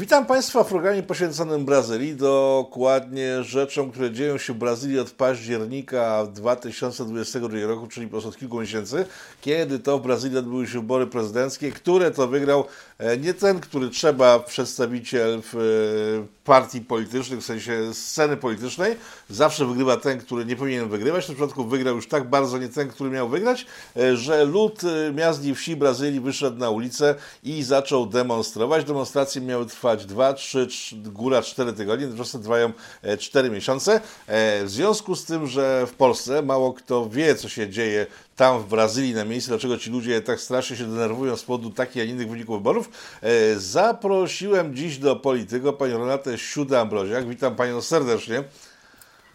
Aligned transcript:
Witam 0.00 0.26
Państwa 0.26 0.64
w 0.64 0.68
programie 0.68 1.02
poświęconym 1.02 1.64
Brazylii, 1.64 2.16
dokładnie 2.16 3.42
rzeczom, 3.42 3.90
które 3.90 4.10
dzieją 4.10 4.38
się 4.38 4.52
w 4.52 4.56
Brazylii 4.56 4.98
od 4.98 5.10
października 5.10 6.26
2022 6.26 7.66
roku, 7.66 7.86
czyli 7.86 8.06
po 8.06 8.10
prostu 8.10 8.28
od 8.28 8.36
kilku 8.36 8.60
miesięcy, 8.60 9.04
kiedy 9.40 9.78
to 9.78 9.98
w 9.98 10.02
Brazylii 10.02 10.38
odbyły 10.38 10.66
się 10.66 10.72
wybory 10.72 11.06
prezydenckie, 11.06 11.72
które 11.72 12.10
to 12.10 12.28
wygrał 12.28 12.64
e, 12.98 13.18
nie 13.18 13.34
ten, 13.34 13.60
który 13.60 13.88
trzeba, 13.88 14.38
przedstawiciel 14.38 15.42
w 15.42 15.54
e, 15.54 16.40
partii 16.44 16.80
politycznych, 16.80 17.40
w 17.40 17.44
sensie 17.44 17.94
sceny 17.94 18.36
politycznej, 18.36 18.96
zawsze 19.30 19.66
wygrywa 19.66 19.96
ten, 19.96 20.18
który 20.18 20.44
nie 20.44 20.56
powinien 20.56 20.88
wygrywać. 20.88 21.24
W 21.24 21.26
tym 21.26 21.36
przypadku 21.36 21.64
wygrał 21.64 21.96
już 21.96 22.08
tak 22.08 22.30
bardzo 22.30 22.58
nie 22.58 22.68
ten, 22.68 22.88
który 22.88 23.10
miał 23.10 23.28
wygrać, 23.28 23.66
e, 23.96 24.16
że 24.16 24.44
lud 24.44 24.82
miast 25.14 25.44
i 25.44 25.54
wsi 25.54 25.76
Brazylii 25.76 26.20
wyszedł 26.20 26.58
na 26.58 26.70
ulicę 26.70 27.14
i 27.42 27.62
zaczął 27.62 28.06
demonstrować. 28.06 28.84
Demonstracje 28.84 29.40
miały 29.40 29.66
trwać 29.66 29.89
trwać 29.96 30.06
2, 30.06 30.32
3, 30.32 30.66
3 30.66 30.96
góra 30.96 31.42
4 31.42 31.72
tygodnie, 31.72 32.06
tymczasem 32.06 32.42
trwają 32.42 32.72
4 33.18 33.48
e, 33.48 33.50
miesiące. 33.50 34.00
E, 34.26 34.64
w 34.64 34.70
związku 34.70 35.16
z 35.16 35.24
tym, 35.24 35.46
że 35.46 35.86
w 35.86 35.94
Polsce 35.94 36.42
mało 36.42 36.72
kto 36.72 37.08
wie, 37.08 37.34
co 37.34 37.48
się 37.48 37.68
dzieje 37.68 38.06
tam 38.36 38.62
w 38.62 38.66
Brazylii 38.66 39.14
na 39.14 39.24
miejscu, 39.24 39.50
dlaczego 39.50 39.78
ci 39.78 39.90
ludzie 39.90 40.20
tak 40.20 40.40
strasznie 40.40 40.76
się 40.76 40.84
denerwują 40.84 41.36
z 41.36 41.42
powodu 41.42 41.70
takich, 41.70 42.02
a 42.02 42.04
innych 42.04 42.30
wyników 42.30 42.58
wyborów, 42.58 42.90
e, 43.22 43.56
zaprosiłem 43.56 44.76
dziś 44.76 44.98
do 44.98 45.16
polityko 45.16 45.72
panią 45.72 45.98
Renatę 45.98 46.30
Siudę-Ambroziak. 46.34 47.28
Witam 47.28 47.56
panią 47.56 47.80
serdecznie. 47.80 48.44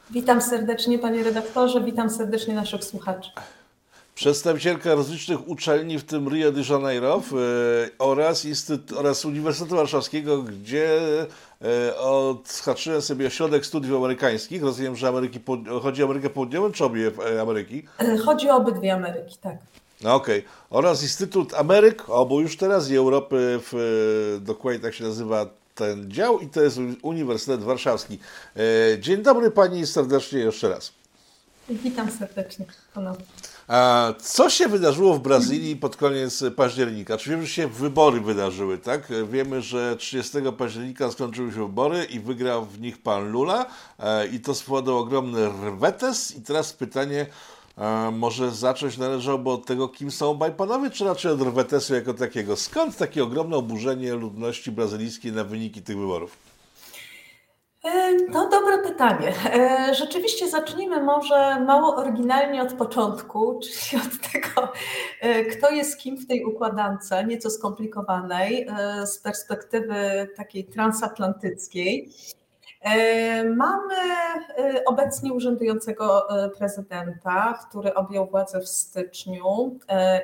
Witam 0.09 0.41
serdecznie 0.41 0.99
panie 0.99 1.23
redaktorze, 1.23 1.83
witam 1.83 2.09
serdecznie 2.09 2.53
naszych 2.55 2.83
słuchaczy 2.83 3.29
przedstawicielka 4.15 4.95
rozlicznych 4.95 5.47
uczelni, 5.47 5.99
w 5.99 6.03
tym 6.03 6.29
Rio 6.29 6.51
de 6.51 6.61
Janeiro 6.69 7.21
oraz, 7.99 8.45
Instytut, 8.45 8.97
oraz 8.97 9.25
Uniwersytetu 9.25 9.75
Warszawskiego, 9.75 10.43
gdzie 10.43 10.99
e, 11.61 11.97
odhaczyłem 11.97 13.01
sobie 13.01 13.27
ośrodek 13.27 13.65
studiów 13.65 13.97
amerykańskich. 13.97 14.63
Rozumiem, 14.63 14.95
że 14.95 15.07
Ameryki, 15.07 15.39
chodzi 15.81 16.03
o 16.03 16.05
Amerykę 16.05 16.29
Południową 16.29 16.71
czy 16.71 16.85
obie 16.85 17.11
e, 17.35 17.41
Ameryki? 17.41 17.83
E, 17.99 18.17
chodzi 18.17 18.49
o 18.49 18.55
obydwie 18.55 18.93
Ameryki, 18.93 19.37
tak. 19.41 19.57
No 20.01 20.15
okej. 20.15 20.39
Okay. 20.39 20.51
Oraz 20.69 21.03
Instytut 21.03 21.53
Ameryk, 21.53 22.09
obu 22.09 22.41
już 22.41 22.57
teraz, 22.57 22.89
i 22.89 22.95
Europy, 22.95 23.59
w, 23.71 24.39
dokładnie 24.41 24.79
tak 24.79 24.93
się 24.93 25.03
nazywa 25.03 25.45
ten 25.75 26.11
dział 26.11 26.39
i 26.39 26.47
to 26.47 26.61
jest 26.61 26.79
Uniwersytet 27.01 27.63
Warszawski. 27.63 28.19
Dzień 28.99 29.21
dobry 29.21 29.51
Pani 29.51 29.87
serdecznie 29.87 30.39
jeszcze 30.39 30.69
raz. 30.69 30.91
Witam 31.69 32.11
serdecznie 32.11 32.65
ponownie. 32.93 33.25
Co 34.19 34.49
się 34.49 34.67
wydarzyło 34.67 35.13
w 35.13 35.19
Brazylii 35.19 35.75
pod 35.75 35.95
koniec 35.95 36.43
października? 36.55 37.17
Czy 37.17 37.29
wiemy, 37.29 37.41
że 37.41 37.49
się 37.49 37.67
wybory 37.67 38.21
wydarzyły, 38.21 38.77
tak? 38.77 39.07
Wiemy, 39.31 39.61
że 39.61 39.95
30 39.95 40.37
października 40.57 41.11
skończyły 41.11 41.51
się 41.51 41.57
wybory 41.57 42.03
i 42.03 42.19
wygrał 42.19 42.65
w 42.65 42.81
nich 42.81 42.97
pan 42.97 43.31
Lula 43.31 43.65
e, 43.99 44.27
i 44.27 44.39
to 44.39 44.55
spowodowało 44.55 45.03
ogromny 45.03 45.49
rwetes. 45.49 46.35
I 46.37 46.41
teraz 46.41 46.73
pytanie, 46.73 47.25
e, 47.77 48.11
może 48.11 48.51
zacząć 48.51 48.97
należałoby 48.97 49.49
od 49.49 49.65
tego, 49.65 49.87
kim 49.87 50.11
są 50.11 50.29
obaj 50.29 50.51
panowie, 50.51 50.89
czy 50.89 51.05
raczej 51.05 51.31
od 51.31 51.41
rwetesu 51.41 51.95
jako 51.95 52.13
takiego? 52.13 52.55
Skąd 52.55 52.97
takie 52.97 53.23
ogromne 53.23 53.55
oburzenie 53.57 54.13
ludności 54.13 54.71
brazylijskiej 54.71 55.31
na 55.31 55.43
wyniki 55.43 55.81
tych 55.81 55.97
wyborów? 55.97 56.44
E, 57.85 58.15
no, 58.31 58.49
dobre 58.49 58.77
pytanie. 58.77 59.33
E, 59.53 59.93
rzeczywiście 59.93 60.49
zacznijmy 60.49 61.03
może 61.03 61.59
mało 61.59 61.95
oryginalnie 61.95 62.61
od 62.61 62.73
początku, 62.73 63.59
czyli 63.63 64.01
od 64.01 64.31
tego, 64.31 64.71
e, 65.21 65.43
kto 65.45 65.71
jest 65.71 65.99
kim 65.99 66.17
w 66.17 66.27
tej 66.27 66.45
układance, 66.45 67.09
nieco 67.27 67.49
skomplikowanej, 67.49 68.67
z 69.05 69.19
perspektywy 69.19 70.27
takiej 70.35 70.65
transatlantyckiej. 70.65 72.09
Mamy 73.55 73.95
obecnie 74.85 75.33
urzędującego 75.33 76.27
prezydenta, 76.57 77.59
który 77.69 77.93
objął 77.93 78.27
władzę 78.27 78.59
w 78.61 78.67
styczniu, 78.67 79.79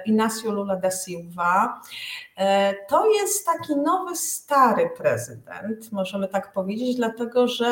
Inácio 0.06 0.52
Lula 0.52 0.76
da 0.76 0.92
Silva. 0.92 1.82
E, 2.38 2.74
to 2.90 3.10
jest 3.10 3.46
taki 3.46 3.76
nowy, 3.76 4.16
stary 4.16 4.90
prezydent, 4.98 5.92
możemy 5.92 6.28
tak 6.28 6.54
powiedzieć, 6.54 6.96
dlatego 6.96 7.48
że 7.48 7.66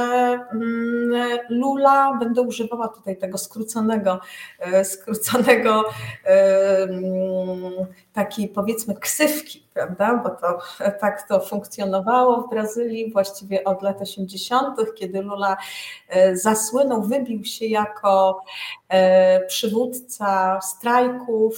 mm, 0.52 1.40
Lula, 1.50 2.18
będę 2.20 2.42
używała 2.42 2.88
tutaj 2.88 3.18
tego 3.18 3.38
skróconego, 3.38 4.20
e, 4.60 4.86
skróconego 4.86 5.84
mm, 6.26 7.74
takiej 8.14 8.48
powiedzmy 8.48 8.96
ksywki, 8.96 9.68
prawda, 9.74 10.22
bo 10.24 10.30
to 10.30 10.60
tak 11.00 11.28
to 11.28 11.40
funkcjonowało 11.40 12.42
w 12.42 12.50
Brazylii 12.50 13.12
właściwie 13.12 13.64
od 13.64 13.82
lat 13.82 14.02
80., 14.02 14.78
kiedy 14.96 15.22
Lula 15.22 15.58
e, 16.10 16.36
zasłynął, 16.36 17.02
wybił 17.02 17.46
się 17.46 17.66
jako 17.66 18.42
przywódca 19.48 20.60
strajków. 20.62 21.56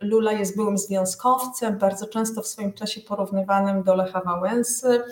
Lula 0.00 0.32
jest 0.32 0.56
byłym 0.56 0.78
związkowcem, 0.78 1.67
bardzo 1.72 2.06
często 2.06 2.42
w 2.42 2.46
swoim 2.46 2.72
czasie 2.72 3.00
porównywanym 3.00 3.82
do 3.82 3.94
Lecha 3.94 4.20
Wałęsy, 4.20 5.02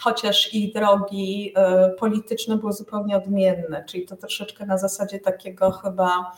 chociaż 0.00 0.54
ich 0.54 0.74
drogi 0.74 1.52
e, 1.56 1.90
polityczne 1.90 2.56
były 2.56 2.72
zupełnie 2.72 3.16
odmienne, 3.16 3.84
czyli 3.84 4.06
to 4.06 4.16
troszeczkę 4.16 4.66
na 4.66 4.78
zasadzie 4.78 5.20
takiego 5.20 5.70
chyba 5.70 6.32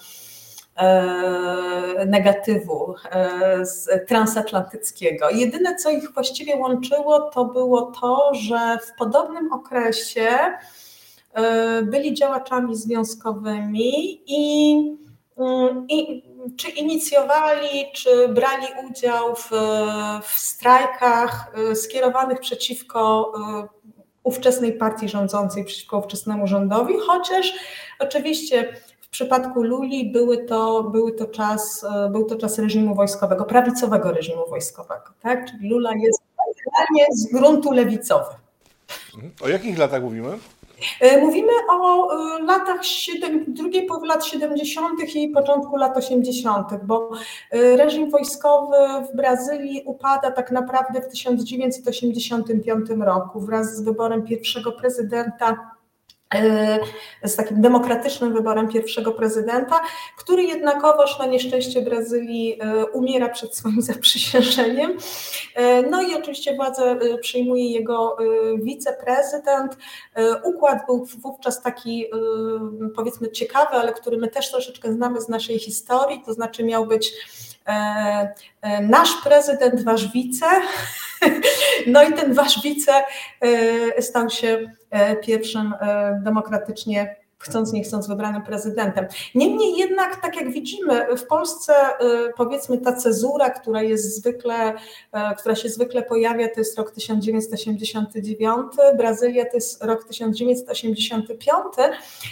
e, 0.77 2.07
negatywu 2.07 2.95
e, 3.11 3.65
transatlantyckiego. 4.09 5.31
Jedyne, 5.31 5.77
co 5.77 5.91
ich 5.91 6.15
właściwie 6.15 6.57
łączyło, 6.57 7.21
to 7.21 7.45
było 7.45 7.93
to, 8.01 8.35
że 8.35 8.79
w 8.83 8.99
podobnym 8.99 9.53
okresie 9.53 10.29
byli 11.83 12.15
działaczami 12.15 12.77
związkowymi 12.77 14.23
i, 14.27 14.73
i 15.89 16.28
czy 16.57 16.69
inicjowali, 16.69 17.93
czy 17.95 18.29
brali 18.29 18.67
udział 18.91 19.35
w, 19.35 19.51
w 20.23 20.39
strajkach 20.39 21.53
y, 21.73 21.77
skierowanych 21.77 22.41
przeciwko 22.41 23.33
y, 23.65 23.69
ówczesnej 24.23 24.73
partii 24.73 25.09
rządzącej, 25.09 25.65
przeciwko 25.65 25.99
ówczesnemu 25.99 26.47
rządowi, 26.47 26.95
chociaż 27.07 27.53
oczywiście 27.99 28.77
w 29.01 29.09
przypadku 29.09 29.63
Luli 29.63 30.13
były 30.13 30.45
to, 30.45 30.83
były 30.83 31.13
to 31.13 31.27
czas, 31.27 31.85
y, 32.07 32.11
był 32.11 32.25
to 32.25 32.37
czas 32.37 32.59
reżimu 32.59 32.95
wojskowego, 32.95 33.45
prawicowego 33.45 34.13
reżimu 34.13 34.47
wojskowego. 34.49 35.05
Tak? 35.21 35.51
Czyli 35.51 35.69
Lula 35.69 35.91
jest 36.05 36.23
z 37.13 37.33
gruntu 37.33 37.73
lewicowy. 37.73 38.35
O 39.41 39.49
jakich 39.49 39.79
latach 39.79 40.03
mówimy? 40.03 40.39
E, 41.01 41.21
mówimy 41.21 41.53
o 41.71 42.09
e, 42.13 42.43
latach, 42.43 42.81
drugiej 43.49 43.87
połowy 43.87 44.07
lat 44.07 44.27
70. 44.27 45.15
i 45.15 45.29
początku 45.29 45.77
lat 45.77 45.97
80., 45.97 46.67
bo 46.85 47.11
e, 47.51 47.77
reżim 47.77 48.11
wojskowy 48.11 48.77
w 49.13 49.17
Brazylii 49.17 49.83
upada 49.87 50.31
tak 50.31 50.51
naprawdę 50.51 51.01
w 51.01 51.09
1985 51.09 52.91
roku 53.01 53.41
wraz 53.41 53.77
z 53.77 53.81
wyborem 53.81 54.23
pierwszego 54.23 54.73
prezydenta 54.73 55.78
z 57.25 57.37
takim 57.37 57.61
demokratycznym 57.61 58.35
wyborem 58.35 58.69
pierwszego 58.69 59.13
prezydenta, 59.13 59.81
który 60.17 60.43
jednakowoż 60.43 61.19
na 61.19 61.27
nieszczęście 61.27 61.83
Brazylii 61.83 62.59
e, 62.61 62.87
umiera 62.87 63.29
przed 63.29 63.57
swoim 63.57 63.83
zaprzysiężeniem. 63.93 64.97
E, 65.55 65.83
no 65.83 66.03
i 66.03 66.15
oczywiście 66.15 66.57
władzę 66.57 66.99
przyjmuje 67.21 67.71
jego 67.71 68.17
wiceprezydent. 68.63 69.77
Układ 70.45 70.87
był 70.87 71.05
wówczas 71.05 71.63
taki 71.63 72.07
powiedzmy 72.97 73.31
ciekawy, 73.31 73.77
ale 73.77 73.93
który 73.93 74.17
my 74.17 74.29
też 74.29 74.51
troszeczkę 74.51 74.93
znamy 74.93 75.21
z 75.21 75.29
naszej 75.29 75.59
historii, 75.59 76.23
to 76.27 76.33
znaczy 76.33 76.65
miał 76.65 76.87
być 76.87 77.13
nasz 78.83 79.11
prezydent, 79.25 79.85
wasz 79.85 80.13
wice, 80.13 80.47
no 81.87 82.03
i 82.03 82.13
ten 82.13 82.35
wasz 82.35 82.63
wice 82.63 82.93
stał 84.01 84.31
się 84.31 84.69
E, 84.69 84.78
pierwszym 85.23 85.75
e, 85.81 86.21
demokratycznie 86.25 87.17
chcąc 87.39 87.73
nie 87.73 87.83
chcąc 87.83 88.09
wybranym 88.09 88.43
prezydentem. 88.43 89.07
Niemniej 89.35 89.77
jednak, 89.77 90.23
tak 90.23 90.37
jak 90.37 90.53
widzimy, 90.53 91.17
w 91.17 91.27
Polsce 91.27 91.75
e, 91.75 91.99
powiedzmy 92.37 92.79
ta 92.79 92.93
cezura, 92.93 93.51
która 93.51 93.83
jest 93.83 94.17
zwykle, 94.17 94.75
która 95.39 95.55
się 95.55 95.69
zwykle 95.69 96.03
pojawia, 96.03 96.49
to 96.49 96.61
jest 96.61 96.79
rok 96.79 96.91
1989, 96.91 98.73
Brazylia 98.97 99.45
to 99.45 99.57
jest 99.57 99.85
rok 99.85 100.05
1985, 100.05 101.65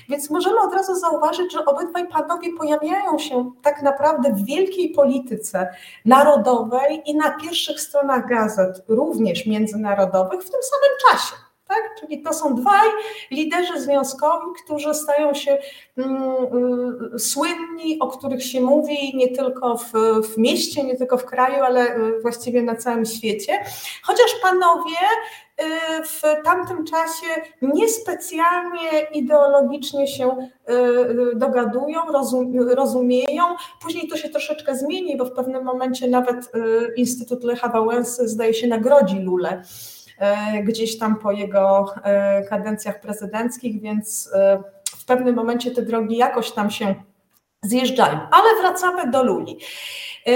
więc 0.08 0.30
możemy 0.30 0.60
od 0.60 0.74
razu 0.74 0.94
zauważyć, 0.94 1.52
że 1.52 1.64
obydwaj 1.64 2.08
panowie 2.08 2.48
pojawiają 2.58 3.18
się 3.18 3.52
tak 3.62 3.82
naprawdę 3.82 4.32
w 4.32 4.44
wielkiej 4.44 4.90
polityce 4.90 5.68
narodowej 6.04 7.02
i 7.06 7.16
na 7.16 7.30
pierwszych 7.30 7.80
stronach 7.80 8.28
gazet, 8.28 8.82
również 8.88 9.46
międzynarodowych 9.46 10.40
w 10.40 10.50
tym 10.50 10.60
samym 10.62 10.96
czasie. 11.10 11.45
Tak? 11.68 12.00
Czyli 12.00 12.22
to 12.22 12.34
są 12.34 12.54
dwaj 12.54 12.88
liderzy 13.30 13.80
związkowi, 13.80 14.46
którzy 14.64 14.94
stają 14.94 15.34
się 15.34 15.58
mm, 15.98 16.22
y, 17.14 17.18
słynni, 17.18 17.98
o 18.00 18.08
których 18.08 18.44
się 18.44 18.60
mówi 18.60 19.16
nie 19.16 19.28
tylko 19.28 19.76
w, 19.78 19.92
w 20.22 20.38
mieście, 20.38 20.84
nie 20.84 20.96
tylko 20.96 21.18
w 21.18 21.24
kraju, 21.24 21.62
ale 21.62 21.96
y, 21.96 22.20
właściwie 22.22 22.62
na 22.62 22.76
całym 22.76 23.06
świecie. 23.06 23.64
Chociaż 24.02 24.34
panowie 24.42 24.96
y, 25.60 25.64
w 26.04 26.22
tamtym 26.44 26.84
czasie 26.84 27.26
niespecjalnie 27.62 28.90
ideologicznie 29.14 30.06
się 30.08 30.36
dogadują, 31.34 32.00
rozumieją. 32.74 33.44
Później 33.82 34.08
to 34.08 34.16
się 34.16 34.28
troszeczkę 34.28 34.76
zmieni, 34.76 35.16
bo 35.16 35.24
w 35.24 35.32
pewnym 35.32 35.64
momencie 35.64 36.08
nawet 36.08 36.52
Instytut 36.96 37.44
Lecha 37.44 37.68
Wałęsy 37.68 38.28
zdaje 38.28 38.54
się 38.54 38.66
nagrodzi 38.66 39.18
Lulę 39.18 39.62
gdzieś 40.64 40.98
tam 40.98 41.16
po 41.16 41.32
jego 41.32 41.94
e, 42.02 42.42
kadencjach 42.42 43.00
prezydenckich, 43.00 43.80
więc 43.80 44.30
e, 44.34 44.62
w 44.86 45.04
pewnym 45.04 45.34
momencie 45.34 45.70
te 45.70 45.82
drogi 45.82 46.16
jakoś 46.16 46.52
tam 46.52 46.70
się 46.70 46.94
zjeżdżają. 47.62 48.18
Ale 48.30 48.60
wracamy 48.60 49.10
do 49.10 49.22
Luli. 49.22 49.58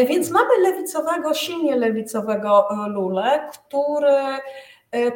Więc 0.09 0.31
mamy 0.31 0.51
lewicowego, 0.63 1.35
silnie 1.35 1.77
lewicowego 1.77 2.69
Lulę, 2.89 3.49
który 3.53 4.17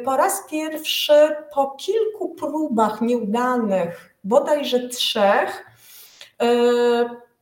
po 0.03 0.17
raz 0.17 0.43
pierwszy 0.49 1.35
po 1.53 1.71
kilku 1.71 2.35
próbach 2.35 3.01
nieudanych, 3.01 4.15
bodajże 4.23 4.87
trzech, 4.87 5.65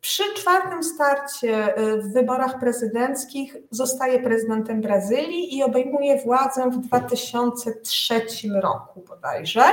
przy 0.04 0.34
czwartym 0.34 0.84
starcie 0.84 1.78
y, 1.78 2.02
w 2.02 2.14
wyborach 2.14 2.60
prezydenckich 2.60 3.56
zostaje 3.72 4.20
prezydentem 4.20 4.82
Brazylii 4.82 5.58
i 5.58 5.64
obejmuje 5.64 6.22
władzę 6.22 6.70
w 6.70 6.78
2003 6.78 8.22
roku 8.62 9.04
bodajże. 9.08 9.64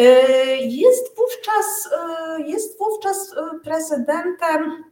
Y, 0.00 0.04
jest 0.60 1.16
wówczas, 1.16 1.88
y, 2.38 2.42
jest 2.42 2.78
wówczas 2.78 3.34
prezydentem 3.64 4.84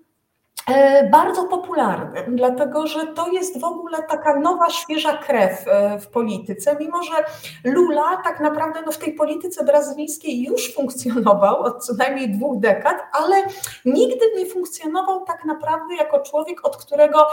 bardzo 1.10 1.44
popularnym, 1.44 2.36
dlatego 2.36 2.86
że 2.86 3.06
to 3.06 3.28
jest 3.28 3.60
w 3.60 3.64
ogóle 3.64 4.02
taka 4.02 4.40
nowa, 4.40 4.70
świeża 4.70 5.16
krew 5.16 5.64
e, 5.68 5.98
w 6.00 6.08
polityce, 6.08 6.76
mimo 6.80 7.02
że 7.02 7.24
Lula 7.64 8.20
tak 8.24 8.40
naprawdę 8.40 8.82
no, 8.86 8.92
w 8.92 8.98
tej 8.98 9.12
polityce 9.12 9.64
brazylijskiej 9.64 10.42
już 10.42 10.74
funkcjonował 10.74 11.60
od 11.60 11.84
co 11.84 11.94
najmniej 11.94 12.30
dwóch 12.30 12.60
dekad, 12.60 12.96
ale 13.12 13.36
nigdy 13.84 14.26
nie 14.36 14.46
funkcjonował 14.46 15.24
tak 15.24 15.44
naprawdę 15.44 15.94
jako 15.94 16.20
człowiek, 16.20 16.66
od 16.66 16.76
którego 16.76 17.26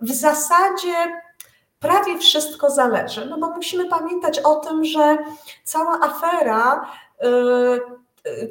w 0.00 0.10
zasadzie 0.10 0.94
prawie 1.78 2.18
wszystko 2.18 2.70
zależy. 2.70 3.26
No 3.26 3.38
bo 3.38 3.50
musimy 3.50 3.88
pamiętać 3.88 4.38
o 4.38 4.54
tym, 4.54 4.84
że 4.84 5.18
cała 5.64 6.00
afera 6.00 6.86
e, 7.20 7.99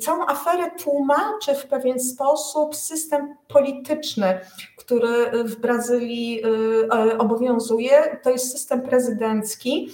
całą 0.02 0.26
aferę 0.26 0.72
tłumaczy 0.72 1.56
w 1.56 1.66
pewien 1.66 2.00
sposób 2.00 2.76
system 2.76 3.36
polityczny, 3.48 4.40
który 4.78 5.44
w 5.44 5.56
Brazylii 5.56 6.42
y, 7.12 7.18
obowiązuje. 7.18 8.20
To 8.24 8.30
jest 8.30 8.52
system 8.52 8.82
prezydencki, 8.82 9.92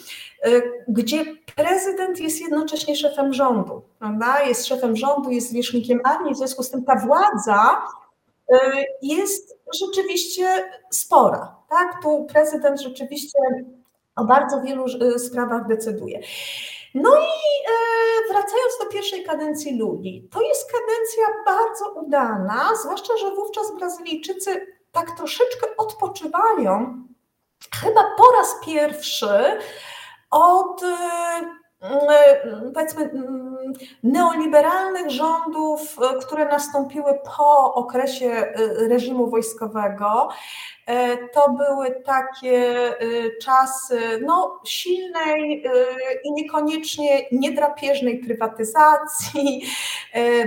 y, 0.47 0.61
gdzie 0.87 1.25
prezydent 1.55 2.19
jest 2.19 2.41
jednocześnie 2.41 2.95
szefem 2.95 3.33
rządu, 3.33 3.81
prawda? 3.99 4.43
Jest 4.43 4.65
szefem 4.65 4.95
rządu, 4.95 5.31
jest 5.31 5.49
zwierzchnikiem 5.49 5.99
armii, 6.03 6.33
w 6.33 6.37
związku 6.37 6.63
z 6.63 6.69
tym 6.69 6.83
ta 6.83 6.95
władza 6.95 7.81
y, 8.53 8.55
jest 9.01 9.57
rzeczywiście 9.81 10.47
spora. 10.89 11.55
Tak? 11.69 12.01
Tu 12.03 12.27
prezydent 12.33 12.81
rzeczywiście 12.81 13.39
o 14.15 14.25
bardzo 14.25 14.61
wielu 14.61 14.85
sprawach 15.17 15.67
decyduje. 15.67 16.19
No 16.95 17.17
i 17.17 17.21
e, 17.21 18.33
wracając 18.33 18.77
do 18.79 18.85
pierwszej 18.85 19.23
kadencji 19.23 19.79
Luli, 19.79 20.29
to 20.31 20.41
jest 20.41 20.71
kadencja 20.71 21.43
bardzo 21.45 21.91
udana, 21.91 22.75
zwłaszcza, 22.81 23.17
że 23.17 23.35
wówczas 23.35 23.75
Brazylijczycy 23.75 24.67
tak 24.91 25.17
troszeczkę 25.17 25.67
odpoczywają, 25.77 27.03
chyba 27.81 28.15
po 28.17 28.31
raz 28.31 28.55
pierwszy 28.65 29.59
od 30.31 30.83
e, 30.83 31.55
E, 31.81 32.71
powiedzmy 32.73 33.03
mm, 33.03 33.73
neoliberalnych 34.03 35.09
rządów, 35.09 35.95
które 36.21 36.45
nastąpiły 36.45 37.19
po 37.37 37.73
okresie 37.73 38.53
reżimu 38.89 39.29
wojskowego. 39.29 40.29
To 41.33 41.49
były 41.49 42.01
takie 42.05 42.93
czasy 43.41 43.99
no, 44.25 44.59
silnej 44.65 45.63
i 46.23 46.31
niekoniecznie 46.31 47.25
niedrapieżnej 47.31 48.19
prywatyzacji, 48.19 49.65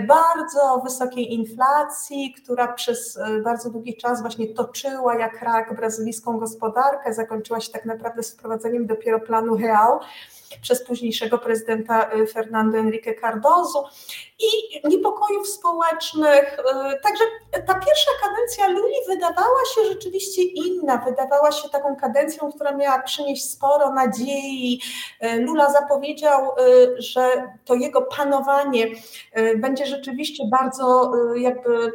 bardzo 0.08 0.80
wysokiej 0.84 1.34
inflacji, 1.34 2.34
która 2.42 2.72
przez 2.72 3.18
bardzo 3.44 3.70
długi 3.70 3.96
czas 3.96 4.20
właśnie 4.20 4.54
toczyła 4.54 5.18
jak 5.18 5.42
rak 5.42 5.76
brazylijską 5.76 6.38
gospodarkę, 6.38 7.14
zakończyła 7.14 7.60
się 7.60 7.72
tak 7.72 7.84
naprawdę 7.84 8.22
z 8.22 8.34
wprowadzeniem 8.34 8.86
dopiero 8.86 9.20
planu 9.20 9.56
Real 9.56 9.98
przez 10.62 10.84
późniejszego 10.84 11.38
prezydenta 11.38 12.10
Fernando 12.32 12.78
Henrique 12.78 13.20
Cardozo 13.20 13.90
i 14.38 14.48
niepokojów 14.88 15.48
społecznych. 15.48 16.56
Także 17.02 17.24
ta 17.52 17.74
pierwsza 17.74 18.10
kadencja 18.22 18.68
Luli 18.68 18.94
wydawała 19.08 19.64
się 19.74 19.84
rzeczywiście 19.84 20.27
inna, 20.36 20.96
wydawała 20.96 21.52
się 21.52 21.68
taką 21.68 21.96
kadencją, 21.96 22.52
która 22.52 22.72
miała 22.72 23.02
przynieść 23.02 23.50
sporo 23.50 23.92
nadziei. 23.92 24.80
Y, 25.24 25.40
Lula 25.40 25.72
zapowiedział, 25.72 26.50
że 26.98 27.52
to 27.64 27.74
jego 27.74 28.02
panowanie 28.02 28.86
będzie 29.56 29.86
rzeczywiście 29.86 30.44
bardzo 30.50 31.12
jakby 31.36 31.92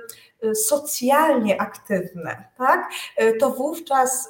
socjalnie 0.53 1.61
aktywne, 1.61 2.43
tak? 2.57 2.89
to 3.39 3.49
wówczas 3.49 4.29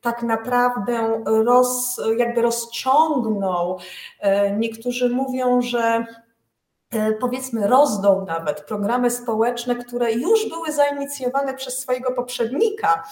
tak 0.00 0.22
naprawdę 0.22 1.22
roz, 1.24 2.00
jakby 2.16 2.42
rozciągnął. 2.42 3.78
E, 4.20 4.56
niektórzy 4.56 5.10
mówią, 5.10 5.62
że 5.62 5.78
e, 5.78 6.06
powiedzmy 7.20 7.66
rozdał 7.66 8.24
nawet 8.24 8.60
programy 8.60 9.10
społeczne, 9.10 9.76
które 9.76 10.12
już 10.12 10.48
były 10.48 10.72
zainicjowane 10.72 11.54
przez 11.54 11.78
swojego 11.78 12.12
poprzednika 12.12 13.04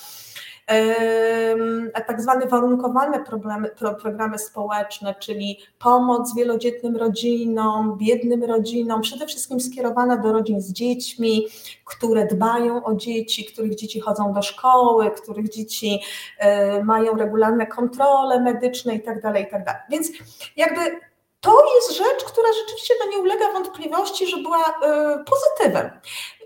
tak 2.06 2.22
zwane 2.22 2.46
warunkowane 2.46 3.24
problemy, 3.24 3.70
programy 4.02 4.38
społeczne, 4.38 5.14
czyli 5.14 5.58
pomoc 5.78 6.34
wielodzietnym 6.36 6.96
rodzinom, 6.96 7.98
biednym 7.98 8.44
rodzinom, 8.44 9.00
przede 9.00 9.26
wszystkim 9.26 9.60
skierowana 9.60 10.16
do 10.16 10.32
rodzin 10.32 10.60
z 10.60 10.72
dziećmi, 10.72 11.46
które 11.84 12.26
dbają 12.26 12.84
o 12.84 12.94
dzieci, 12.94 13.44
których 13.44 13.74
dzieci 13.74 14.00
chodzą 14.00 14.32
do 14.32 14.42
szkoły, 14.42 15.10
których 15.10 15.48
dzieci 15.48 16.00
e, 16.38 16.84
mają 16.84 17.16
regularne 17.16 17.66
kontrole 17.66 18.40
medyczne 18.40 18.94
itd. 18.94 19.20
Tak 19.20 19.36
itd. 19.36 19.64
Tak 19.64 19.86
Więc 19.90 20.08
jakby 20.56 21.07
to 21.40 21.74
jest 21.74 21.98
rzecz, 21.98 22.24
która 22.24 22.48
rzeczywiście 22.52 22.94
no, 23.00 23.10
nie 23.10 23.18
ulega 23.18 23.52
wątpliwości, 23.52 24.26
że 24.26 24.36
była 24.36 24.58
y, 24.58 25.24
pozytywem. 25.24 25.90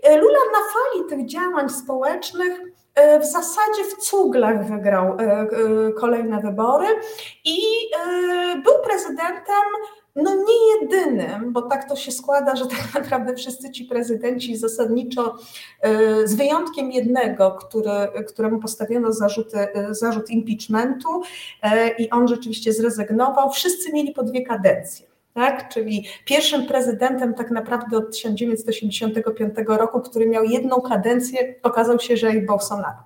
E, 0.03 0.17
Lula 0.17 0.39
na 0.51 0.59
fali 0.73 1.09
tych 1.09 1.25
działań 1.25 1.69
społecznych 1.69 2.61
E, 2.95 3.19
w 3.19 3.25
zasadzie 3.25 3.83
w 3.83 3.97
cuglach 3.97 4.67
wygrał 4.67 5.17
e, 5.19 5.21
e, 5.21 5.47
kolejne 5.99 6.41
wybory 6.41 6.87
i 7.43 7.57
był 8.63 8.73
prezydentem 8.83 9.63
no 10.15 10.35
nie 10.35 10.81
jedynym, 10.81 11.53
bo 11.53 11.61
tak 11.61 11.89
to 11.89 11.95
się 11.95 12.11
składa, 12.11 12.55
że 12.55 12.65
tak 12.65 12.93
naprawdę 12.99 13.35
wszyscy 13.35 13.71
ci 13.71 13.85
prezydenci 13.85 14.57
zasadniczo, 14.57 15.35
z 16.23 16.35
wyjątkiem 16.35 16.91
jednego, 16.91 17.51
który, 17.51 18.25
któremu 18.27 18.59
postawiono 18.59 19.13
zarzuty, 19.13 19.67
zarzut 19.89 20.29
impeachmentu 20.29 21.21
i 21.97 22.09
on 22.09 22.27
rzeczywiście 22.27 22.73
zrezygnował, 22.73 23.51
wszyscy 23.51 23.93
mieli 23.93 24.11
po 24.11 24.23
dwie 24.23 24.41
kadencje 24.41 25.13
tak? 25.33 25.69
czyli 25.69 26.05
pierwszym 26.25 26.65
prezydentem 26.65 27.33
tak 27.33 27.51
naprawdę 27.51 27.97
od 27.97 28.11
1985 28.11 29.53
roku, 29.67 30.01
który 30.01 30.27
miał 30.27 30.43
jedną 30.43 30.81
kadencję, 30.81 31.55
okazał 31.63 31.99
się, 31.99 32.13
i 32.37 32.41
Bolsonaro. 32.41 32.97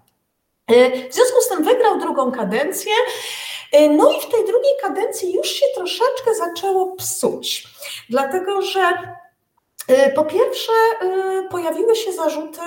E, 0.67 0.89
w 1.09 1.13
związku 1.13 1.41
z 1.41 1.47
tym 1.49 1.63
wygrał 1.63 1.99
drugą 1.99 2.31
kadencję, 2.31 2.91
e, 2.91 3.56
no 3.73 4.11
i 4.11 4.21
w 4.21 4.31
tej 4.31 4.45
drugiej 4.45 4.73
kadencji 4.81 5.33
już 5.33 5.47
się 5.47 5.65
troszeczkę 5.75 6.35
zaczęło 6.35 6.95
psuć, 6.95 7.67
dlatego 8.09 8.61
że 8.61 8.93
e, 9.87 10.11
po 10.11 10.25
pierwsze, 10.25 10.73
pojawiły 11.49 11.95
się 11.95 12.13
zarzuty 12.13 12.59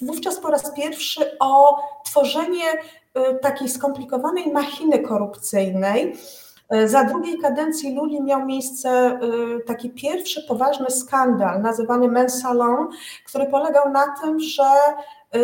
wówczas 0.00 0.40
po 0.40 0.50
raz 0.50 0.74
pierwszy 0.74 1.38
o 1.40 1.78
tworzenie 2.04 2.64
takiej 3.42 3.68
skomplikowanej 3.68 4.52
machiny 4.52 4.98
korupcyjnej, 4.98 6.16
E, 6.68 6.88
za 6.88 7.04
drugiej 7.04 7.38
kadencji 7.38 7.94
Luli 7.94 8.22
miał 8.22 8.46
miejsce 8.46 8.90
e, 8.90 9.18
taki 9.66 9.90
pierwszy 9.90 10.42
poważny 10.48 10.90
skandal 10.90 11.62
nazywany 11.62 12.08
Mensalon, 12.08 12.88
który 13.26 13.46
polegał 13.46 13.90
na 13.90 14.14
tym, 14.22 14.40
że 14.40 14.64
e, 14.64 15.40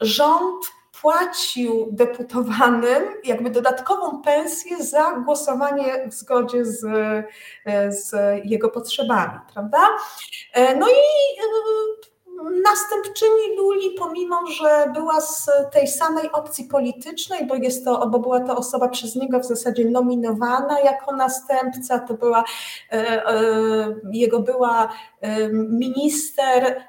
rząd 0.00 0.66
płacił 1.04 1.88
deputowanym 1.92 3.02
jakby 3.24 3.50
dodatkową 3.50 4.22
pensję 4.22 4.84
za 4.84 5.12
głosowanie 5.12 6.08
w 6.08 6.14
zgodzie 6.14 6.64
z, 6.64 6.80
z 7.88 8.12
jego 8.44 8.68
potrzebami, 8.68 9.38
prawda? 9.52 9.78
No 10.78 10.88
i 10.88 10.94
następczyni 12.62 13.56
Luli, 13.56 13.90
pomimo 13.98 14.46
że 14.46 14.90
była 14.94 15.20
z 15.20 15.50
tej 15.72 15.88
samej 15.88 16.32
opcji 16.32 16.64
politycznej, 16.64 17.46
bo, 17.46 17.54
jest 17.54 17.84
to, 17.84 18.06
bo 18.06 18.18
była 18.18 18.40
to 18.40 18.56
osoba 18.56 18.88
przez 18.88 19.16
niego 19.16 19.40
w 19.40 19.44
zasadzie 19.44 19.84
nominowana 19.84 20.80
jako 20.80 21.16
następca, 21.16 21.98
to 21.98 22.14
była 22.14 22.44
e, 22.92 23.26
e, 23.28 23.96
jego 24.12 24.40
była 24.40 24.88
e, 25.20 25.48
minister 25.52 26.84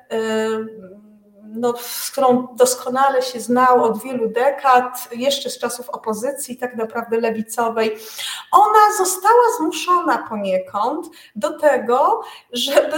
no, 1.55 1.73
z 1.77 2.11
którą 2.11 2.47
doskonale 2.55 3.21
się 3.21 3.39
znał 3.39 3.83
od 3.83 4.03
wielu 4.03 4.29
dekad, 4.29 5.07
jeszcze 5.11 5.49
z 5.49 5.59
czasów 5.59 5.89
opozycji, 5.89 6.57
tak 6.57 6.75
naprawdę 6.75 7.19
lewicowej, 7.19 7.97
ona 8.51 8.97
została 8.97 9.43
zmuszona 9.57 10.17
poniekąd 10.17 11.07
do 11.35 11.59
tego, 11.59 12.21
żeby 12.51 12.97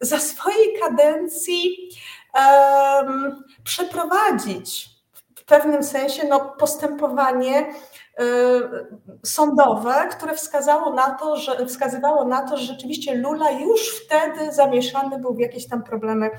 za 0.00 0.18
swojej 0.18 0.80
kadencji 0.80 1.90
um, 2.34 3.44
przeprowadzić 3.64 4.90
w 5.36 5.44
pewnym 5.44 5.84
sensie 5.84 6.28
no, 6.28 6.40
postępowanie 6.40 7.74
sądowe, 9.24 10.08
które 10.10 10.34
wskazało 10.34 10.94
na 10.94 11.10
to, 11.10 11.36
że, 11.36 11.66
wskazywało 11.66 12.24
na 12.24 12.48
to, 12.48 12.56
że 12.56 12.64
rzeczywiście 12.64 13.14
Lula 13.14 13.50
już 13.50 13.88
wtedy 13.88 14.52
zamieszany 14.52 15.18
był 15.18 15.34
w 15.34 15.40
jakieś 15.40 15.68
tam 15.68 15.82
problemy 15.82 16.30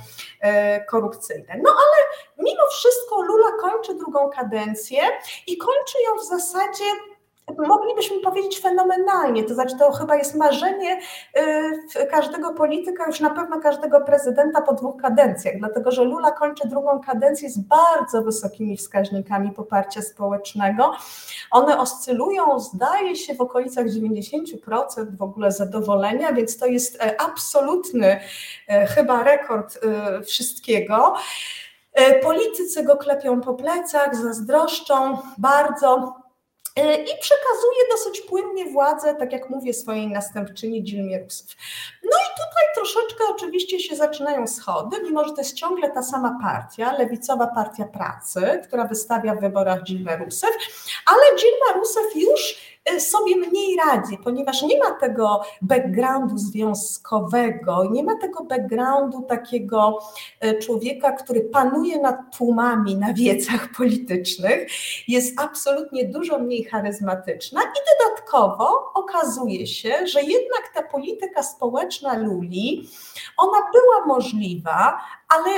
e, 0.41 0.85
korupcyjne. 0.85 1.59
No 1.63 1.69
ale 1.69 2.21
mimo 2.37 2.67
wszystko 2.71 3.21
Lula 3.21 3.47
kończy 3.61 3.95
drugą 3.95 4.29
kadencję 4.29 5.01
i 5.47 5.57
kończy 5.57 5.97
ją 6.07 6.17
w 6.17 6.25
zasadzie 6.25 6.83
moglibyśmy 7.67 8.19
powiedzieć 8.19 8.59
fenomenalnie, 8.59 9.43
to 9.43 9.53
znaczy 9.53 9.77
to 9.77 9.91
chyba 9.91 10.15
jest 10.15 10.35
marzenie 10.35 10.99
y, 12.01 12.05
każdego 12.05 12.53
polityka, 12.53 13.05
już 13.07 13.19
na 13.19 13.29
pewno 13.29 13.59
każdego 13.59 14.01
prezydenta 14.01 14.61
po 14.61 14.73
dwóch 14.73 15.01
kadencjach, 15.01 15.57
dlatego 15.57 15.91
że 15.91 16.03
Lula 16.03 16.31
kończy 16.31 16.67
drugą 16.67 16.99
kadencję 16.99 17.49
z 17.49 17.57
bardzo 17.57 18.21
wysokimi 18.21 18.77
wskaźnikami 18.77 19.51
poparcia 19.51 20.01
społecznego. 20.01 20.91
One 21.51 21.77
oscylują, 21.77 22.59
zdaje 22.59 23.15
się, 23.15 23.35
w 23.35 23.41
okolicach 23.41 23.85
90% 23.87 25.17
w 25.17 25.21
ogóle 25.21 25.51
zadowolenia, 25.51 26.33
więc 26.33 26.57
to 26.57 26.65
jest 26.65 27.01
e, 27.01 27.21
absolutny 27.21 28.19
e, 28.67 28.85
chyba 28.85 29.23
rekord 29.23 29.79
e, 29.83 30.21
wszystkiego. 30.21 31.15
Politycy 32.23 32.83
go 32.83 32.97
klepią 32.97 33.41
po 33.41 33.53
plecach, 33.53 34.15
zazdroszczą 34.15 35.17
bardzo. 35.37 36.20
E, 36.75 36.95
i 36.95 37.19
przekazuje 37.19 37.81
dosyć 37.91 38.21
płynnie 38.21 38.65
władzę, 38.71 39.15
tak 39.15 39.31
jak 39.31 39.49
mówię, 39.49 39.73
swojej 39.73 40.07
następczyni 40.07 40.83
Dilmie 40.83 41.19
Rousseff. 41.19 41.55
No 42.03 42.17
i 42.17 42.29
tutaj 42.29 42.63
troszeczkę 42.75 43.23
oczywiście 43.29 43.79
się 43.79 43.95
zaczynają 43.95 44.47
schody, 44.47 44.97
mimo 45.03 45.23
że 45.23 45.31
to 45.31 45.41
jest 45.41 45.53
ciągle 45.53 45.91
ta 45.91 46.03
sama 46.03 46.37
partia, 46.41 46.97
lewicowa 46.97 47.47
partia 47.47 47.85
pracy, 47.85 48.61
która 48.67 48.87
wystawia 48.87 49.35
w 49.35 49.41
wyborach 49.41 49.83
Dilmę 49.83 50.17
Rousseff, 50.17 50.55
ale 51.05 51.21
Dilma 51.37 51.73
Rousseff 51.75 52.15
już 52.15 52.70
Y, 52.70 52.70
sobie 52.99 53.35
mniej 53.35 53.77
radzi, 53.85 54.17
ponieważ 54.23 54.61
nie 54.61 54.79
ma 54.79 54.91
tego 54.91 55.41
backgroundu 55.61 56.37
związkowego, 56.37 57.89
nie 57.91 58.03
ma 58.03 58.15
tego 58.15 58.43
backgroundu 58.43 59.21
takiego 59.21 59.99
y, 60.45 60.59
człowieka, 60.59 61.11
który 61.11 61.41
panuje 61.41 62.01
nad 62.01 62.37
tłumami 62.37 62.95
na 62.95 63.13
wiecach 63.13 63.69
politycznych, 63.77 64.67
jest 65.07 65.41
absolutnie 65.41 66.05
dużo 66.05 66.39
mniej 66.39 66.63
charyzmatyczna 66.63 67.61
i 67.61 67.79
dodatkowo 67.99 68.91
okazuje 68.93 69.67
się, 69.67 70.07
że 70.07 70.21
jednak 70.21 70.71
ta 70.73 70.83
polityka 70.83 71.43
społeczna 71.43 72.17
Luli, 72.17 72.89
ona 73.37 73.57
była 73.71 74.15
możliwa, 74.15 74.99
ale 75.29 75.51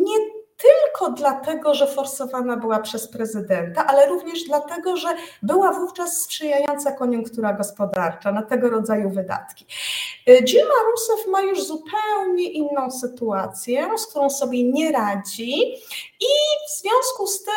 nie 0.00 0.39
tylko 0.62 1.10
dlatego, 1.10 1.74
że 1.74 1.86
forsowana 1.86 2.56
była 2.56 2.78
przez 2.78 3.08
prezydenta, 3.08 3.86
ale 3.86 4.06
również 4.06 4.44
dlatego, 4.44 4.96
że 4.96 5.08
była 5.42 5.72
wówczas 5.72 6.22
sprzyjająca 6.22 6.92
koniunktura 6.92 7.52
gospodarcza 7.52 8.32
na 8.32 8.42
tego 8.42 8.70
rodzaju 8.70 9.10
wydatki. 9.10 9.66
Y, 10.28 10.42
Dilma 10.42 10.74
Rousseff 10.86 11.26
ma 11.28 11.40
już 11.40 11.64
zupełnie 11.64 12.50
inną 12.50 12.90
sytuację, 12.90 13.88
z 13.98 14.06
którą 14.06 14.30
sobie 14.30 14.64
nie 14.64 14.92
radzi 14.92 15.74
i 16.20 16.32
w 16.68 16.80
związku 16.80 17.26
z 17.26 17.42
tym 17.42 17.54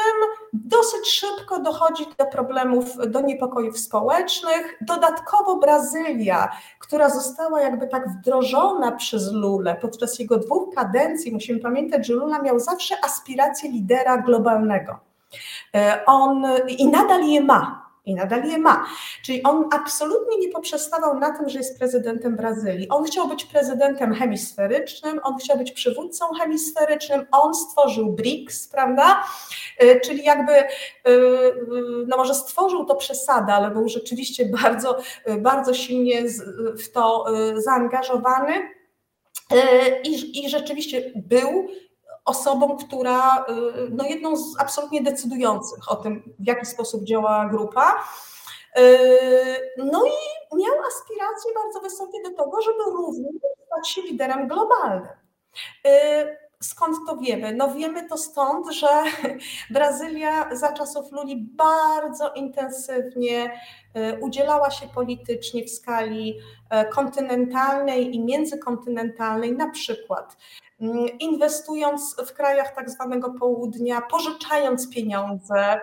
dosyć 0.53 1.07
szybko 1.07 1.59
dochodzi 1.59 2.05
do 2.17 2.25
problemów, 2.25 2.85
do 3.07 3.21
niepokojów 3.21 3.79
społecznych. 3.79 4.77
Dodatkowo 4.81 5.55
Brazylia, 5.55 6.49
która 6.79 7.09
została 7.09 7.61
jakby 7.61 7.87
tak 7.87 8.09
wdrożona 8.09 8.91
przez 8.91 9.31
Lulę 9.31 9.77
podczas 9.81 10.19
jego 10.19 10.37
dwóch 10.37 10.75
kadencji, 10.75 11.31
musimy 11.31 11.59
pamiętać, 11.59 12.07
że 12.07 12.13
Lula 12.13 12.41
miał 12.41 12.59
zawsze 12.59 12.95
aspiracje 13.05 13.71
lidera 13.71 14.17
globalnego. 14.17 14.99
E, 15.75 16.03
on 16.05 16.45
i 16.67 16.87
nadal 16.87 17.23
je 17.23 17.41
ma, 17.41 17.82
i 18.05 18.15
nadal 18.15 18.45
je 18.45 18.57
ma. 18.57 18.85
Czyli 19.21 19.43
on 19.43 19.69
absolutnie 19.73 20.37
nie 20.37 20.49
poprzestawał 20.49 21.19
na 21.19 21.37
tym, 21.37 21.49
że 21.49 21.57
jest 21.57 21.77
prezydentem 21.79 22.35
Brazylii. 22.35 22.89
On 22.89 23.03
chciał 23.03 23.27
być 23.27 23.45
prezydentem 23.45 24.13
hemisferycznym, 24.13 25.19
on 25.23 25.37
chciał 25.37 25.57
być 25.57 25.71
przywódcą 25.71 26.25
hemisferycznym, 26.39 27.25
on 27.31 27.53
stworzył 27.53 28.13
BRICS, 28.13 28.67
prawda? 28.67 29.23
E, 29.77 29.99
czyli 29.99 30.23
jakby, 30.23 30.53
e, 30.53 30.67
no 32.07 32.17
może 32.17 32.35
stworzył 32.35 32.85
to 32.85 32.95
przesadę, 32.95 33.53
ale 33.53 33.71
był 33.71 33.89
rzeczywiście 33.89 34.45
bardzo, 34.45 34.97
bardzo 35.39 35.73
silnie 35.73 36.23
w 36.77 36.91
to 36.91 37.25
zaangażowany. 37.55 38.53
I, 40.03 40.45
I 40.45 40.49
rzeczywiście 40.49 41.11
był 41.15 41.67
osobą, 42.25 42.77
która, 42.77 43.45
y, 43.49 43.89
no 43.91 44.03
jedną 44.03 44.37
z 44.37 44.59
absolutnie 44.59 45.03
decydujących 45.03 45.91
o 45.91 45.95
tym, 45.95 46.35
w 46.39 46.47
jaki 46.47 46.65
sposób 46.65 47.03
działa 47.03 47.49
grupa. 47.49 48.03
Y, 48.77 49.71
no 49.77 50.05
i 50.05 50.57
miał 50.57 50.75
aspiracje 50.87 51.53
bardzo 51.53 51.79
wysokie 51.79 52.21
do 52.23 52.29
tego, 52.29 52.61
żeby 52.61 52.83
również 52.83 53.33
stać 53.65 53.89
się 53.89 54.01
liderem 54.01 54.47
globalnym. 54.47 55.07
Y, 55.87 56.37
skąd 56.61 56.97
to 57.07 57.17
wiemy? 57.17 57.53
No 57.53 57.73
wiemy 57.73 58.09
to 58.09 58.17
stąd, 58.17 58.73
że 58.73 58.87
Brazylia 59.71 60.55
za 60.55 60.73
czasów 60.73 61.11
Luli 61.11 61.49
bardzo 61.55 62.33
intensywnie 62.33 63.59
udzielała 64.21 64.71
się 64.71 64.87
politycznie 64.87 65.63
w 65.63 65.69
skali 65.69 66.39
kontynentalnej 66.93 68.15
i 68.15 68.19
międzykontynentalnej, 68.19 69.51
na 69.51 69.69
przykład 69.69 70.37
inwestując 71.19 72.15
w 72.27 72.33
krajach 72.33 72.75
tak 72.75 72.89
zwanego 72.89 73.33
południa, 73.33 74.01
pożyczając 74.01 74.89
pieniądze, 74.89 75.79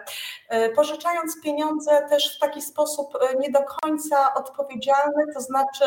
e, 0.49 0.71
pożyczając 0.71 1.41
pieniądze 1.43 2.07
też 2.09 2.37
w 2.37 2.41
taki 2.41 2.63
sposób 2.63 3.15
e, 3.15 3.39
nie 3.39 3.51
do 3.51 3.61
końca 3.83 4.35
odpowiedzialny, 4.35 5.25
to 5.35 5.41
znaczy 5.41 5.85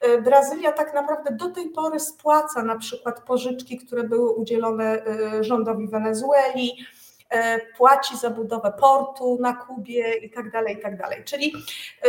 e, 0.00 0.20
Brazylia 0.22 0.72
tak 0.72 0.94
naprawdę 0.94 1.36
do 1.36 1.50
tej 1.50 1.68
pory 1.68 2.00
spłaca 2.00 2.62
na 2.62 2.78
przykład 2.78 3.20
pożyczki, 3.20 3.78
które 3.78 4.04
były 4.04 4.30
udzielone 4.30 5.02
rządowi 5.40 5.88
Wenezueli, 5.88 6.86
płaci 7.76 8.16
za 8.16 8.30
budowę 8.30 8.72
portu 8.80 9.38
na 9.40 9.52
Kubie 9.54 10.14
i 10.14 10.30
tak 10.30 10.50
dalej, 10.50 10.76
i 10.76 10.80
tak 10.80 10.98
dalej. 10.98 11.24
Czyli 11.24 11.52
e, 12.02 12.08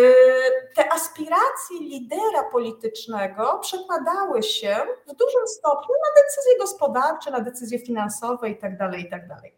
te 0.75 0.93
aspiracje 0.93 1.79
lidera 1.79 2.43
politycznego 2.43 3.59
przekładały 3.61 4.43
się 4.43 4.75
w 5.07 5.15
dużym 5.15 5.47
stopniu 5.47 5.95
na 5.95 6.21
decyzje 6.21 6.57
gospodarcze, 6.59 7.31
na 7.31 7.39
decyzje 7.39 7.79
finansowe 7.79 8.49
i 8.49 8.57
tak 8.57 8.77
dalej, 8.77 9.01
i 9.01 9.09
tak 9.09 9.27
dalej. 9.27 9.53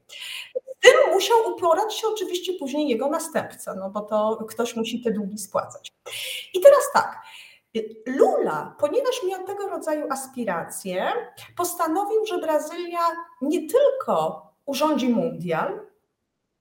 Z 0.55 0.79
tym 0.79 1.13
musiał 1.13 1.37
uporać 1.55 1.93
się 1.93 2.07
oczywiście 2.07 2.53
później 2.59 2.87
jego 2.87 3.09
następca, 3.09 3.75
no 3.75 3.89
bo 3.89 4.01
to 4.01 4.45
ktoś 4.49 4.75
musi 4.75 5.01
te 5.01 5.11
długi 5.11 5.37
spłacać. 5.37 5.93
I 6.53 6.61
teraz 6.61 6.91
tak, 6.93 7.21
Lula, 8.05 8.75
ponieważ 8.79 9.23
miał 9.29 9.43
tego 9.43 9.67
rodzaju 9.67 10.07
aspiracje, 10.11 11.13
postanowił, 11.57 12.25
że 12.25 12.37
Brazylia 12.37 13.01
nie 13.41 13.69
tylko 13.69 14.52
urządzi 14.65 15.09
mundial, 15.09 15.79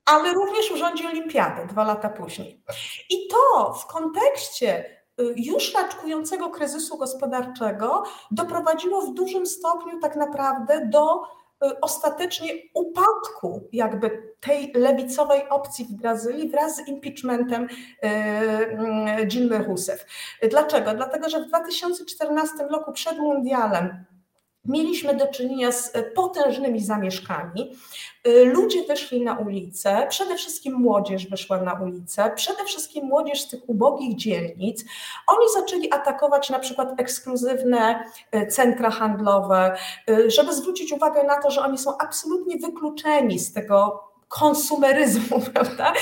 ale 0.04 0.32
również 0.32 0.70
urządzi 0.70 1.06
olimpiadę 1.06 1.66
dwa 1.66 1.84
lata 1.84 2.08
później. 2.08 2.64
I 3.10 3.28
to 3.28 3.74
w 3.74 3.86
kontekście 3.86 4.84
y, 5.20 5.34
już 5.36 5.74
raczkującego 5.74 6.50
kryzysu 6.50 6.98
gospodarczego 6.98 8.02
doprowadziło 8.30 9.00
w 9.00 9.14
dużym 9.14 9.46
stopniu 9.46 10.00
tak 10.00 10.16
naprawdę 10.16 10.86
do 10.86 11.22
y, 11.22 11.80
ostatecznie 11.80 12.52
upadku 12.74 13.68
jakby 13.72 14.34
tej 14.40 14.72
lewicowej 14.74 15.48
opcji 15.48 15.84
w 15.84 15.92
Brazylii 15.92 16.48
wraz 16.48 16.76
z 16.76 16.88
impeachmentem 16.88 17.68
y, 19.20 19.26
Dilmy 19.26 19.58
Rousseff. 19.58 20.06
Dlaczego? 20.50 20.94
Dlatego, 20.94 21.28
że 21.28 21.40
w 21.40 21.48
2014 21.48 22.56
roku 22.70 22.92
przed 22.92 23.18
mundialem 23.18 24.04
Mieliśmy 24.64 25.16
do 25.16 25.26
czynienia 25.26 25.72
z 25.72 25.92
potężnymi 26.14 26.80
zamieszkami. 26.80 27.76
Ludzie 28.44 28.84
wyszli 28.84 29.24
na 29.24 29.38
ulicę, 29.38 30.06
przede 30.10 30.36
wszystkim 30.36 30.74
młodzież 30.74 31.26
wyszła 31.26 31.60
na 31.60 31.72
ulicę, 31.72 32.32
przede 32.36 32.64
wszystkim 32.64 33.04
młodzież 33.04 33.40
z 33.40 33.48
tych 33.48 33.68
ubogich 33.68 34.16
dzielnic. 34.16 34.84
Oni 35.26 35.46
zaczęli 35.54 35.92
atakować 35.92 36.50
na 36.50 36.58
przykład 36.58 37.00
ekskluzywne 37.00 38.04
centra 38.50 38.90
handlowe, 38.90 39.76
żeby 40.26 40.54
zwrócić 40.54 40.92
uwagę 40.92 41.24
na 41.24 41.42
to, 41.42 41.50
że 41.50 41.62
oni 41.62 41.78
są 41.78 41.98
absolutnie 41.98 42.56
wykluczeni 42.56 43.38
z 43.38 43.52
tego 43.52 44.04
konsumeryzmu, 44.32 45.40
prawda, 45.54 45.92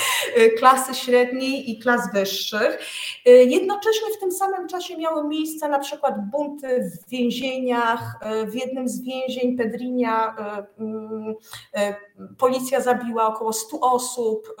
klasy 0.57 0.95
średniej 0.95 1.71
i 1.71 1.79
klas 1.79 2.13
wyższych. 2.13 2.79
Jednocześnie 3.25 4.07
w 4.17 4.19
tym 4.19 4.31
samym 4.31 4.67
czasie 4.67 4.97
miały 4.97 5.27
miejsce 5.27 5.69
na 5.69 5.79
przykład 5.79 6.15
bunty 6.31 6.91
w 6.91 7.09
więzieniach. 7.09 8.19
W 8.47 8.55
jednym 8.55 8.89
z 8.89 9.01
więzień 9.01 9.57
Pedrinia 9.57 10.35
policja 12.37 12.81
zabiła 12.81 13.27
około 13.27 13.53
100 13.53 13.79
osób. 13.79 14.55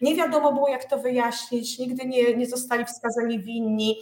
Nie 0.00 0.14
wiadomo 0.14 0.52
było, 0.52 0.68
jak 0.68 0.84
to 0.84 0.98
wyjaśnić, 0.98 1.78
nigdy 1.78 2.06
nie, 2.06 2.34
nie 2.34 2.46
zostali 2.46 2.84
wskazani 2.84 3.40
winni. 3.40 4.00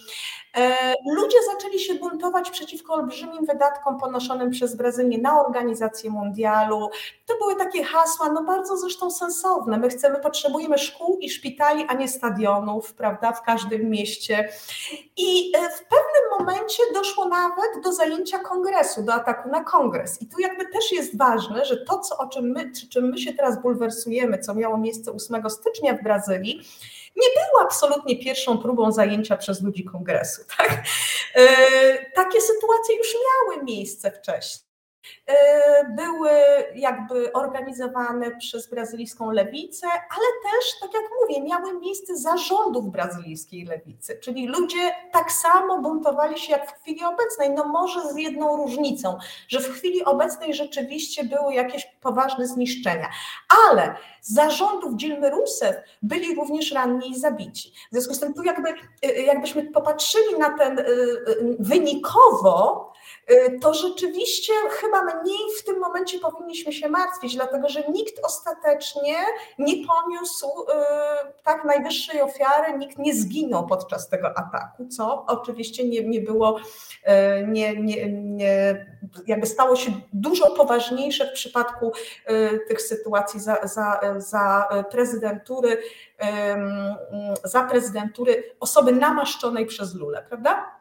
E, 0.56 0.94
ludzie 1.06 1.38
zaczęli 1.52 1.78
się 1.78 1.94
buntować 1.94 2.50
przeciwko 2.50 2.94
olbrzymim 2.94 3.46
wydatkom 3.46 4.00
ponoszonym 4.00 4.50
przez 4.50 4.76
Brazylię 4.76 5.18
na 5.18 5.40
organizację 5.40 6.10
mundialu. 6.10 6.90
To 7.26 7.34
były 7.38 7.56
takie 7.56 7.84
hasła, 7.84 8.32
no 8.32 8.42
bardzo 8.42 8.76
zresztą 8.76 9.10
sensowne. 9.10 9.78
My 9.78 9.88
chcemy, 9.88 10.20
potrzebujemy 10.20 10.78
szkół 10.78 11.18
i 11.18 11.30
szpitali, 11.30 11.84
a 11.88 11.94
nie 11.94 12.08
stadionów, 12.08 12.94
prawda, 12.94 13.32
w 13.32 13.42
każdym 13.42 13.90
mieście. 13.90 14.48
I 15.16 15.52
e, 15.56 15.70
w 15.70 15.80
pewnym 15.80 16.38
momencie 16.38 16.82
doszło 16.94 17.28
nawet 17.28 17.84
do 17.84 17.92
zajęcia 17.92 18.38
kongresu, 18.38 19.02
do 19.02 19.14
ataku 19.14 19.48
na 19.48 19.64
kongres. 19.64 20.22
I 20.22 20.26
tu 20.26 20.40
jakby 20.40 20.66
też 20.66 20.92
jest 20.92 21.18
ważne, 21.18 21.64
że 21.64 21.76
to, 21.76 21.98
co, 21.98 22.18
o 22.18 22.28
czym 22.28 22.44
my, 22.44 22.72
czym 22.90 23.10
my 23.10 23.18
się 23.18 23.32
teraz 23.32 23.62
bulwersujemy, 23.62 24.38
co 24.38 24.54
miało 24.54 24.78
miejsce 24.78 25.12
8 25.12 25.50
stycznia 25.50 25.94
w 25.94 26.02
Brazylii, 26.02 26.62
nie 27.16 27.28
było 27.28 27.62
absolutnie 27.62 28.18
pierwszą 28.18 28.58
próbą 28.58 28.92
zajęcia 28.92 29.37
przez 29.37 29.62
ludzi 29.62 29.85
kongresu. 29.85 30.42
Tak? 30.58 30.85
E, 31.35 32.11
takie 32.11 32.40
sytuacje 32.40 32.96
już 32.96 33.14
miały 33.14 33.64
miejsce 33.64 34.11
wcześniej. 34.11 34.65
E, 35.26 35.84
były 35.84 36.30
jakby 36.75 37.32
organizowane 37.32 38.36
przez 38.36 38.70
brazylijską 38.70 39.30
lewicę, 39.30 39.86
ale 39.86 40.26
też, 40.52 40.80
tak 40.80 40.94
jak 40.94 41.02
mówię, 41.20 41.42
miały 41.42 41.80
miejsce 41.80 42.16
zarządów 42.16 42.90
brazylijskiej 42.90 43.64
lewicy, 43.64 44.18
czyli 44.22 44.46
ludzie 44.46 44.94
tak 45.12 45.32
samo 45.32 45.82
buntowali 45.82 46.38
się 46.38 46.52
jak 46.52 46.70
w 46.70 46.82
chwili 46.82 47.04
obecnej, 47.04 47.50
no 47.50 47.64
może 47.64 48.12
z 48.12 48.16
jedną 48.16 48.56
różnicą, 48.56 49.18
że 49.48 49.60
w 49.60 49.68
chwili 49.68 50.04
obecnej 50.04 50.54
rzeczywiście 50.54 51.25
były 51.25 51.54
jakieś 51.54 51.86
poważne 52.00 52.46
zniszczenia, 52.46 53.08
ale 53.68 53.94
zarządów 54.20 54.96
Dilmy 54.96 55.30
Rousseff 55.30 55.76
byli 56.02 56.34
również 56.34 56.72
ranni 56.72 57.10
i 57.10 57.18
zabici. 57.18 57.72
W 57.90 57.92
związku 57.92 58.14
z 58.14 58.20
tym 58.20 58.34
tu 58.34 58.42
jakby, 58.42 58.68
e, 59.02 59.22
jakbyśmy 59.22 59.62
popatrzyli 59.62 60.38
na 60.38 60.58
ten 60.58 60.78
e, 60.78 60.84
wynikowo, 61.58 62.92
to 63.61 63.75
rzeczywiście 63.75 64.52
chyba 64.71 65.02
mniej 65.02 65.38
w 65.59 65.64
tym 65.64 65.78
momencie 65.78 66.18
powinniśmy 66.18 66.73
się 66.73 66.88
martwić, 66.88 67.35
dlatego 67.35 67.68
że 67.68 67.88
nikt 67.88 68.25
ostatecznie 68.25 69.16
nie 69.59 69.87
poniósł 69.87 70.47
y, 70.47 71.42
tak 71.42 71.64
najwyższej 71.64 72.23
ofiary, 72.23 72.78
nikt 72.78 72.99
nie 72.99 73.14
zginął 73.14 73.66
podczas 73.66 74.09
tego 74.09 74.38
ataku, 74.38 74.88
co 74.88 75.25
oczywiście 75.28 75.88
nie, 75.88 76.09
nie 76.09 76.21
było, 76.21 76.59
y, 76.59 77.47
nie, 77.47 77.76
nie, 77.83 78.12
nie, 78.12 78.87
jakby 79.26 79.47
stało 79.47 79.76
się 79.76 79.92
dużo 80.12 80.50
poważniejsze 80.50 81.26
w 81.26 81.33
przypadku 81.33 81.92
tych 82.68 82.83
sytuacji 82.83 83.40
za, 83.40 83.66
za, 83.66 84.00
za 84.16 84.68
prezydentury, 84.90 85.83
za 87.45 87.62
prezydentury 87.62 88.54
osoby 88.61 88.92
namaszczonej 88.92 89.66
przez 89.66 89.95
Lulę, 89.95 90.25
prawda? 90.28 90.75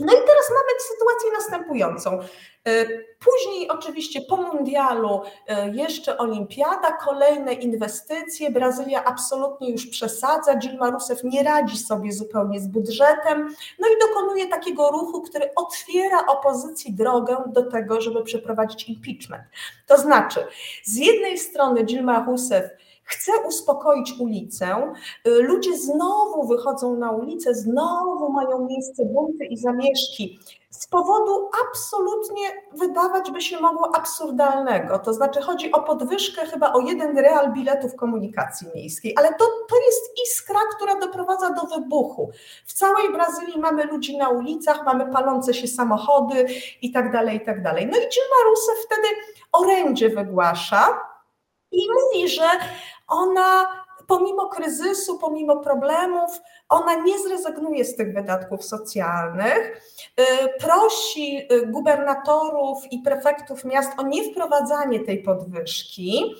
No 0.00 0.12
i 0.12 0.16
teraz 0.16 0.50
mamy 0.50 0.80
sytuację 0.80 1.30
następującą. 1.32 2.18
E, 2.66 2.86
później 3.18 3.68
oczywiście 3.68 4.20
po 4.20 4.36
mundialu 4.36 5.20
e, 5.48 5.68
jeszcze 5.68 6.18
olimpiada, 6.18 6.92
kolejne 6.92 7.52
inwestycje. 7.52 8.50
Brazylia 8.50 9.04
absolutnie 9.04 9.70
już 9.70 9.86
przesadza. 9.86 10.54
Dilma 10.54 10.90
Rousseff 10.90 11.24
nie 11.24 11.42
radzi 11.42 11.78
sobie 11.78 12.12
zupełnie 12.12 12.60
z 12.60 12.66
budżetem. 12.66 13.54
No 13.78 13.88
i 13.88 14.08
dokonuje 14.08 14.46
takiego 14.48 14.90
ruchu, 14.90 15.22
który 15.22 15.50
otwiera 15.56 16.26
opozycji 16.26 16.92
drogę 16.92 17.36
do 17.46 17.70
tego, 17.70 18.00
żeby 18.00 18.22
przeprowadzić 18.22 18.88
impeachment. 18.88 19.44
To 19.86 19.98
znaczy, 19.98 20.46
z 20.84 20.96
jednej 20.96 21.38
strony 21.38 21.84
Dilma 21.84 22.24
Rousseff 22.26 22.70
chce 23.10 23.32
uspokoić 23.48 24.14
ulicę. 24.20 24.92
Y, 25.26 25.42
ludzie 25.42 25.78
znowu 25.78 26.46
wychodzą 26.46 26.96
na 26.96 27.10
ulicę, 27.10 27.54
znowu 27.54 28.32
mają 28.32 28.66
miejsce 28.66 29.04
bunty 29.04 29.44
i 29.44 29.56
zamieszki 29.56 30.38
z 30.70 30.86
powodu 30.86 31.50
absolutnie 31.68 32.42
wydawać 32.72 33.30
by 33.30 33.40
się 33.40 33.60
mogło 33.60 33.96
absurdalnego. 33.96 34.98
To 34.98 35.14
znaczy 35.14 35.40
chodzi 35.40 35.72
o 35.72 35.82
podwyżkę 35.82 36.46
chyba 36.46 36.72
o 36.72 36.80
jeden 36.80 37.18
real 37.18 37.52
biletów 37.52 37.96
komunikacji 37.96 38.66
miejskiej, 38.74 39.14
ale 39.16 39.28
to, 39.28 39.44
to 39.68 39.76
jest 39.86 40.12
iskra, 40.26 40.60
która 40.76 41.00
doprowadza 41.00 41.50
do 41.50 41.62
wybuchu. 41.62 42.30
W 42.66 42.72
całej 42.72 43.12
Brazylii 43.12 43.58
mamy 43.58 43.84
ludzi 43.84 44.18
na 44.18 44.28
ulicach, 44.28 44.84
mamy 44.84 45.12
palące 45.12 45.54
się 45.54 45.68
samochody 45.68 46.46
i 46.82 46.92
tak 46.92 47.12
dalej, 47.12 47.36
i 47.36 47.40
tak 47.40 47.62
dalej. 47.62 47.86
No 47.86 47.96
i 47.96 48.00
Dilma 48.00 48.44
Rousseff 48.44 48.86
wtedy 48.86 49.08
orędzie 49.52 50.08
wygłasza, 50.08 51.09
i 51.72 51.86
mówi, 51.90 52.28
że 52.28 52.48
ona 53.08 53.66
pomimo 54.06 54.48
kryzysu, 54.48 55.18
pomimo 55.18 55.56
problemów, 55.56 56.30
ona 56.70 56.94
nie 56.94 57.18
zrezygnuje 57.18 57.84
z 57.84 57.96
tych 57.96 58.14
wydatków 58.14 58.64
socjalnych. 58.64 59.82
Y, 60.20 60.24
prosi 60.60 61.46
y, 61.52 61.66
gubernatorów 61.66 62.92
i 62.92 62.98
prefektów 62.98 63.64
miast 63.64 63.92
o 63.98 64.02
niewprowadzanie 64.02 65.00
tej 65.00 65.22
podwyżki 65.22 66.34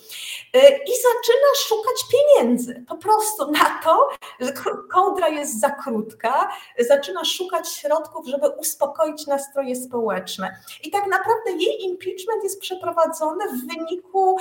y, 0.57 0.59
i 0.61 0.93
zaczyna 1.03 1.51
szukać 1.57 2.05
pieniędzy. 2.13 2.85
Po 2.89 2.97
prostu 2.97 3.51
na 3.51 3.81
to, 3.85 4.09
że 4.41 4.53
kołdra 4.93 5.29
jest 5.29 5.61
za 5.61 5.71
krótka, 5.71 6.51
zaczyna 6.79 7.25
szukać 7.25 7.69
środków, 7.69 8.27
żeby 8.27 8.49
uspokoić 8.49 9.27
nastroje 9.27 9.77
społeczne. 9.77 10.57
I 10.85 10.91
tak 10.91 11.07
naprawdę 11.07 11.51
jej 11.51 11.85
impeachment 11.85 12.45
jest 12.45 12.61
przeprowadzony 12.61 13.45
w 13.49 13.67
wyniku 13.67 14.37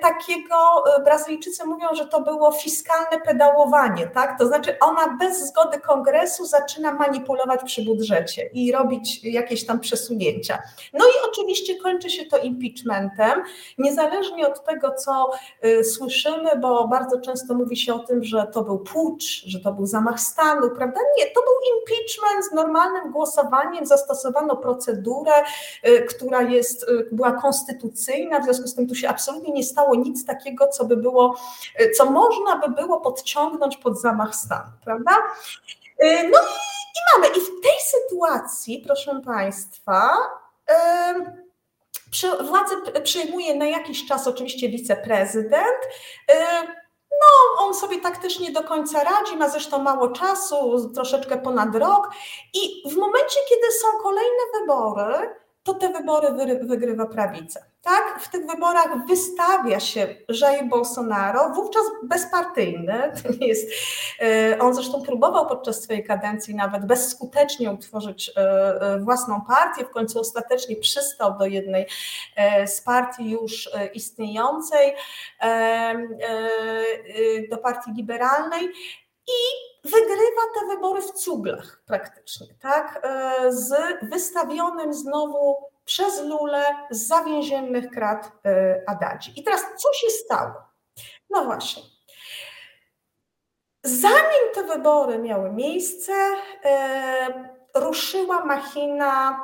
takiego, 0.00 0.84
Brazylijczycy 1.04 1.66
mówią, 1.66 1.88
że 1.92 2.06
to 2.06 2.20
było 2.20 2.52
fiskalne 2.52 3.20
pedałowanie, 3.24 4.06
tak? 4.06 4.38
To 4.38 4.46
znaczy 4.46 4.78
ona 4.78 4.99
bez 5.08 5.48
zgody 5.48 5.80
kongresu 5.80 6.46
zaczyna 6.46 6.92
manipulować 6.92 7.60
przy 7.64 7.84
budżecie 7.84 8.50
i 8.52 8.72
robić 8.72 9.24
jakieś 9.24 9.66
tam 9.66 9.80
przesunięcia. 9.80 10.58
No 10.92 11.04
i 11.06 11.30
oczywiście 11.30 11.76
kończy 11.76 12.10
się 12.10 12.24
to 12.24 12.38
impeachmentem, 12.38 13.42
niezależnie 13.78 14.48
od 14.48 14.64
tego, 14.64 14.94
co 14.94 15.30
y, 15.64 15.84
słyszymy, 15.84 16.56
bo 16.60 16.88
bardzo 16.88 17.20
często 17.20 17.54
mówi 17.54 17.76
się 17.76 17.94
o 17.94 17.98
tym, 17.98 18.24
że 18.24 18.46
to 18.52 18.62
był 18.62 18.78
pucz, 18.78 19.44
że 19.46 19.60
to 19.60 19.72
był 19.72 19.86
zamach 19.86 20.20
stanu, 20.20 20.70
prawda? 20.70 21.00
Nie, 21.18 21.24
to 21.24 21.40
był 21.40 21.54
impeachment 21.76 22.44
z 22.50 22.52
normalnym 22.52 23.12
głosowaniem, 23.12 23.86
zastosowano 23.86 24.56
procedurę, 24.56 25.32
y, 25.88 26.06
która 26.08 26.42
jest, 26.42 26.82
y, 26.82 27.08
była 27.12 27.32
konstytucyjna, 27.32 28.40
w 28.40 28.44
związku 28.44 28.66
z 28.66 28.74
tym 28.74 28.88
tu 28.88 28.94
się 28.94 29.08
absolutnie 29.08 29.52
nie 29.52 29.64
stało 29.64 29.94
nic 29.94 30.26
takiego, 30.26 30.68
co 30.68 30.84
by 30.84 30.96
było, 30.96 31.36
co 31.96 32.10
można 32.10 32.58
by 32.58 32.82
było 32.82 33.00
podciągnąć 33.00 33.76
pod 33.76 34.00
zamach 34.00 34.36
stanu, 34.36 34.70
prawda? 34.90 35.22
Y, 36.04 36.28
no 36.28 36.38
i, 36.38 36.52
i 36.96 37.00
mamy. 37.14 37.26
I 37.36 37.40
w 37.40 37.62
tej 37.62 37.80
sytuacji, 37.80 38.82
proszę 38.86 39.20
Państwa, 39.24 40.16
władzę 42.40 42.74
przejmuje 43.02 43.54
na 43.54 43.66
jakiś 43.66 44.08
czas 44.08 44.26
oczywiście 44.26 44.68
wiceprezydent. 44.68 45.78
Y, 46.30 46.34
no, 47.10 47.64
on 47.66 47.74
sobie 47.74 48.00
tak 48.00 48.18
też 48.18 48.40
nie 48.40 48.52
do 48.52 48.62
końca 48.62 49.04
radzi, 49.04 49.36
ma 49.36 49.48
zresztą 49.48 49.82
mało 49.82 50.08
czasu, 50.08 50.90
troszeczkę 50.94 51.38
ponad 51.38 51.74
rok. 51.74 52.10
I 52.54 52.90
w 52.90 52.96
momencie, 52.96 53.40
kiedy 53.48 53.72
są 53.72 53.88
kolejne 54.02 54.42
wybory, 54.60 55.34
to 55.62 55.74
te 55.74 55.88
wybory 55.88 56.56
wygrywa 56.62 57.06
prawica. 57.06 57.60
Tak, 57.82 58.20
w 58.20 58.28
tych 58.28 58.46
wyborach 58.46 59.06
wystawia 59.06 59.80
się 59.80 60.16
Jair 60.40 60.68
Bolsonaro, 60.68 61.50
wówczas 61.54 61.82
bezpartyjny. 62.02 63.12
Jest, 63.40 63.70
e, 64.20 64.58
on 64.58 64.74
zresztą 64.74 65.02
próbował 65.02 65.46
podczas 65.46 65.82
swojej 65.82 66.04
kadencji 66.04 66.54
nawet 66.54 66.86
bezskutecznie 66.86 67.70
utworzyć 67.70 68.30
e, 68.36 68.40
e, 68.40 68.98
własną 68.98 69.40
partię, 69.40 69.84
w 69.84 69.90
końcu 69.90 70.20
ostatecznie 70.20 70.76
przystał 70.76 71.38
do 71.38 71.46
jednej 71.46 71.86
z 72.66 72.80
partii 72.80 73.30
już 73.30 73.70
istniejącej, 73.94 74.94
do 77.50 77.58
partii 77.58 77.90
liberalnej 77.92 78.64
i 79.28 79.40
wygrywa 79.84 80.42
te 80.54 80.66
wybory 80.66 81.02
w 81.02 81.12
cuglach 81.12 81.82
praktycznie, 81.86 82.46
tak? 82.62 83.08
Z 83.48 83.74
wystawionym 84.02 84.94
znowu 84.94 85.69
przez 85.84 86.22
Lulę 86.22 86.64
z 86.90 87.06
zawięziennych 87.06 87.90
krat 87.90 88.32
e, 88.44 88.82
Adadzi. 88.86 89.40
I 89.40 89.44
teraz 89.44 89.60
co 89.76 89.92
się 89.92 90.10
stało? 90.10 90.52
No 91.30 91.44
właśnie. 91.44 91.82
Zanim 93.82 94.54
te 94.54 94.62
wybory 94.62 95.18
miały 95.18 95.52
miejsce, 95.52 96.12
e, 96.64 97.50
ruszyła 97.74 98.44
machina 98.44 99.40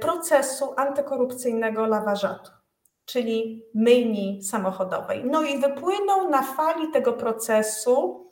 procesu 0.00 0.74
antykorupcyjnego 0.76 1.86
laważatu, 1.86 2.50
czyli 3.04 3.64
myjni 3.74 4.42
samochodowej. 4.42 5.24
No 5.24 5.42
i 5.42 5.58
wypłynął 5.58 6.30
na 6.30 6.42
fali 6.42 6.90
tego 6.90 7.12
procesu 7.12 8.26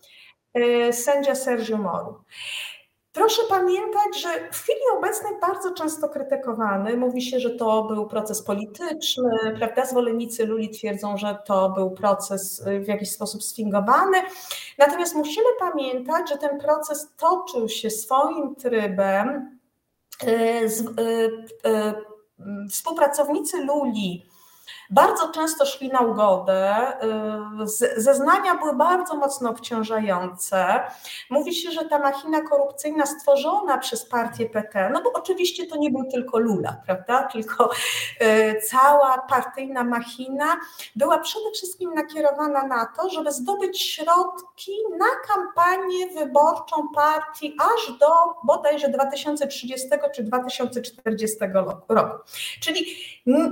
sędzia 0.93 1.35
Sergio 1.35 1.77
Moru. 1.77 2.25
Proszę 3.13 3.43
pamiętać, 3.49 4.21
że 4.23 4.29
w 4.53 4.57
chwili 4.57 4.81
obecnej 4.97 5.33
bardzo 5.41 5.75
często 5.75 6.09
krytykowany. 6.09 6.97
Mówi 6.97 7.23
się, 7.23 7.41
że 7.41 7.51
to 7.51 7.85
był 7.85 8.07
proces 8.07 8.43
polityczny, 8.43 9.31
prawda? 9.59 9.87
Zwolennicy 9.87 10.47
Luli 10.47 10.71
twierdzą, 10.71 11.17
że 11.17 11.39
to 11.47 11.71
był 11.71 11.91
proces 11.91 12.61
y, 12.67 12.81
w 12.81 12.89
jakiś 12.89 13.11
sposób 13.11 13.43
sfingowany. 13.43 14.19
Natomiast 14.79 15.15
musimy 15.15 15.47
pamiętać, 15.59 16.29
że 16.29 16.39
ten 16.39 16.59
proces 16.59 17.13
toczył 17.17 17.69
się 17.69 17.91
swoim 17.91 18.55
trybem. 18.55 19.59
Y, 20.23 20.29
y, 21.01 22.69
współpracownicy 22.71 23.65
Luli 23.65 24.27
bardzo 24.91 25.29
często 25.29 25.67
szli 25.67 25.89
na 25.89 26.01
ugodę. 26.01 26.93
Y, 27.63 28.01
zeznania 28.01 28.55
były 28.55 28.77
bardzo 28.77 29.17
mocno 29.17 29.51
obciążające. 29.51 30.81
Mówi 31.31 31.55
się, 31.55 31.71
że 31.71 31.85
ta 31.85 31.99
machina 31.99 32.41
korupcyjna 32.41 33.07
stworzona 33.07 33.79
przez 33.79 34.05
partię 34.09 34.47
PT, 34.47 34.91
no 34.93 35.03
bo 35.03 35.13
oczywiście 35.13 35.67
to 35.67 35.77
nie 35.77 35.91
był 35.91 36.05
tylko 36.05 36.39
Lula, 36.39 36.77
prawda, 36.87 37.23
tylko 37.23 37.71
y, 38.23 38.61
cała 38.71 39.19
partyjna 39.19 39.85
machina 39.85 40.57
była 40.97 41.19
przede 41.19 41.51
wszystkim 41.51 41.95
nakierowana 41.95 42.63
na 42.67 42.87
to, 42.87 43.11
żeby 43.11 43.33
zdobyć 43.33 43.83
środki 43.83 44.73
na 44.99 45.35
kampanię 45.35 46.07
wyborczą 46.15 46.89
partii 46.95 47.57
aż 47.61 47.99
do 47.99 48.07
bodajże 48.45 48.89
2030 48.89 49.89
czy 50.15 50.23
2040 50.23 51.37
roku. 51.89 52.23
Czyli 52.61 52.97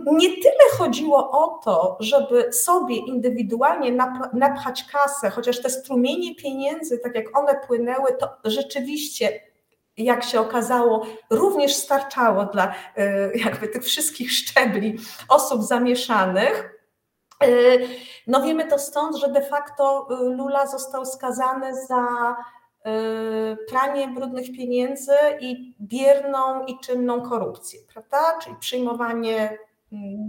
nie 0.07 0.29
tyle 0.29 0.79
chodziło 0.79 1.25
o 1.30 1.60
to, 1.64 1.96
żeby 2.00 2.52
sobie 2.52 2.96
indywidualnie 2.96 3.92
napchać 4.32 4.84
kasę, 4.92 5.30
chociaż 5.30 5.62
te 5.62 5.70
strumienie 5.70 6.34
pieniędzy, 6.34 6.98
tak 6.98 7.14
jak 7.14 7.38
one 7.38 7.60
płynęły, 7.66 8.12
to 8.18 8.28
rzeczywiście 8.44 9.40
jak 9.96 10.24
się 10.24 10.40
okazało, 10.40 11.06
również 11.30 11.74
starczało 11.74 12.44
dla 12.44 12.68
y, 12.68 12.72
jakby 13.44 13.68
tych 13.68 13.84
wszystkich 13.84 14.32
szczebli 14.32 14.98
osób 15.28 15.62
zamieszanych. 15.62 16.80
Y, 17.44 17.88
no 18.26 18.42
wiemy 18.42 18.66
to 18.66 18.78
stąd, 18.78 19.16
że 19.16 19.28
de 19.28 19.42
facto 19.42 20.08
y, 20.10 20.36
Lula 20.36 20.66
został 20.66 21.06
skazany 21.06 21.86
za 21.86 22.36
pranie 23.68 24.08
brudnych 24.08 24.52
pieniędzy 24.52 25.12
i 25.40 25.74
bierną 25.80 26.64
i 26.64 26.78
czynną 26.78 27.22
korupcję, 27.22 27.80
prawda? 27.92 28.38
Czyli 28.42 28.56
przyjmowanie 28.60 29.58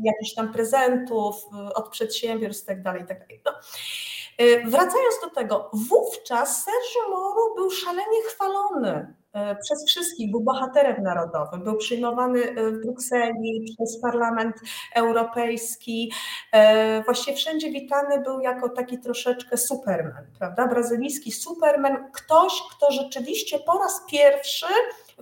jakichś 0.03 0.33
tam 0.35 0.53
prezentów 0.53 1.35
y, 1.69 1.73
od 1.73 1.89
przedsiębiorstw 1.89 2.69
itd. 2.69 2.83
Tak 2.83 2.99
itd. 2.99 3.15
Tak 3.15 3.29
no. 3.45 3.51
Y, 4.45 4.63
wracając 4.65 5.15
do 5.23 5.29
tego, 5.29 5.71
wówczas 5.73 6.65
Sergio 6.65 7.09
Moro 7.09 7.55
był 7.55 7.71
szalenie 7.71 8.21
chwalony 8.27 9.15
y, 9.51 9.55
przez 9.61 9.85
wszystkich, 9.87 10.31
był 10.31 10.41
bohaterem 10.41 11.03
narodowym, 11.03 11.63
był 11.63 11.77
przyjmowany 11.77 12.41
w 12.71 12.81
Brukseli 12.81 13.65
przez 13.77 14.01
Parlament 14.01 14.55
Europejski, 14.95 16.11
właściwie 17.05 17.37
wszędzie 17.37 17.71
witany 17.71 18.21
był 18.21 18.39
jako 18.39 18.69
taki 18.69 18.99
troszeczkę 18.99 19.57
superman, 19.57 20.27
prawda, 20.39 20.67
brazylijski 20.67 21.31
superman, 21.31 22.11
ktoś, 22.13 22.53
kto 22.71 22.91
rzeczywiście 22.91 23.59
po 23.59 23.79
raz 23.79 24.01
pierwszy 24.11 24.65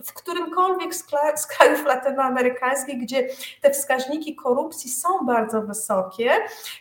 w 0.04 0.12
którymkolwiek 0.12 0.94
z 1.36 1.46
krajów 1.46 1.84
latynoamerykańskich, 1.84 3.02
gdzie 3.02 3.28
te 3.60 3.70
wskaźniki 3.70 4.36
korupcji 4.36 4.90
są 4.90 5.08
bardzo 5.26 5.62
wysokie, 5.62 6.30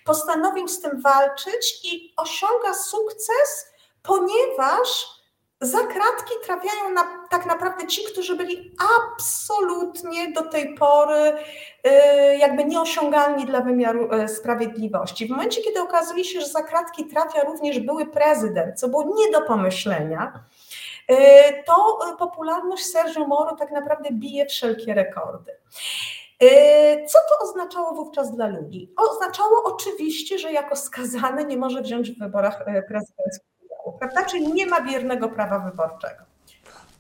postanowił 0.06 0.68
z 0.68 0.82
tym 0.82 1.02
walczyć 1.02 1.80
i 1.84 2.14
osiąga 2.18 2.74
sukces, 2.74 3.74
ponieważ 4.04 5.16
za 5.62 5.80
kratki 5.80 6.34
trafiają 6.46 6.90
na, 6.94 7.28
tak 7.30 7.46
naprawdę 7.46 7.88
ci, 7.88 8.04
którzy 8.04 8.36
byli 8.36 8.72
absolutnie 8.98 10.32
do 10.32 10.42
tej 10.42 10.76
pory 10.76 11.34
y, 11.34 12.38
jakby 12.38 12.66
nieosiągalni 12.66 13.46
dla 13.46 13.62
wymiaru 13.62 14.14
y, 14.14 14.28
sprawiedliwości. 14.28 15.28
W 15.28 15.30
momencie, 15.30 15.62
kiedy 15.62 15.82
okazuje 15.82 16.24
się, 16.24 16.42
że 16.42 16.48
za 16.48 16.64
kratki 16.64 17.06
trafia 17.06 17.44
również 17.44 17.80
były 17.80 18.06
prezydent, 18.06 18.80
co 18.80 18.88
było 18.88 19.16
nie 19.16 19.32
do 19.32 19.42
pomyślenia, 19.42 20.44
to 21.66 22.00
y, 22.14 22.18
popularność 22.18 22.86
Sergio 22.86 23.28
Moro 23.28 23.56
tak 23.56 23.72
naprawdę 23.72 24.10
bije 24.12 24.46
wszelkie 24.46 24.94
rekordy. 24.94 25.52
Y, 26.44 27.06
co 27.08 27.20
to 27.30 27.50
oznaczało 27.50 27.94
wówczas 27.94 28.36
dla 28.36 28.48
ludzi? 28.48 28.94
Oznaczało 28.98 29.64
oczywiście, 29.64 30.40
że 30.40 30.52
jako 30.52 30.76
skazany 30.76 31.46
nie 31.46 31.58
może 31.58 31.82
wziąć 31.82 32.12
w 32.12 32.20
wyborach 32.20 32.66
prezydenckich 32.88 33.50
udziału, 33.66 33.98
prawda? 34.00 34.26
Czyli 34.26 34.54
nie 34.54 34.66
ma 34.66 34.82
biernego 34.82 35.30
prawa 35.30 35.60
wyborczego. 35.60 36.35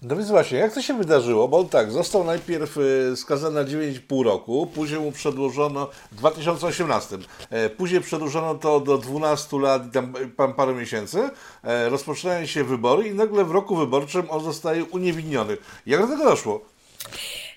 No 0.01 0.15
więc 0.15 0.29
właśnie, 0.29 0.57
jak 0.57 0.73
to 0.73 0.81
się 0.81 0.97
wydarzyło? 0.97 1.47
Bo 1.47 1.59
on 1.59 1.69
tak, 1.69 1.91
został 1.91 2.23
najpierw 2.23 2.77
e, 2.77 3.15
skazany 3.15 3.55
na 3.55 3.69
9,5 3.69 4.23
roku, 4.23 4.67
później 4.75 4.99
mu 4.99 5.11
przedłużono 5.11 5.89
w 6.11 6.15
2018. 6.15 7.17
E, 7.49 7.69
później 7.69 8.01
przedłużono 8.01 8.55
to 8.55 8.79
do 8.79 8.97
12 8.97 9.59
lat 9.59 9.87
i 9.87 9.91
tam, 9.91 10.13
tam 10.37 10.53
parę 10.53 10.73
miesięcy. 10.73 11.29
E, 11.63 11.89
rozpoczynają 11.89 12.45
się 12.45 12.63
wybory 12.63 13.07
i 13.07 13.13
nagle 13.13 13.45
w 13.45 13.51
roku 13.51 13.75
wyborczym 13.75 14.25
on 14.29 14.43
zostaje 14.43 14.85
uniewinniony. 14.85 15.57
Jak 15.85 16.01
do 16.01 16.07
tego 16.07 16.23
doszło? 16.23 16.61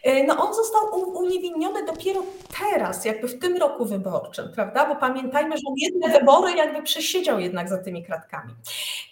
E, 0.02 0.24
no 0.24 0.48
on 0.48 0.54
został 0.54 0.94
uniewinniony 0.94 1.84
dopiero 1.84 2.22
teraz, 2.60 3.04
jakby 3.04 3.28
w 3.28 3.38
tym 3.38 3.56
roku 3.56 3.84
wyborczym, 3.84 4.52
prawda? 4.54 4.86
Bo 4.86 4.96
pamiętajmy, 4.96 5.56
że 5.56 5.62
on 5.68 5.74
jedne 5.76 6.18
wybory 6.18 6.52
jakby 6.52 6.82
przesiedział 6.82 7.40
jednak 7.40 7.68
za 7.68 7.78
tymi 7.78 8.04
kratkami. 8.04 8.54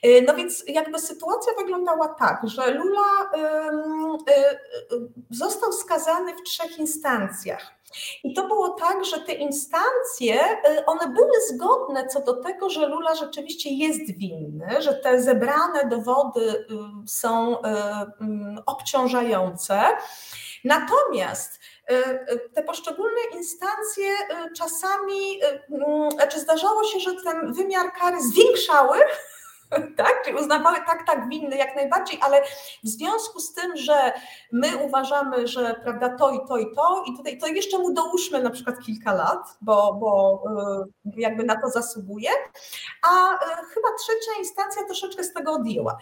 E, 0.03 0.23
no 0.23 0.35
więc 0.35 0.65
jakby 0.67 0.99
sytuacja 0.99 1.53
wyglądała 1.59 2.09
tak, 2.09 2.41
że 2.45 2.71
Lula 2.71 3.31
e, 3.35 3.71
został 5.31 5.73
skazany 5.73 6.35
w 6.35 6.43
trzech 6.43 6.79
instancjach. 6.79 7.77
I 8.25 8.35
to 8.35 8.47
było 8.49 8.69
tak, 8.69 9.05
że 9.05 9.19
te 9.19 9.33
instancje, 9.33 10.41
one 10.87 11.09
były 11.09 11.33
zgodne 11.49 12.07
co 12.07 12.21
do 12.21 12.35
tego, 12.43 12.71
że 12.71 12.87
Lula 12.87 13.15
rzeczywiście 13.15 13.71
jest 13.71 14.19
winny, 14.19 14.83
że 14.83 14.95
te 14.95 15.23
zebrane 15.23 15.89
dowody 15.89 16.67
są 17.07 17.57
obciążające. 18.67 19.83
Natomiast 20.67 21.61
y, 21.91 21.95
y, 21.95 22.51
te 22.55 22.63
poszczególne 22.63 23.21
instancje 23.35 24.11
y, 24.11 24.53
czasami, 24.57 25.41
znaczy 26.15 26.41
zdarzało 26.41 26.85
się, 26.85 27.01
że 27.01 27.15
ten 27.25 27.53
wymiar 27.53 27.93
kary 27.93 28.23
zwiększały 28.23 28.99
tak? 29.97 30.23
Czyli 30.25 30.37
uznawały 30.37 30.77
tak, 30.87 31.07
tak 31.07 31.29
winny 31.29 31.57
jak 31.57 31.77
najbardziej, 31.77 32.19
ale 32.23 32.43
w 32.85 32.89
związku 32.89 33.41
z 33.41 33.55
tym, 33.55 33.77
że 33.77 34.13
my 34.53 34.77
uważamy, 34.77 35.47
że 35.47 35.81
prawda, 35.83 36.17
to 36.19 36.31
i 36.31 36.41
to 36.49 36.59
i 36.59 36.75
to, 36.75 37.05
i 37.07 37.17
tutaj 37.17 37.39
to 37.39 37.47
jeszcze 37.47 37.79
mu 37.79 37.93
dołóżmy 37.93 38.43
na 38.43 38.51
przykład 38.51 38.77
kilka 38.87 39.15
lat, 39.15 39.57
bo, 39.61 39.95
bo 40.01 40.43
y, 41.07 41.21
jakby 41.21 41.45
na 41.45 41.61
to 41.61 41.71
zasługuje, 41.71 42.31
a 43.03 43.35
y, 43.35 43.39
chyba 43.75 43.89
trzecia 43.99 44.39
instancja 44.39 44.85
troszeczkę 44.85 45.25
z 45.25 45.33
tego 45.33 45.53
odjęła. 45.53 45.99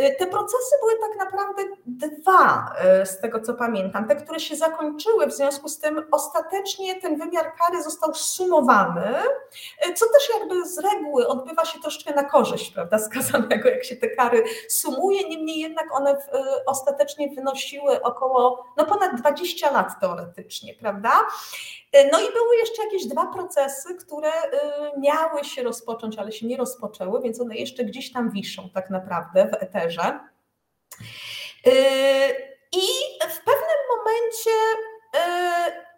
Y, 0.00 0.16
te 0.18 0.26
procesy 0.26 0.76
były 0.80 0.92
tak 1.10 1.18
naprawdę 1.18 1.62
dwa, 1.94 2.74
z 3.04 3.20
tego 3.20 3.40
co 3.40 3.54
pamiętam, 3.54 4.08
te, 4.08 4.16
które 4.16 4.40
się 4.40 4.56
zakończyły, 4.56 5.26
w 5.26 5.32
związku 5.32 5.68
z 5.68 5.78
tym 5.78 6.06
ostatecznie 6.10 7.00
ten 7.00 7.18
wymiar 7.18 7.52
kary 7.58 7.82
został 7.82 8.14
sumowany, 8.14 9.14
co 9.94 10.06
też 10.06 10.30
jakby 10.38 10.68
z 10.68 10.78
reguły 10.78 11.28
odbywa 11.28 11.64
się 11.64 11.80
troszeczkę 11.80 12.14
na 12.14 12.24
korzyść, 12.24 12.70
prawda, 12.70 12.98
skazanego, 13.04 13.68
jak 13.68 13.84
się 13.84 13.96
te 13.96 14.08
kary 14.08 14.44
sumuje. 14.68 15.28
Niemniej 15.28 15.58
jednak 15.58 15.94
one 15.94 16.12
y, 16.12 16.18
ostatecznie 16.66 17.28
wynosiły 17.28 18.02
około, 18.02 18.66
no 18.76 18.86
ponad 18.86 19.20
20 19.20 19.70
lat 19.70 20.00
teoretycznie, 20.00 20.74
prawda? 20.74 21.20
Y, 21.96 22.08
no 22.12 22.20
i 22.20 22.32
były 22.32 22.56
jeszcze 22.56 22.84
jakieś 22.84 23.06
dwa 23.06 23.26
procesy, 23.26 23.94
które 23.94 24.30
y, 24.30 24.50
miały 24.98 25.44
się 25.44 25.62
rozpocząć, 25.62 26.18
ale 26.18 26.32
się 26.32 26.46
nie 26.46 26.56
rozpoczęły, 26.56 27.22
więc 27.22 27.40
one 27.40 27.56
jeszcze 27.56 27.84
gdzieś 27.84 28.12
tam 28.12 28.30
wiszą 28.30 28.70
tak 28.74 28.90
naprawdę 28.90 29.48
w 29.48 29.62
eterze. 29.62 30.20
I 32.72 32.86
w 33.30 33.38
pewnym 33.44 33.78
momencie 33.96 34.50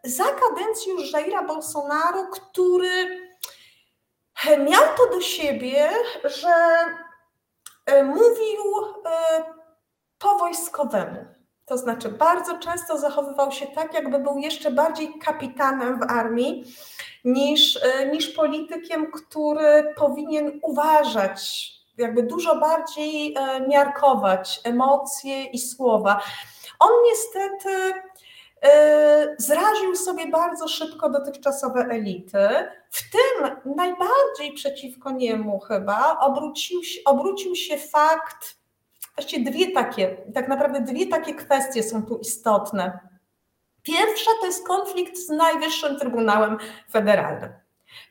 za 0.04 0.24
kadencji 0.24 0.92
już 0.92 1.12
Jaira 1.12 1.42
Bolsonaro, 1.42 2.26
który 2.26 3.25
miał 4.44 4.82
to 4.96 5.06
do 5.10 5.20
siebie, 5.20 5.90
że 6.24 6.54
E, 7.86 8.04
mówił 8.04 8.62
e, 9.06 9.44
po 10.18 10.38
wojskowemu. 10.38 11.24
To 11.64 11.78
znaczy, 11.78 12.08
bardzo 12.08 12.58
często 12.58 12.98
zachowywał 12.98 13.52
się 13.52 13.66
tak, 13.66 13.94
jakby 13.94 14.18
był 14.18 14.38
jeszcze 14.38 14.70
bardziej 14.70 15.18
kapitanem 15.18 16.00
w 16.00 16.10
armii 16.10 16.64
niż, 17.24 17.78
e, 17.82 18.06
niż 18.06 18.28
politykiem, 18.28 19.12
który 19.12 19.94
powinien 19.96 20.60
uważać, 20.62 21.70
jakby 21.98 22.22
dużo 22.22 22.56
bardziej 22.56 23.36
miarkować 23.68 24.60
emocje 24.64 25.44
i 25.44 25.58
słowa. 25.58 26.20
On 26.78 26.90
niestety 27.04 27.92
zraził 29.38 29.96
sobie 29.96 30.30
bardzo 30.30 30.68
szybko 30.68 31.10
dotychczasowe 31.10 31.80
elity. 31.80 32.48
W 32.90 33.10
tym 33.10 33.56
najbardziej 33.76 34.52
przeciwko 34.54 35.10
niemu 35.10 35.58
chyba 35.58 36.18
obrócił, 36.18 36.80
obrócił 37.04 37.56
się 37.56 37.78
fakt, 37.78 38.56
właściwie 39.16 39.50
dwie 39.50 39.72
takie, 39.72 40.16
tak 40.34 40.48
naprawdę 40.48 40.80
dwie 40.80 41.06
takie 41.06 41.34
kwestie 41.34 41.82
są 41.82 42.02
tu 42.02 42.18
istotne. 42.18 42.98
Pierwsza 43.82 44.30
to 44.40 44.46
jest 44.46 44.66
konflikt 44.66 45.18
z 45.18 45.28
Najwyższym 45.28 45.98
Trybunałem 45.98 46.58
Federalnym, 46.90 47.52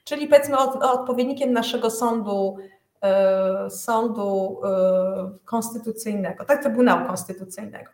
czyli 0.03 0.27
powiedzmy 0.27 0.57
odpowiednikiem 0.81 1.53
naszego 1.53 1.91
sądu, 1.91 2.57
e, 3.01 3.69
sądu 3.69 4.61
e, 4.63 5.37
konstytucyjnego, 5.45 6.45
tak, 6.45 6.61
Trybunału 6.61 7.07
Konstytucyjnego. 7.07 7.91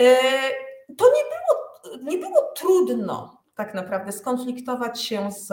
E, 0.00 0.16
to 0.98 1.04
nie 1.04 1.35
nie 2.02 2.18
było 2.18 2.52
trudno 2.56 3.36
tak 3.54 3.74
naprawdę 3.74 4.12
skonfliktować 4.12 5.02
się 5.02 5.32
z, 5.32 5.46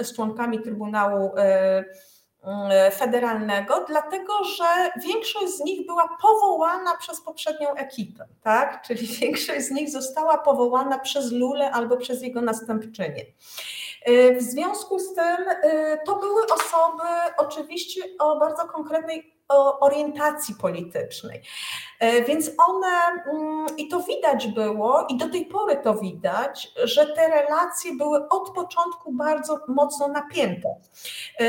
z 0.00 0.16
członkami 0.16 0.62
Trybunału 0.62 1.30
E, 2.46 2.90
federalnego, 2.90 3.84
dlatego 3.88 4.44
że 4.44 4.64
większość 5.06 5.52
z 5.52 5.60
nich 5.60 5.86
była 5.86 6.08
powołana 6.22 6.96
przez 6.96 7.20
poprzednią 7.20 7.74
ekipę, 7.74 8.26
tak? 8.42 8.82
Czyli 8.82 9.06
większość 9.20 9.66
z 9.66 9.70
nich 9.70 9.90
została 9.90 10.38
powołana 10.38 10.98
przez 10.98 11.32
Lulę 11.32 11.70
albo 11.70 11.96
przez 11.96 12.22
jego 12.22 12.40
następczynię. 12.40 13.24
E, 14.02 14.34
w 14.34 14.42
związku 14.42 14.98
z 14.98 15.14
tym 15.14 15.36
to 16.06 16.18
były 16.18 16.42
osoby 16.46 17.04
oczywiście 17.38 18.02
o 18.18 18.38
bardzo 18.38 18.64
konkretnej 18.64 19.35
orientacji 19.80 20.54
politycznej. 20.54 21.42
E, 22.00 22.24
więc 22.24 22.50
one, 22.68 23.22
mm, 23.32 23.66
i 23.76 23.88
to 23.88 24.02
widać 24.02 24.46
było, 24.46 25.06
i 25.08 25.16
do 25.16 25.28
tej 25.28 25.46
pory 25.46 25.76
to 25.76 25.94
widać, 25.94 26.72
że 26.84 27.06
te 27.06 27.28
relacje 27.28 27.96
były 27.96 28.28
od 28.28 28.50
początku 28.50 29.12
bardzo 29.12 29.60
mocno 29.68 30.08
napięte. 30.08 30.68
E, 31.40 31.44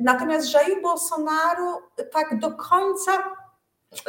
natomiast 0.00 0.54
Jair 0.54 0.82
Bolsonaro 0.82 1.82
tak 2.12 2.38
do 2.38 2.50
końca 2.50 3.12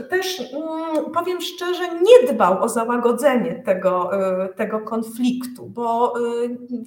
też 0.10 0.40
mm, 0.40 1.12
powiem 1.12 1.42
szczerze, 1.42 1.84
nie 1.96 2.34
dbał 2.34 2.64
o 2.64 2.70
załagodzenie 2.70 3.56
tego, 3.56 4.12
e, 4.14 4.50
tego 4.50 4.80
konfliktu, 4.80 5.66
bo 5.66 6.14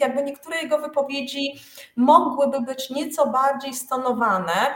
jakby 0.00 0.22
niektóre 0.22 0.62
jego 0.62 0.78
wypowiedzi 0.78 1.54
mogłyby 1.96 2.60
być 2.60 2.90
nieco 2.90 3.26
bardziej 3.26 3.74
stonowane. 3.74 4.74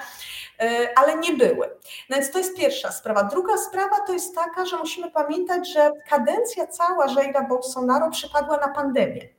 E, 0.60 0.88
ale 0.96 1.16
nie 1.16 1.32
były. 1.32 1.70
No 2.10 2.16
więc 2.16 2.30
to 2.30 2.38
jest 2.38 2.56
pierwsza 2.56 2.92
sprawa. 2.92 3.22
Druga 3.24 3.56
sprawa 3.56 3.96
to 4.06 4.12
jest 4.12 4.34
taka, 4.34 4.66
że 4.66 4.76
musimy 4.76 5.10
pamiętać, 5.10 5.72
że 5.72 5.90
kadencja 6.08 6.66
cała 6.66 7.06
Jaira 7.06 7.42
Bolsonaro 7.48 8.10
przypadła 8.10 8.56
na 8.56 8.68
pandemię. 8.68 9.37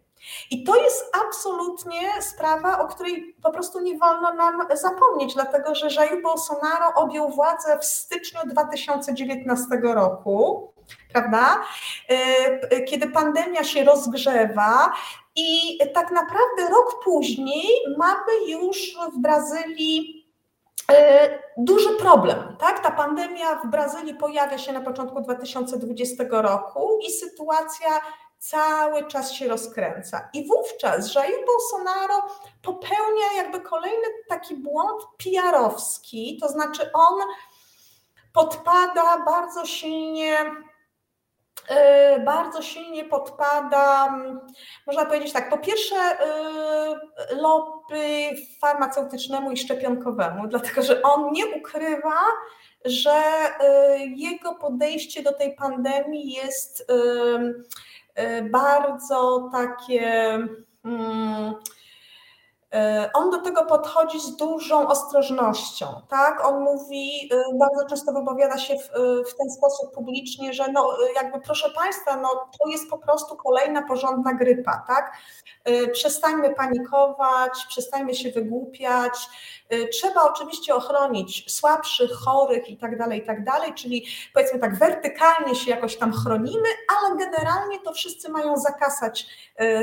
I 0.51 0.63
to 0.63 0.75
jest 0.75 1.15
absolutnie 1.27 2.21
sprawa, 2.21 2.79
o 2.79 2.87
której 2.87 3.35
po 3.43 3.51
prostu 3.51 3.79
nie 3.79 3.97
wolno 3.97 4.33
nam 4.33 4.67
zapomnieć, 4.73 5.33
dlatego 5.33 5.75
że 5.75 5.87
Jair 5.87 6.21
Bolsonaro 6.21 6.93
objął 6.95 7.29
władzę 7.29 7.79
w 7.79 7.85
styczniu 7.85 8.39
2019 8.45 9.65
roku, 9.83 10.73
prawda? 11.13 11.61
E, 12.07 12.83
kiedy 12.83 13.09
pandemia 13.09 13.63
się 13.63 13.83
rozgrzewa 13.83 14.93
i 15.35 15.79
tak 15.93 16.11
naprawdę 16.11 16.69
rok 16.69 17.03
później 17.03 17.67
mamy 17.97 18.47
już 18.47 18.77
w 19.13 19.21
Brazylii 19.21 20.19
E, 20.91 21.29
duży 21.57 21.89
problem. 21.89 22.55
Tak? 22.59 22.79
Ta 22.79 22.91
pandemia 22.91 23.55
w 23.55 23.67
Brazylii 23.67 24.13
pojawia 24.13 24.57
się 24.57 24.73
na 24.73 24.81
początku 24.81 25.21
2020 25.21 26.23
roku 26.29 26.99
i 27.07 27.11
sytuacja 27.11 27.87
cały 28.39 29.07
czas 29.07 29.31
się 29.31 29.47
rozkręca. 29.47 30.29
I 30.33 30.47
wówczas 30.47 31.15
Jair 31.15 31.45
Bolsonaro 31.45 32.27
popełnia 32.61 33.33
jakby 33.35 33.61
kolejny 33.61 34.07
taki 34.29 34.55
błąd 34.55 35.03
PR-owski, 35.17 36.37
to 36.41 36.49
znaczy 36.49 36.91
on 36.93 37.19
podpada 38.33 39.17
bardzo 39.25 39.65
silnie 39.65 40.51
Y, 41.71 42.19
bardzo 42.19 42.61
silnie 42.61 43.05
podpada, 43.05 44.07
mm, 44.07 44.39
można 44.87 45.05
powiedzieć 45.05 45.33
tak, 45.33 45.49
po 45.49 45.57
pierwsze 45.57 45.95
y, 45.95 47.35
lobby 47.35 48.29
farmaceutycznemu 48.61 49.51
i 49.51 49.57
szczepionkowemu, 49.57 50.47
dlatego 50.47 50.81
że 50.81 51.01
on 51.01 51.31
nie 51.31 51.47
ukrywa, 51.47 52.19
że 52.85 53.21
y, 53.21 53.99
jego 54.15 54.55
podejście 54.55 55.23
do 55.23 55.33
tej 55.33 55.55
pandemii 55.55 56.33
jest 56.33 56.91
bardzo 58.51 59.49
takie 59.51 60.37
mm, 60.85 61.53
E, 61.53 61.53
on 63.13 63.29
do 63.29 63.41
tego 63.41 63.65
podchodzi 63.65 64.19
z 64.19 64.35
dużą 64.35 64.87
ostrożnością, 64.87 66.01
tak? 66.09 66.45
On 66.45 66.63
mówi, 66.63 67.29
e, 67.31 67.57
bardzo 67.57 67.85
często 67.89 68.13
wypowiada 68.13 68.57
się 68.57 68.77
w, 68.77 68.95
e, 68.95 69.23
w, 69.23 69.35
ten 69.37 69.51
sposób 69.51 69.93
publicznie, 69.93 70.53
że 70.53 70.71
no 70.71 70.97
jakby 71.15 71.39
proszę 71.41 71.69
Państwa, 71.69 72.15
no 72.15 72.29
to 72.29 72.69
jest 72.69 72.89
po 72.89 72.97
prostu 72.97 73.35
kolejna 73.35 73.81
porządna 73.81 74.33
grypa, 74.33 74.83
tak? 74.87 75.17
Przestańmy 75.91 76.55
panikować, 76.55 77.65
przestańmy 77.67 78.15
się 78.15 78.31
wygłupiać. 78.31 79.27
Trzeba 79.91 80.21
oczywiście 80.23 80.75
ochronić 80.75 81.53
słabszych, 81.53 82.11
chorych 82.11 82.69
i 82.69 82.77
tak 82.77 82.97
dalej, 82.97 83.19
i 83.19 83.25
tak 83.25 83.43
dalej, 83.43 83.73
czyli 83.73 84.05
powiedzmy 84.33 84.59
tak 84.59 84.79
wertykalnie 84.79 85.55
się 85.55 85.71
jakoś 85.71 85.97
tam 85.97 86.13
chronimy, 86.13 86.69
ale 86.97 87.17
generalnie 87.17 87.79
to 87.79 87.93
wszyscy 87.93 88.29
mają 88.29 88.57
zakasać 88.57 89.27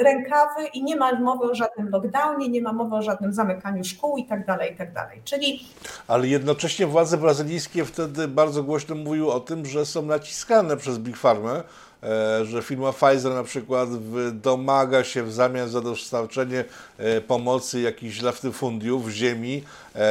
rękawy 0.02 0.66
i 0.66 0.84
nie 0.84 0.96
ma 0.96 1.12
mowy 1.12 1.50
o 1.50 1.54
żadnym 1.54 1.88
lockdownie, 1.88 2.48
nie 2.48 2.62
ma 2.62 2.72
mowy 2.76 2.96
o 2.96 3.02
żadnym 3.02 3.32
zamykaniu 3.32 3.84
szkół 3.84 4.16
i 4.16 4.24
tak 4.24 4.46
dalej, 4.46 4.72
i 4.72 4.76
tak. 4.76 4.88
Czyli... 5.24 5.64
Ale 6.08 6.28
jednocześnie 6.28 6.86
władze 6.86 7.16
brazylijskie 7.16 7.84
wtedy 7.84 8.28
bardzo 8.28 8.62
głośno 8.62 8.94
mówiły 8.94 9.32
o 9.32 9.40
tym, 9.40 9.66
że 9.66 9.86
są 9.86 10.02
naciskane 10.02 10.76
przez 10.76 10.98
Big 10.98 11.16
Pharma, 11.16 11.62
e, 12.02 12.44
że 12.44 12.62
firma 12.62 12.92
Pfizer 12.92 13.32
na 13.32 13.44
przykład 13.44 13.88
domaga 14.32 15.04
się 15.04 15.22
w 15.22 15.32
zamian 15.32 15.68
za 15.68 15.80
dostarczenie 15.80 16.64
e, 16.98 17.20
pomocy 17.20 17.80
jakichś 17.80 18.22
laftyfundiów, 18.22 19.08
ziemi 19.08 19.62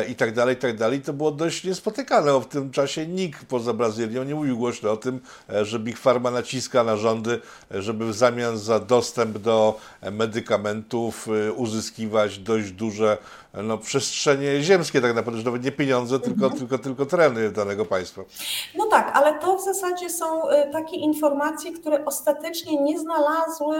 i 0.09 0.15
tak 0.15 0.33
dalej, 0.33 0.55
i 0.55 0.59
tak 0.59 0.77
dalej. 0.77 1.01
To 1.01 1.13
było 1.13 1.31
dość 1.31 1.63
niespotykane. 1.63 2.39
W 2.39 2.45
tym 2.45 2.71
czasie 2.71 3.07
nikt 3.07 3.45
poza 3.45 3.73
Brazylią 3.73 4.23
nie 4.23 4.35
mówił 4.35 4.57
głośno 4.57 4.91
o 4.91 4.97
tym, 4.97 5.19
że 5.61 5.79
Big 5.79 5.97
Pharma 5.97 6.31
naciska 6.31 6.83
na 6.83 6.97
rządy, 6.97 7.41
żeby 7.71 8.05
w 8.05 8.13
zamian 8.13 8.57
za 8.57 8.79
dostęp 8.79 9.37
do 9.37 9.79
medykamentów 10.11 11.27
uzyskiwać 11.55 12.39
dość 12.39 12.71
duże 12.71 13.17
no, 13.63 13.77
przestrzenie 13.77 14.63
ziemskie 14.63 15.01
tak 15.01 15.15
naprawdę, 15.15 15.39
że 15.39 15.45
nawet 15.45 15.63
nie 15.63 15.71
pieniądze, 15.71 16.19
tylko, 16.19 16.45
mhm. 16.45 16.59
tylko, 16.59 16.77
tylko 16.77 17.05
tereny 17.05 17.51
danego 17.51 17.85
państwa. 17.85 18.21
No 18.77 18.85
tak, 18.85 19.11
ale 19.13 19.39
to 19.39 19.57
w 19.57 19.63
zasadzie 19.63 20.09
są 20.09 20.41
takie 20.71 20.95
informacje, 20.95 21.73
które 21.73 22.05
ostatecznie 22.05 22.81
nie 22.81 22.99
znalazły 22.99 23.77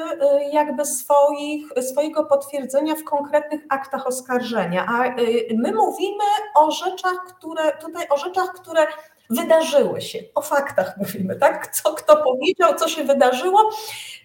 jakby 0.51 0.85
swoich, 0.85 1.65
swojego 1.91 2.25
potwierdzenia 2.25 2.95
w 2.95 3.03
konkretnych 3.03 3.61
aktach 3.69 4.07
oskarżenia, 4.07 4.85
a 4.85 5.15
my 5.57 5.73
mówimy 5.73 5.94
o 6.55 6.71
rzeczach, 6.71 7.25
które 7.25 7.77
tutaj 7.77 8.07
o 8.09 8.17
rzeczach, 8.17 8.53
które 8.53 8.87
wydarzyły 9.29 10.01
się, 10.01 10.19
o 10.35 10.41
faktach 10.41 10.97
mówimy, 10.97 11.35
tak? 11.35 11.75
Co 11.75 11.93
kto 11.93 12.23
powiedział, 12.23 12.75
co 12.75 12.87
się 12.87 13.03
wydarzyło. 13.03 13.69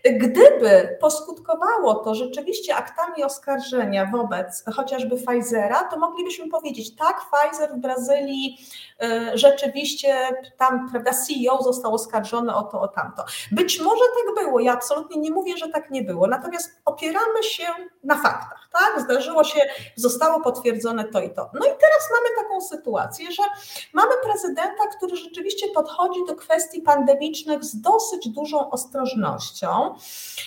Gdyby 0.05 0.99
poskutkowało 1.01 1.95
to 1.95 2.15
rzeczywiście 2.15 2.77
aktami 2.77 3.25
oskarżenia 3.25 4.07
wobec 4.07 4.65
chociażby 4.75 5.17
Pfizera, 5.17 5.85
to 5.85 5.99
moglibyśmy 5.99 6.49
powiedzieć, 6.49 6.97
tak, 6.97 7.21
Pfizer 7.21 7.71
w 7.71 7.77
Brazylii 7.79 8.59
y, 9.03 9.39
rzeczywiście 9.39 10.17
tam, 10.59 10.91
prawda, 10.91 11.11
CEO 11.13 11.63
został 11.63 11.95
oskarżony 11.95 12.55
o 12.55 12.63
to, 12.63 12.81
o 12.81 12.89
tamto. 12.89 13.25
Być 13.53 13.81
może 13.81 14.05
tak 14.17 14.45
było, 14.45 14.61
ja 14.61 14.73
absolutnie 14.73 15.21
nie 15.21 15.31
mówię, 15.31 15.57
że 15.57 15.69
tak 15.69 15.91
nie 15.91 16.03
było, 16.03 16.27
natomiast 16.27 16.81
opieramy 16.85 17.43
się 17.43 17.65
na 18.05 18.15
faktach, 18.15 18.69
tak? 18.73 19.05
Zdarzyło 19.05 19.45
się, 19.45 19.61
zostało 19.97 20.41
potwierdzone 20.41 21.05
to 21.05 21.21
i 21.21 21.31
to. 21.31 21.51
No 21.55 21.61
i 21.61 21.71
teraz 21.71 22.09
mamy 22.15 22.37
taką 22.37 22.61
sytuację, 22.61 23.33
że 23.33 23.43
mamy 23.93 24.13
prezydenta, 24.23 24.87
który 24.97 25.17
rzeczywiście 25.17 25.67
podchodzi 25.75 26.21
do 26.29 26.35
kwestii 26.35 26.83
pandemicznych 26.83 27.65
z 27.65 27.81
dosyć 27.81 28.29
dużą 28.29 28.71
ostrożnością. 28.71 29.95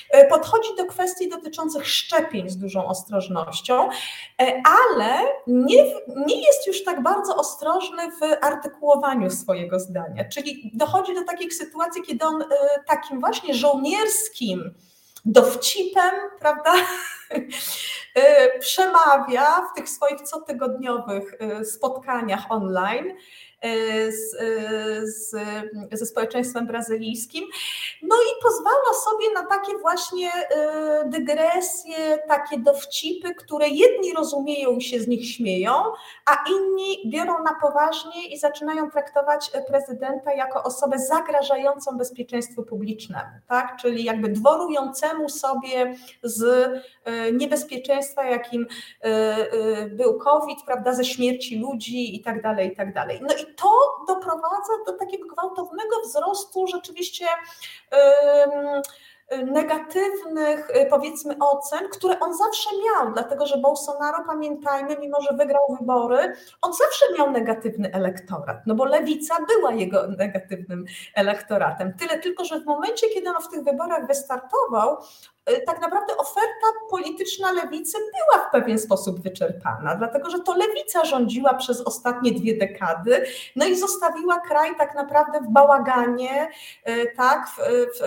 E, 0.09 0.27
podchodzi 0.27 0.69
do 0.77 0.85
kwestii 0.85 1.29
dotyczących 1.29 1.87
szczepień 1.87 2.49
z 2.49 2.57
dużą 2.57 2.87
ostrożnością, 2.87 3.89
e, 4.41 4.61
ale 4.65 5.17
nie, 5.47 5.83
nie 6.07 6.41
jest 6.41 6.67
już 6.67 6.83
tak 6.83 7.03
bardzo 7.03 7.35
ostrożny 7.35 8.11
w 8.11 8.45
artykułowaniu 8.45 9.29
swojego 9.29 9.79
zdania. 9.79 10.29
Czyli 10.29 10.71
dochodzi 10.73 11.15
do 11.15 11.23
takich 11.23 11.53
sytuacji, 11.53 12.01
kiedy 12.01 12.25
on 12.25 12.43
takim 12.87 13.19
właśnie 13.19 13.53
żołnierskim, 13.53 14.73
dowcipem, 15.25 16.13
prawda? 16.39 16.73
Y, 18.17 18.59
przemawia 18.59 19.61
w 19.61 19.75
tych 19.75 19.89
swoich 19.89 20.21
cotygodniowych 20.21 21.33
y, 21.61 21.65
spotkaniach 21.65 22.45
online 22.49 23.13
z, 23.63 24.33
y, 24.33 25.11
z, 25.11 25.35
ze 25.91 26.05
społeczeństwem 26.05 26.67
brazylijskim. 26.67 27.45
No 28.01 28.15
i 28.15 28.43
pozwala 28.43 28.93
sobie 29.05 29.33
na 29.33 29.45
takie 29.45 29.77
właśnie 29.77 30.29
y, 30.29 31.09
dygresje, 31.09 32.19
takie 32.27 32.59
dowcipy, 32.59 33.35
które 33.35 33.69
jedni 33.69 34.13
rozumieją 34.13 34.75
i 34.75 34.81
się 34.81 34.99
z 34.99 35.07
nich 35.07 35.29
śmieją, 35.29 35.71
a 36.25 36.43
inni 36.49 37.11
biorą 37.11 37.43
na 37.43 37.55
poważnie 37.61 38.27
i 38.27 38.39
zaczynają 38.39 38.91
traktować 38.91 39.51
prezydenta 39.67 40.33
jako 40.33 40.63
osobę 40.63 40.99
zagrażającą 40.99 41.97
bezpieczeństwu 41.97 42.63
publicznemu, 42.63 43.31
tak? 43.47 43.77
czyli 43.81 44.03
jakby 44.03 44.29
dworującemu 44.29 45.29
sobie 45.29 45.95
z 46.23 46.69
niebezpieczeństwa, 47.33 48.23
jakim 48.23 48.67
był 49.91 50.17
COVID, 50.17 50.57
prawda, 50.65 50.93
ze 50.93 51.05
śmierci 51.05 51.59
ludzi 51.59 52.15
i 52.15 52.21
tak 52.21 52.41
dalej, 52.41 52.67
i 52.67 52.75
tak 52.75 52.93
dalej. 52.93 53.19
No 53.21 53.33
i 53.33 53.52
to 53.57 53.95
doprowadza 54.07 54.73
do 54.85 54.93
takiego 54.93 55.27
gwałtownego 55.27 56.01
wzrostu 56.05 56.67
rzeczywiście 56.67 57.25
negatywnych, 59.45 60.69
y, 60.69 60.85
powiedzmy, 60.89 61.35
ocen, 61.39 61.89
które 61.91 62.19
on 62.19 62.37
zawsze 62.37 62.69
miał, 62.85 63.13
dlatego 63.13 63.45
że 63.45 63.57
Bolsonaro, 63.57 64.23
pamiętajmy, 64.27 64.97
mimo 64.99 65.21
że 65.21 65.37
wygrał 65.37 65.77
wybory, 65.79 66.33
on 66.61 66.73
zawsze 66.73 67.05
miał 67.17 67.31
negatywny 67.31 67.93
elektorat, 67.93 68.57
no 68.65 68.75
bo 68.75 68.85
lewica 68.85 69.35
była 69.47 69.71
jego 69.71 70.07
negatywnym 70.07 70.85
elektoratem. 71.15 71.93
Tyle 71.99 72.19
tylko, 72.19 72.45
że 72.45 72.59
w 72.59 72.65
momencie, 72.65 73.07
kiedy 73.09 73.29
on 73.29 73.41
w 73.41 73.49
tych 73.49 73.63
wyborach 73.63 74.07
wystartował, 74.07 74.97
tak 75.65 75.81
naprawdę 75.81 76.17
oferta 76.17 76.67
polityczna 76.89 77.51
lewicy 77.51 77.97
była 77.97 78.45
w 78.47 78.51
pewien 78.51 78.79
sposób 78.79 79.19
wyczerpana, 79.19 79.95
dlatego 79.95 80.29
że 80.29 80.39
to 80.39 80.55
lewica 80.55 81.05
rządziła 81.05 81.53
przez 81.53 81.81
ostatnie 81.81 82.31
dwie 82.31 82.57
dekady, 82.57 83.25
no 83.55 83.65
i 83.65 83.75
zostawiła 83.75 84.39
kraj 84.39 84.75
tak 84.77 84.95
naprawdę 84.95 85.39
w 85.39 85.49
bałaganie, 85.49 86.49
y, 86.89 87.11
tak, 87.17 87.47
w, 87.47 87.57
w, 87.99 88.01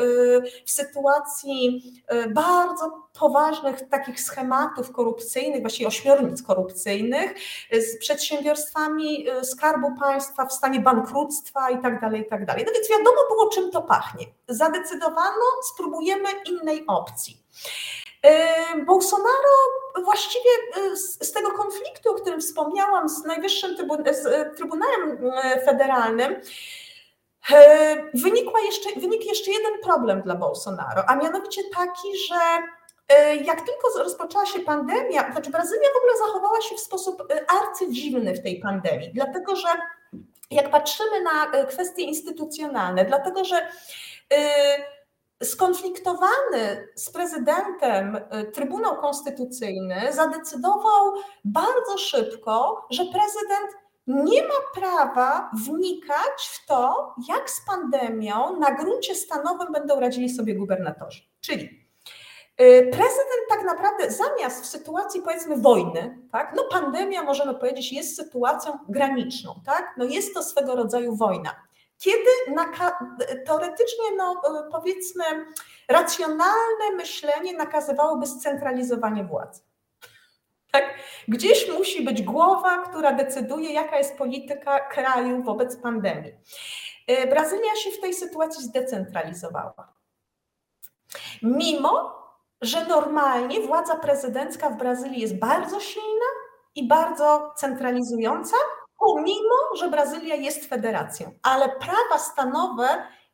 w 0.65 0.71
sytuacji 0.71 1.83
y, 2.13 2.31
bardzo 2.31 3.06
poważnych 3.19 3.89
takich 3.89 4.21
schematów 4.21 4.93
korupcyjnych, 4.93 5.61
właściwie 5.61 5.89
ośmiornic 5.89 6.43
korupcyjnych, 6.43 7.35
z 7.73 7.99
przedsiębiorstwami 7.99 9.27
Skarbu 9.43 9.95
Państwa 10.01 10.47
w 10.47 10.53
stanie 10.53 10.81
bankructwa 10.81 11.71
i 11.71 11.83
tak 11.83 12.01
dalej, 12.01 12.21
i 12.21 12.25
tak 12.25 12.47
dalej. 12.47 12.65
No 12.67 12.73
więc 12.73 12.91
wiadomo 12.91 13.17
było, 13.29 13.49
czym 13.49 13.71
to 13.71 13.83
pachnie. 13.83 14.27
Zadecydowano, 14.49 15.45
spróbujemy 15.75 16.29
innej 16.47 16.85
opcji. 16.87 17.47
Bolsonaro 18.87 19.55
właściwie 20.05 20.51
z, 21.21 21.33
tego 21.33 21.51
konfliktu, 21.51 22.11
o 22.11 22.15
którym 22.15 22.41
wspomniałam, 22.41 23.09
z 23.09 23.25
Najwyższym 23.25 23.77
z 24.13 24.57
Trybunałem 24.57 25.19
Federalnym, 25.65 26.41
wynikła 28.15 28.61
jeszcze, 28.61 29.01
wynikł 29.01 29.25
jeszcze 29.25 29.51
jeden 29.51 29.73
problem 29.85 30.23
dla 30.23 30.35
Bolsonaro, 30.35 31.05
a 31.07 31.17
mianowicie 31.17 31.63
taki, 31.75 32.19
że 32.29 32.37
jak 33.45 33.61
tylko 33.61 33.99
rozpoczęła 33.99 34.47
się 34.47 34.61
pandemia, 34.61 35.33
znaczy 35.33 35.51
Brazylia 35.51 35.89
w 35.95 35.97
ogóle 35.97 36.13
zachowała 36.27 36.61
się 36.61 36.75
w 36.77 36.81
sposób 36.81 37.33
arcydziwny 37.63 38.35
w 38.35 38.43
tej 38.43 38.61
pandemii, 38.61 39.11
dlatego 39.15 39.57
że 39.57 39.69
jak 40.51 40.71
patrzymy 40.71 41.23
na 41.23 41.65
kwestie 41.65 42.03
instytucjonalne, 42.03 43.05
dlatego 43.05 43.45
że 43.45 43.69
skonfliktowany 45.43 46.89
z 46.95 47.11
prezydentem 47.11 48.21
Trybunał 48.53 48.97
Konstytucyjny 48.97 50.13
zadecydował 50.13 51.13
bardzo 51.45 51.99
szybko, 51.99 52.87
że 52.91 53.05
prezydent 53.05 53.71
nie 54.07 54.43
ma 54.43 54.81
prawa 54.81 55.51
wnikać 55.67 56.49
w 56.53 56.67
to, 56.67 57.15
jak 57.29 57.51
z 57.51 57.67
pandemią 57.67 58.57
na 58.61 58.71
gruncie 58.71 59.15
stanowym 59.15 59.73
będą 59.73 60.01
radzili 60.01 60.31
sobie 60.31 60.55
gubernatorzy. 60.55 61.23
Czyli 61.41 61.86
prezydent 62.91 63.43
tak 63.49 63.65
naprawdę 63.65 64.11
zamiast 64.11 64.63
w 64.63 64.67
sytuacji 64.67 65.23
powiedzmy 65.23 65.57
wojny, 65.57 66.19
tak, 66.33 66.53
no 66.57 66.65
pandemia 66.65 67.23
możemy 67.23 67.55
powiedzieć 67.55 67.93
jest 67.93 68.17
sytuacją 68.17 68.79
graniczną, 68.89 69.55
tak, 69.67 69.95
no 69.97 70.05
jest 70.05 70.35
to 70.35 70.43
swego 70.43 70.77
rodzaju 70.77 71.17
wojna 71.17 71.67
kiedy 71.99 72.31
teoretycznie, 73.47 74.05
no, 74.17 74.43
e, 74.45 74.71
powiedzmy, 74.71 75.25
racjonalne 75.89 76.91
myślenie 76.97 77.53
nakazywałoby 77.53 78.27
scentralizowanie 78.27 79.25
władzy. 79.25 79.63
Tak? 80.71 80.85
Gdzieś 81.29 81.71
musi 81.79 82.05
być 82.05 82.23
głowa, 82.23 82.79
która 82.79 83.13
decyduje, 83.13 83.73
jaka 83.73 83.99
jest 83.99 84.19
polityka 84.19 84.81
kraju 84.81 85.43
wobec 85.43 85.77
pandemii. 85.77 86.33
E, 87.07 87.27
Brazylia 87.27 87.77
się 87.77 87.91
w 87.91 88.01
tej 88.01 88.15
sytuacji 88.15 88.65
zdecentralizowała. 88.65 89.93
Mimo, 91.43 92.26
że 92.63 92.87
normalnie 92.87 93.61
władza 93.61 93.97
prezydencka 93.97 94.71
w 94.71 94.77
Brazylii 94.77 95.21
jest 95.21 95.39
bardzo 95.39 95.81
silna 95.81 96.27
i 96.75 96.89
bardzo 96.89 97.53
centralizująca, 97.57 98.57
pomimo, 98.99 99.77
że 99.79 99.91
Brazylia 99.91 100.35
jest 100.35 100.67
federacją, 100.67 101.33
ale 101.43 101.69
prawa 101.69 102.19
stanowe 102.19 102.89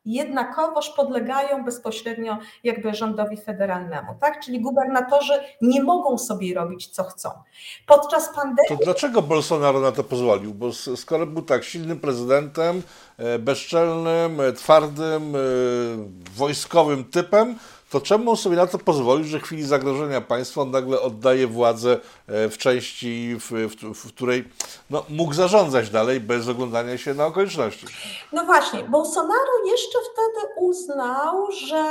jednakowoż 0.05 0.91
podlegają 0.91 1.65
bezpośrednio 1.65 2.39
jakby 2.65 2.95
rządowi 2.95 3.37
federalnemu, 3.37 4.15
tak? 4.21 4.45
Czyli 4.45 4.61
gubernatorzy 4.61 5.33
nie 5.61 5.83
mogą 5.83 6.19
sobie 6.19 6.55
robić 6.55 6.89
co 6.89 7.05
chcą. 7.05 7.31
Podczas 7.87 8.35
pandemii... 8.35 8.69
To 8.69 8.85
dlaczego 8.85 9.23
Bolsonaro 9.23 9.81
na 9.81 9.93
to 9.93 10.05
pozwolił? 10.05 10.55
Bo 10.55 10.73
skoro 10.73 11.27
był 11.27 11.43
tak 11.43 11.65
silnym 11.65 12.01
prezydentem, 12.01 12.83
e, 13.19 13.39
bezczelnym, 13.39 14.41
e, 14.41 14.53
twardym, 14.53 15.37
e, 15.37 15.39
wojskowym 16.37 17.05
typem, 17.05 17.59
to 17.93 18.01
czemu 18.01 18.37
sobie 18.37 18.57
na 18.57 18.67
to 18.67 18.79
pozwolił, 18.79 19.25
że 19.25 19.39
w 19.39 19.43
chwili 19.43 19.63
zagrożenia 19.63 20.21
państwa 20.21 20.61
on 20.61 20.71
nagle 20.71 21.01
oddaje 21.01 21.47
władzę 21.47 22.01
e, 22.29 22.49
w 22.49 22.59
części, 22.59 23.37
w, 23.41 23.51
w, 23.51 23.95
w, 23.95 24.15
której 24.15 24.49
no, 24.91 25.05
mógł 25.09 25.35
zarządzać 25.35 25.91
dalej 25.91 26.21
bez 26.21 26.49
oglądania 26.49 26.99
się 26.99 27.15
na 27.15 27.27
okoliczności? 27.27 27.87
No 28.33 28.45
właśnie, 28.45 28.85
Bolsonaro 28.85 29.53
jeszcze 29.67 29.99
wtedy 30.13 30.55
uznał, 30.57 31.53
że 31.53 31.85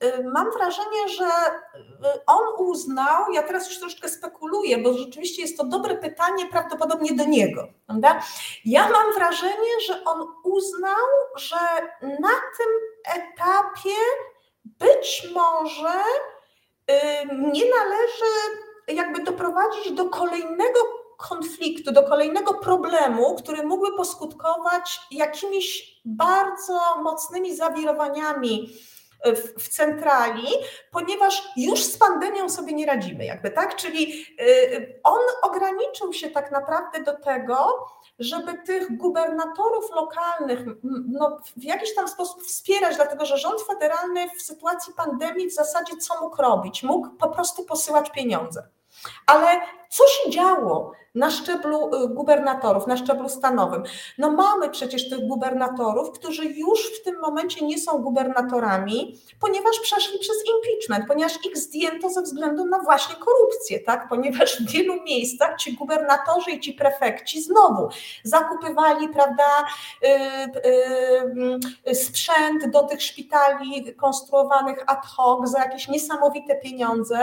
yy, 0.00 0.08
yy, 0.08 0.30
mam 0.32 0.52
wrażenie, 0.52 1.08
że 1.18 1.24
y, 1.24 2.24
on 2.26 2.42
uznał, 2.58 3.32
ja 3.32 3.42
teraz 3.42 3.68
już 3.68 3.78
troszeczkę 3.78 4.08
spekuluję, 4.08 4.78
bo 4.78 4.92
rzeczywiście 4.92 5.42
jest 5.42 5.58
to 5.58 5.64
dobre 5.64 5.96
pytanie 5.96 6.46
prawdopodobnie 6.46 7.12
do 7.16 7.24
niego. 7.24 7.68
Prawda? 7.86 8.20
Ja 8.64 8.88
mam 8.88 9.14
wrażenie, 9.14 9.80
że 9.86 10.04
on 10.04 10.26
uznał, 10.44 11.06
że 11.36 11.56
na 12.02 12.34
tym 12.58 12.68
etapie 13.04 13.96
być 14.64 15.28
może 15.34 16.02
nie 17.52 17.64
należy 17.70 18.32
jakby 18.88 19.22
doprowadzić 19.22 19.92
do 19.92 20.08
kolejnego 20.08 20.80
konfliktu, 21.16 21.92
do 21.92 22.02
kolejnego 22.02 22.54
problemu, 22.54 23.34
który 23.34 23.66
mógłby 23.66 23.96
poskutkować 23.96 25.00
jakimiś 25.10 26.00
bardzo 26.04 26.80
mocnymi 27.02 27.56
zawirowaniami 27.56 28.72
w, 29.24 29.68
centrali, 29.68 30.46
ponieważ 30.90 31.48
już 31.56 31.84
z 31.84 31.98
pandemią 31.98 32.48
sobie 32.48 32.72
nie 32.72 32.86
radzimy, 32.86 33.24
jakby 33.24 33.50
tak? 33.50 33.76
Czyli 33.76 34.26
y, 34.40 35.00
on 35.04 35.20
ograniczył 35.42 36.12
się 36.12 36.30
tak 36.30 36.50
naprawdę 36.50 37.02
do 37.02 37.16
tego, 37.16 37.86
żeby 38.18 38.54
tych 38.54 38.96
gubernatorów 38.96 39.90
lokalnych 39.94 40.60
no, 41.08 41.40
w 41.56 41.64
jakiś 41.64 41.94
tam 41.94 42.08
sposób 42.08 42.42
wspierać, 42.42 42.96
dlatego 42.96 43.26
że 43.26 43.38
rząd 43.38 43.60
federalny 43.62 44.30
w 44.38 44.42
sytuacji 44.42 44.92
pandemii 44.94 45.50
w 45.50 45.54
zasadzie 45.54 45.96
co 45.96 46.20
mógł 46.20 46.42
robić? 46.42 46.82
Mógł 46.82 47.08
po 47.08 47.28
prostu 47.28 47.64
posyłać 47.64 48.10
pieniądze. 48.10 48.68
Ale 49.26 49.60
co 49.90 50.04
się 50.06 50.30
działo 50.30 50.92
na 51.14 51.30
szczeblu 51.30 51.94
y, 51.94 52.08
gubernatorów, 52.08 52.86
na 52.86 52.96
szczeblu 52.96 53.28
stanowym? 53.28 53.82
No 54.18 54.30
mamy 54.30 54.70
przecież 54.70 55.08
tych 55.10 55.26
gubernatorów, 55.26 56.10
którzy 56.10 56.44
już 56.44 57.00
w 57.00 57.04
tym 57.04 57.20
momencie 57.20 57.66
nie 57.66 57.78
są 57.78 57.98
gubernatorami, 57.98 59.18
ponieważ 59.40 59.80
przeszli 59.82 60.18
przez 60.18 60.36
impeachment, 60.36 61.08
ponieważ 61.08 61.46
ich 61.46 61.58
zdjęto 61.58 62.10
ze 62.10 62.22
względu 62.22 62.64
na 62.64 62.78
właśnie 62.78 63.14
korupcję, 63.14 63.80
tak? 63.80 64.08
Ponieważ 64.08 64.62
w 64.62 64.70
wielu 64.70 65.02
miejscach 65.02 65.56
ci 65.56 65.72
gubernatorzy 65.72 66.50
i 66.50 66.60
ci 66.60 66.72
prefekci 66.72 67.42
znowu 67.42 67.88
zakupywali, 68.22 69.08
prawda, 69.08 69.44
yy, 70.02 70.10
yy, 71.86 71.94
sprzęt 71.94 72.70
do 72.70 72.82
tych 72.82 73.02
szpitali 73.02 73.94
konstruowanych 73.94 74.84
ad 74.86 75.06
hoc 75.06 75.50
za 75.50 75.58
jakieś 75.58 75.88
niesamowite 75.88 76.56
pieniądze 76.56 77.18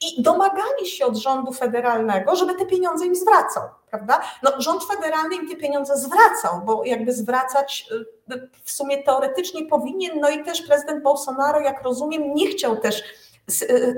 i 0.00 0.22
domagali 0.22 0.86
się 0.86 1.06
od 1.06 1.16
rządu 1.16 1.52
federalnego, 1.52 2.05
żeby 2.36 2.54
te 2.54 2.66
pieniądze 2.66 3.06
im 3.06 3.16
zwracał, 3.16 3.62
prawda? 3.90 4.20
No, 4.42 4.50
rząd 4.58 4.84
federalny 4.84 5.34
im 5.34 5.48
te 5.48 5.56
pieniądze 5.56 5.96
zwracał, 5.96 6.60
bo 6.64 6.84
jakby 6.84 7.12
zwracać 7.12 7.88
y, 8.30 8.50
w 8.64 8.70
sumie 8.70 9.02
teoretycznie 9.02 9.66
powinien, 9.66 10.20
no 10.20 10.30
i 10.30 10.44
też 10.44 10.62
prezydent 10.62 11.02
Bolsonaro, 11.02 11.60
jak 11.60 11.82
rozumiem, 11.82 12.34
nie 12.34 12.46
chciał 12.46 12.76
też 12.76 13.02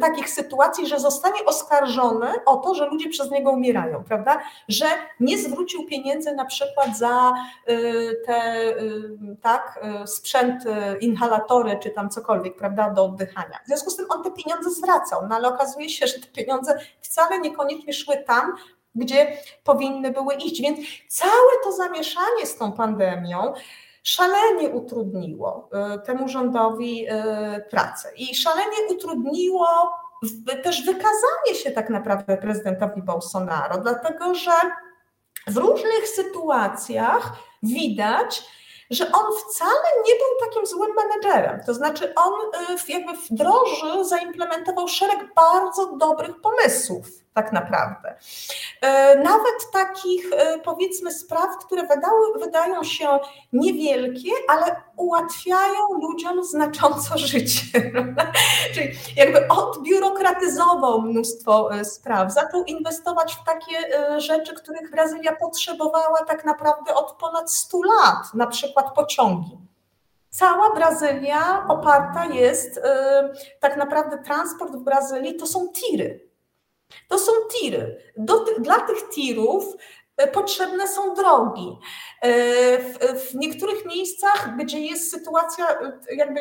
takich 0.01 0.31
sytuacji, 0.31 0.87
że 0.87 1.01
zostanie 1.01 1.45
oskarżony 1.45 2.27
o 2.47 2.57
to, 2.57 2.75
że 2.75 2.87
ludzie 2.87 3.09
przez 3.09 3.31
niego 3.31 3.51
umierają, 3.51 4.05
prawda? 4.05 4.41
Że 4.69 4.87
nie 5.21 5.39
zwrócił 5.39 5.87
pieniędzy 5.87 6.35
na 6.35 6.45
przykład 6.45 6.99
za 6.99 7.33
y, 7.69 8.23
te 8.27 8.59
tak, 9.43 9.85
sprzęt, 10.07 10.65
inhalatory 11.01 11.79
czy 11.83 11.91
tam 11.91 12.11
cokolwiek, 12.11 12.57
prawda, 12.57 12.91
do 12.91 13.05
oddychania. 13.05 13.59
W 13.65 13.67
związku 13.67 13.91
z 13.91 13.97
tym 13.97 14.07
on 14.11 14.25
te 14.25 14.31
pieniądze 14.31 14.71
zwracał, 14.71 15.27
no 15.29 15.35
ale 15.35 15.49
okazuje 15.49 15.89
się, 15.89 16.07
że 16.17 16.21
te 16.21 16.27
pieniądze 16.27 16.79
wcale 17.01 17.39
niekoniecznie 17.39 17.93
szły 17.93 18.17
tam, 18.27 18.53
gdzie 18.95 19.37
powinny 19.65 20.11
były 20.11 20.35
iść. 20.35 20.63
Więc 20.63 20.79
całe 21.09 21.51
to 21.65 21.73
zamieszanie 21.73 22.47
z 22.47 22.57
tą 22.57 22.73
pandemią 22.73 23.55
szalenie 24.09 24.69
utrudniło 24.69 25.71
y, 25.97 26.07
temu 26.07 26.29
rządowi 26.29 27.07
y, 27.11 27.65
pracę 27.71 28.13
i 28.17 28.35
szalenie 28.35 28.77
utrudniło 28.91 29.67
też 30.63 30.85
wykazanie 30.85 31.55
się 31.55 31.71
tak 31.71 31.91
naprawdę 31.91 32.37
prezydentowi 32.37 33.03
Bolsonaro, 33.03 33.79
dlatego 33.79 34.35
że 34.35 34.51
w 35.47 35.57
różnych 35.57 36.09
sytuacjach 36.09 37.33
widać, 37.63 38.45
że 38.91 39.13
on 39.13 39.25
wcale 39.39 39.89
nie 40.07 40.15
był 40.15 40.49
takim 40.49 40.67
złym 40.67 40.91
menedżerem. 40.97 41.61
To 41.67 41.75
znaczy, 41.75 42.15
on 42.15 42.33
y, 42.89 42.93
jakby 42.93 43.13
wdrożył, 43.13 44.05
zaimplementował 44.05 44.89
szereg 44.89 45.35
bardzo 45.35 45.97
dobrych 45.97 46.41
pomysłów 46.41 47.07
tak 47.35 47.53
naprawdę. 47.53 48.15
E, 48.81 49.19
nawet 49.19 49.71
takich 49.73 50.33
e, 50.33 50.59
powiedzmy 50.59 51.13
spraw, 51.13 51.57
które 51.67 51.83
wydały, 51.83 52.39
wydają 52.39 52.85
się 52.85 53.19
niewielkie, 53.53 54.31
ale 54.49 54.83
ułatwiają 54.97 55.81
ludziom 56.03 56.45
znacząco 56.45 57.19
życie. 57.29 57.93
Czyli 58.75 58.89
jakby 59.17 59.49
odbiurokratyzował 59.49 61.03
mnóstwo 61.03 61.75
e, 61.75 61.85
spraw, 61.85 62.33
zaczął 62.33 62.65
inwestować 62.65 63.35
w 63.35 63.45
takie 63.45 63.77
rzeczy, 64.21 64.55
których 64.55 64.91
Brazylia 64.91 65.37
potrzebowała 65.37 66.25
tak 66.25 66.45
naprawdę 66.45 66.95
od 66.95 67.13
ponad 67.13 67.53
100 67.53 67.79
lat, 67.83 68.35
na 68.35 68.47
przykład 68.47 68.95
pociągi. 68.95 69.59
Cała 70.31 70.75
Brazylia 70.75 71.67
oparta 71.69 72.25
jest, 72.25 72.81
tak 73.61 73.77
naprawdę 73.77 74.19
transport 74.19 74.73
w 74.73 74.85
Brazylii 74.85 75.37
to 75.37 75.47
są 75.47 75.69
tiry. 75.73 76.28
To 77.09 77.19
są 77.19 77.33
tiry. 77.53 78.13
Do, 78.17 78.45
dla 78.59 78.81
tych 78.81 79.09
tirów 79.09 79.65
e, 80.17 80.27
potrzebne 80.27 80.89
są 80.89 81.15
drogi. 81.15 81.79
E, 82.23 82.35
w, 83.15 83.35
niektórych 83.35 83.87
miejscach, 83.87 84.57
gdzie 84.57 84.81
jest 84.81 85.11
sytuacja, 85.11 85.81
e, 85.81 85.99
jakby, 86.15 86.41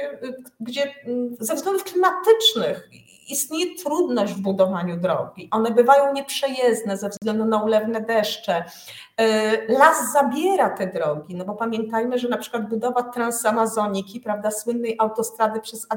gdzie 0.59 0.93
mm, 1.05 1.35
ze 1.39 1.55
względów 1.55 1.83
klimatycznych 1.83 2.89
istnieje 3.29 3.75
trudność 3.75 4.33
w 4.33 4.41
budowaniu 4.41 4.97
drogi. 4.97 5.49
One 5.51 5.71
bywają 5.71 6.13
nieprzejezdne 6.13 6.97
ze 6.97 7.09
względu 7.09 7.45
na 7.45 7.63
ulewne 7.63 8.01
deszcze. 8.01 8.63
Las 9.69 10.13
zabiera 10.13 10.69
te 10.69 10.87
drogi, 10.87 11.35
no 11.35 11.45
bo 11.45 11.53
pamiętajmy, 11.55 12.19
że 12.19 12.29
na 12.29 12.37
przykład 12.37 12.69
budowa 12.69 13.03
Transamazoniki, 13.03 14.19
prawda, 14.19 14.51
słynnej 14.51 14.95
autostrady 14.99 15.59
przez, 15.59 15.87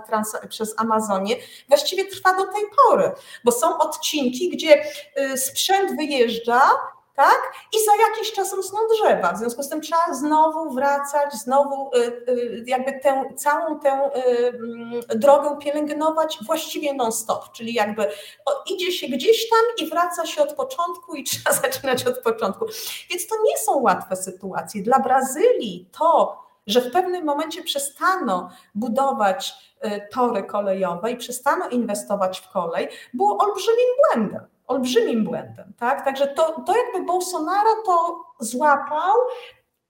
przez 0.49 0.75
Amazonię, 0.79 1.37
właściwie 1.69 2.05
trwa 2.05 2.37
do 2.37 2.45
tej 2.45 2.63
pory, 2.77 3.13
bo 3.45 3.53
są 3.53 3.79
odcinki, 3.79 4.51
gdzie 4.51 4.83
y, 5.33 5.39
sprzęt 5.39 5.97
wyjeżdża, 5.97 6.61
tak? 7.21 7.53
I 7.73 7.85
za 7.85 7.93
jakiś 8.09 8.33
czas 8.33 8.53
rosną 8.53 8.79
drzewa. 8.95 9.33
W 9.33 9.39
związku 9.39 9.63
z 9.63 9.69
tym 9.69 9.81
trzeba 9.81 10.15
znowu 10.15 10.71
wracać, 10.71 11.35
znowu 11.35 11.91
y, 11.97 11.99
y, 12.29 12.65
jakby 12.67 13.01
tę 13.01 13.25
całą 13.37 13.81
tę 13.81 13.91
mm, 13.91 15.01
drogę 15.09 15.59
pielęgnować 15.59 16.39
właściwie 16.47 16.95
non-stop, 16.95 17.53
czyli 17.53 17.75
jakby 17.75 18.07
idzie 18.67 18.93
się 18.93 19.07
gdzieś 19.09 19.49
tam 19.51 19.87
i 19.87 19.91
wraca 19.91 20.27
się 20.27 20.43
od 20.43 20.53
początku 20.53 21.15
i 21.15 21.25
trzeba 21.31 21.53
zaczynać 21.53 22.07
od 22.07 22.19
początku. 22.19 22.67
Więc 23.11 23.27
to 23.27 23.35
nie 23.45 23.59
są 23.59 23.81
łatwe 23.81 24.17
sytuacje. 24.17 24.83
Dla 24.83 24.99
Brazylii 24.99 25.89
to, 25.99 26.39
że 26.67 26.81
w 26.81 26.93
pewnym 26.93 27.25
momencie 27.25 27.63
przestano 27.63 28.51
budować 28.75 29.55
y, 29.85 30.09
tory 30.13 30.43
kolejowe 30.43 31.13
i 31.13 31.17
przestano 31.17 31.69
inwestować 31.69 32.41
w 32.41 32.49
kolej, 32.53 32.89
było 33.15 33.39
olbrzymim 33.39 33.89
błędem 34.09 34.47
olbrzymim 34.71 35.25
błędem. 35.25 35.73
Tak? 35.79 36.05
Także 36.05 36.27
to, 36.27 36.63
to 36.67 36.75
jakby 36.77 37.07
Bolsonaro 37.07 37.71
to 37.87 38.25
złapał, 38.41 39.15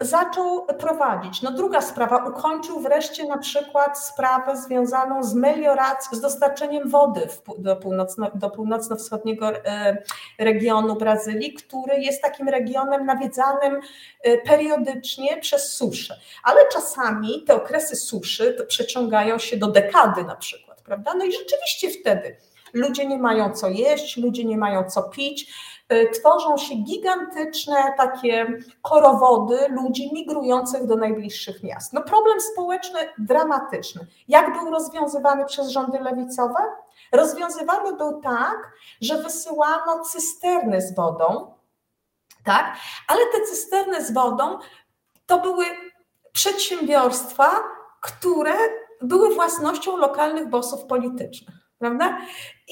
zaczął 0.01 0.67
prowadzić. 0.67 1.43
No 1.43 1.51
druga 1.51 1.81
sprawa, 1.81 2.25
ukończył 2.25 2.81
wreszcie 2.81 3.25
na 3.25 3.39
przykład 3.39 3.99
sprawę 3.99 4.57
związaną 4.57 5.23
z 5.23 5.35
melioracją, 5.35 6.19
z 6.19 6.21
dostarczeniem 6.21 6.89
wody 6.89 7.29
do, 7.59 7.77
północno, 7.77 8.31
do 8.35 8.51
północno-wschodniego 8.51 9.49
e, 9.49 9.97
regionu 10.39 10.97
Brazylii, 10.97 11.53
który 11.53 12.01
jest 12.01 12.23
takim 12.23 12.49
regionem 12.49 13.07
nawiedzanym 13.07 13.81
e, 14.23 14.39
periodycznie 14.39 15.37
przez 15.41 15.73
suszę. 15.73 16.17
Ale 16.45 16.69
czasami 16.73 17.45
te 17.47 17.55
okresy 17.55 17.97
suszy 17.97 18.67
przeciągają 18.69 19.39
się 19.39 19.57
do 19.57 19.67
dekady 19.67 20.25
na 20.25 20.37
przykład, 20.37 20.83
prawda? 20.83 21.15
No 21.15 21.25
i 21.25 21.33
rzeczywiście 21.33 21.91
wtedy 21.91 22.37
ludzie 22.73 23.07
nie 23.07 23.19
mają 23.19 23.53
co 23.53 23.69
jeść, 23.69 24.17
ludzie 24.17 24.45
nie 24.45 24.59
mają 24.59 24.91
co 24.91 25.03
pić. 25.03 25.55
Y, 25.93 26.11
tworzą 26.11 26.57
się 26.57 26.75
gigantyczne 26.75 27.95
takie 27.97 28.47
korowody 28.83 29.59
ludzi 29.69 30.11
migrujących 30.13 30.87
do 30.87 30.97
najbliższych 30.97 31.63
miast. 31.63 31.93
No 31.93 32.03
problem 32.03 32.41
społeczny 32.41 33.01
dramatyczny. 33.19 34.07
Jak 34.29 34.53
był 34.53 34.71
rozwiązywany 34.71 35.45
przez 35.45 35.69
rządy 35.69 35.99
lewicowe? 35.99 36.59
Rozwiązywany 37.13 37.97
był 37.97 38.21
tak, 38.21 38.73
że 39.01 39.23
wysyłano 39.23 40.05
cysterny 40.05 40.83
z 40.83 40.95
wodą, 40.95 41.55
tak? 42.45 42.77
ale 43.09 43.21
te 43.33 43.41
cysterny 43.41 44.05
z 44.05 44.13
wodą 44.13 44.59
to 45.27 45.39
były 45.39 45.65
przedsiębiorstwa, 46.33 47.51
które 48.01 48.55
były 49.03 49.35
własnością 49.35 49.97
lokalnych 49.97 50.49
bosów 50.49 50.85
politycznych 50.85 51.60
prawda? 51.81 52.19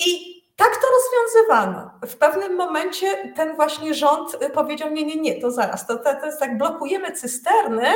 I 0.06 0.38
tak 0.56 0.76
to 0.76 0.86
rozwiązywano. 0.96 1.90
W 2.06 2.16
pewnym 2.16 2.56
momencie 2.56 3.32
ten 3.36 3.56
właśnie 3.56 3.94
rząd 3.94 4.36
powiedział: 4.54 4.90
Nie, 4.90 5.04
nie, 5.04 5.16
nie, 5.16 5.40
to 5.40 5.50
zaraz, 5.50 5.86
to, 5.86 5.96
to, 5.96 6.14
to 6.20 6.26
jest 6.26 6.40
tak, 6.40 6.58
blokujemy 6.58 7.12
cysterny, 7.12 7.86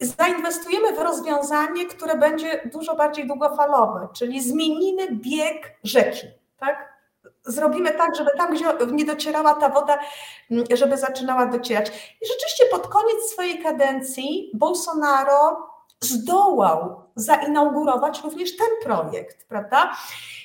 zainwestujemy 0.00 0.92
w 0.92 0.98
rozwiązanie, 0.98 1.86
które 1.86 2.16
będzie 2.16 2.70
dużo 2.72 2.94
bardziej 2.94 3.26
długofalowe, 3.26 4.08
czyli 4.14 4.40
zmienimy 4.40 5.08
bieg 5.12 5.78
rzeki. 5.84 6.26
Tak? 6.58 6.92
Zrobimy 7.44 7.90
tak, 7.90 8.16
żeby 8.16 8.30
tam, 8.36 8.54
gdzie 8.54 8.64
nie 8.92 9.04
docierała 9.04 9.54
ta 9.54 9.68
woda, 9.68 9.98
żeby 10.74 10.96
zaczynała 10.96 11.46
docierać. 11.46 11.88
I 12.22 12.26
rzeczywiście 12.26 12.64
pod 12.70 12.88
koniec 12.88 13.30
swojej 13.32 13.62
kadencji 13.62 14.50
Bolsonaro 14.54 15.71
zdołał 16.04 17.02
zainaugurować 17.16 18.22
również 18.24 18.56
ten 18.56 18.68
projekt, 18.82 19.48
prawda? 19.48 19.96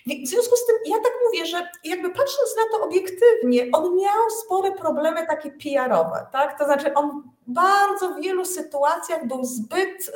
W 0.07 0.27
związku 0.27 0.55
z 0.55 0.65
tym 0.65 0.75
ja 0.85 0.95
tak 0.95 1.13
mówię, 1.25 1.45
że 1.45 1.69
jakby 1.83 2.09
patrząc 2.09 2.55
na 2.57 2.77
to 2.77 2.85
obiektywnie, 2.85 3.69
on 3.73 3.95
miał 3.95 4.29
spore 4.45 4.71
problemy 4.71 5.27
takie 5.27 5.51
PR-owe, 5.51 6.27
tak? 6.31 6.59
To 6.59 6.65
znaczy 6.65 6.93
on 6.93 7.23
w 7.47 7.51
bardzo 7.51 8.15
wielu 8.15 8.45
sytuacjach 8.45 9.27
był 9.27 9.43
zbyt 9.43 10.07
y, 10.07 10.11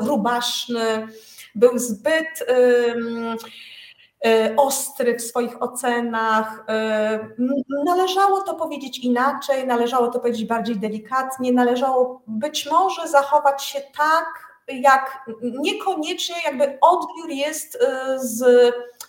rubaszny, 0.00 1.08
był 1.54 1.78
zbyt 1.78 2.42
y, 2.42 2.46
y, 4.26 4.56
ostry 4.56 5.18
w 5.18 5.22
swoich 5.22 5.62
ocenach. 5.62 6.64
Y, 7.38 7.44
należało 7.84 8.40
to 8.40 8.54
powiedzieć 8.54 8.98
inaczej, 8.98 9.66
należało 9.66 10.08
to 10.08 10.20
powiedzieć 10.20 10.44
bardziej 10.44 10.76
delikatnie, 10.76 11.52
należało 11.52 12.22
być 12.26 12.70
może 12.70 13.08
zachować 13.08 13.64
się 13.64 13.80
tak, 13.80 14.43
jak 14.68 15.30
niekoniecznie 15.42 16.34
jakby 16.44 16.78
odbiór 16.80 17.30
jest 17.30 17.74
y, 17.74 17.78
z 18.18 18.44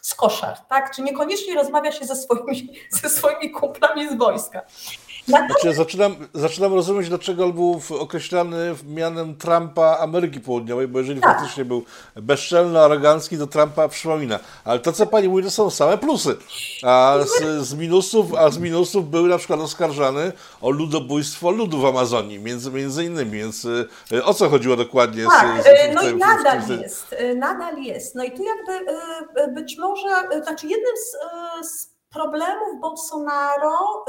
z 0.05 0.15
koszar, 0.15 0.57
tak? 0.59 0.95
Czy 0.95 1.01
niekoniecznie 1.01 1.55
rozmawia 1.55 1.91
się 1.91 2.05
ze 2.05 2.15
swoimi, 2.15 2.73
ze 3.01 3.09
swoimi 3.09 3.51
kumplami 3.51 4.09
z 4.09 4.17
wojska. 4.17 4.61
Znaczy, 5.27 5.73
zaczynam, 5.73 6.15
zaczynam 6.33 6.73
rozumieć, 6.73 7.09
dlaczego 7.09 7.53
był 7.53 7.81
określany 7.99 8.75
mianem 8.87 9.35
Trumpa 9.35 9.97
Ameryki 9.99 10.39
Południowej, 10.39 10.87
bo 10.87 10.99
jeżeli 10.99 11.21
tak. 11.21 11.37
faktycznie 11.37 11.65
był 11.65 11.83
bezczelny, 12.15 12.79
arogancki, 12.79 13.37
to 13.37 13.47
Trumpa 13.47 13.87
przypomina. 13.87 14.39
Ale 14.63 14.79
to, 14.79 14.93
co 14.93 15.05
pani 15.05 15.29
mówi, 15.29 15.43
to 15.43 15.51
są 15.51 15.69
same 15.69 15.97
plusy. 15.97 16.37
A 16.83 17.17
z, 17.25 17.67
z, 17.67 17.73
minusów, 17.73 18.35
a 18.35 18.49
z 18.49 18.57
minusów 18.57 19.09
był 19.09 19.27
na 19.27 19.37
przykład 19.37 19.59
oskarżany 19.59 20.31
o 20.61 20.69
ludobójstwo 20.69 21.51
ludu 21.51 21.79
w 21.79 21.85
Amazonii, 21.85 22.39
między, 22.39 22.71
między 22.71 23.03
innymi. 23.03 23.31
Więc 23.31 23.65
y, 24.11 24.23
o 24.25 24.33
co 24.33 24.49
chodziło 24.49 24.75
dokładnie? 24.75 25.23
Tak, 25.23 25.63
z, 25.63 25.65
z, 25.65 25.95
no 25.95 26.09
i 26.09 26.15
nadal 26.15 26.79
jest. 26.81 27.13
Y, 27.13 27.35
nadal 27.35 27.77
jest. 27.77 28.15
No 28.15 28.23
i 28.23 28.31
tu 28.31 28.43
jakby 28.43 28.85
być 29.53 29.77
może, 29.77 30.43
znaczy 30.43 30.67
jednym 30.67 30.93
z, 30.97 31.67
z 31.67 31.95
problemów 32.09 32.79
Bolsonaro 32.81 34.05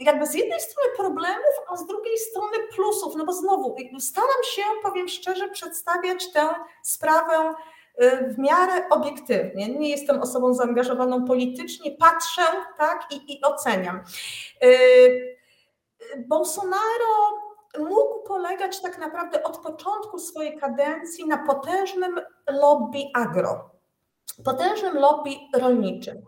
jakby 0.00 0.26
z 0.26 0.34
jednej 0.34 0.60
strony 0.60 0.88
problemów, 0.96 1.54
a 1.68 1.76
z 1.76 1.86
drugiej 1.86 2.18
strony 2.18 2.58
plusów, 2.74 3.14
no 3.16 3.24
bo 3.24 3.32
znowu 3.32 3.76
staram 3.98 4.42
się, 4.44 4.62
powiem 4.82 5.08
szczerze, 5.08 5.48
przedstawiać 5.48 6.32
tę 6.32 6.48
sprawę 6.82 7.54
y, 8.02 8.34
w 8.34 8.38
miarę 8.38 8.88
obiektywnie. 8.90 9.68
Nie 9.68 9.90
jestem 9.90 10.22
osobą 10.22 10.54
zaangażowaną 10.54 11.24
politycznie, 11.24 11.90
patrzę 11.90 12.42
tak 12.78 13.06
i, 13.10 13.32
i 13.32 13.42
oceniam. 13.42 14.00
Y, 14.64 15.38
Bolsonaro 16.18 17.42
mógł 17.78 18.22
polegać 18.22 18.80
tak 18.80 18.98
naprawdę 18.98 19.42
od 19.42 19.58
początku 19.58 20.18
swojej 20.18 20.58
kadencji 20.58 21.26
na 21.26 21.38
potężnym 21.38 22.20
lobby 22.50 22.98
agro 23.14 23.70
potężnym 24.44 24.94
lobby 24.98 25.30
rolniczym. 25.54 26.22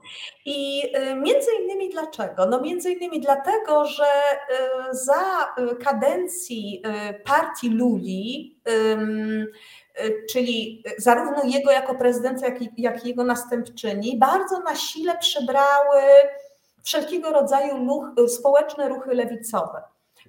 I 0.44 0.82
y, 0.96 1.14
między 1.16 1.50
innymi 1.62 1.90
dlaczego? 1.90 2.46
No 2.46 2.60
między 2.60 2.92
innymi 2.92 3.20
dlatego, 3.20 3.84
że 3.84 4.04
y, 4.04 4.94
za 4.94 5.54
y, 5.72 5.76
kadencji 5.76 6.82
partii 7.24 7.70
Luli, 7.70 8.60
czyli 10.32 10.84
zarówno 10.98 11.44
jego 11.44 11.70
jako 11.70 11.94
prezydenta, 11.94 12.46
jak 12.46 12.62
i, 12.62 12.70
jak 12.76 13.04
i 13.04 13.08
jego 13.08 13.24
następczyni, 13.24 14.18
bardzo 14.18 14.60
na 14.60 14.76
sile 14.76 15.18
przebrały 15.18 16.00
wszelkiego 16.82 17.30
rodzaju 17.30 17.88
ruch, 17.88 18.28
społeczne 18.28 18.88
ruchy 18.88 19.14
lewicowe. 19.14 19.82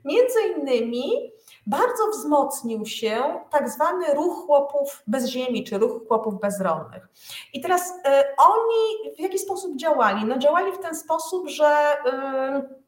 Między 0.06 0.40
innymi 0.42 1.32
bardzo 1.68 2.08
wzmocnił 2.08 2.86
się 2.86 3.40
tak 3.52 3.70
zwany 3.70 4.14
ruch 4.14 4.46
chłopów 4.46 5.04
bez 5.08 5.28
ziemi, 5.28 5.64
czy 5.64 5.78
ruch 5.78 6.08
chłopów 6.08 6.40
bezrolnych. 6.40 7.08
I 7.54 7.62
teraz 7.62 7.90
y, 7.90 7.94
oni 8.38 9.16
w 9.16 9.20
jaki 9.20 9.40
sposób 9.40 9.78
działali? 9.78 10.26
No 10.26 10.38
działali 10.38 10.72
w 10.72 10.78
ten 10.78 10.96
sposób, 10.96 11.50
że 11.50 11.94
y, 11.94 12.86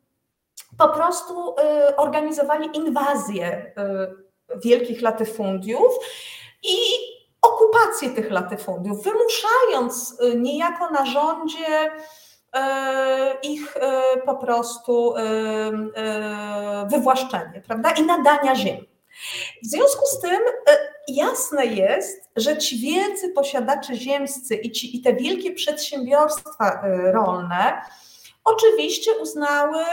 po 0.77 0.89
prostu 0.89 1.55
y, 1.89 1.95
organizowali 1.95 2.69
inwazję 2.73 3.73
wielkich 4.63 5.01
latyfundiów 5.01 5.91
i 6.63 6.77
okupację 7.41 8.09
tych 8.09 8.31
latyfundiów, 8.31 9.03
wymuszając 9.03 10.17
niejako 10.35 10.89
na 10.89 11.05
rządzie 11.05 11.91
ich 13.43 13.77
e, 13.77 14.01
po 14.25 14.35
prostu 14.35 15.15
e, 15.15 15.21
wywłaszczenie, 16.91 17.61
prawda? 17.67 17.91
I 17.91 18.03
nadania 18.03 18.55
ziemi. 18.55 18.89
W 19.63 19.67
związku 19.67 20.05
z 20.05 20.19
tym 20.19 20.39
jasne 21.07 21.65
jest, 21.65 22.29
że 22.35 22.57
ci 22.57 22.79
wielcy 22.79 23.29
posiadacze 23.29 23.95
ziemscy 23.95 24.55
i, 24.55 24.71
ci, 24.71 24.97
i 24.97 25.01
te 25.01 25.13
wielkie 25.13 25.51
przedsiębiorstwa 25.51 26.83
rolne 27.13 27.81
oczywiście 28.43 29.11
uznały 29.21 29.83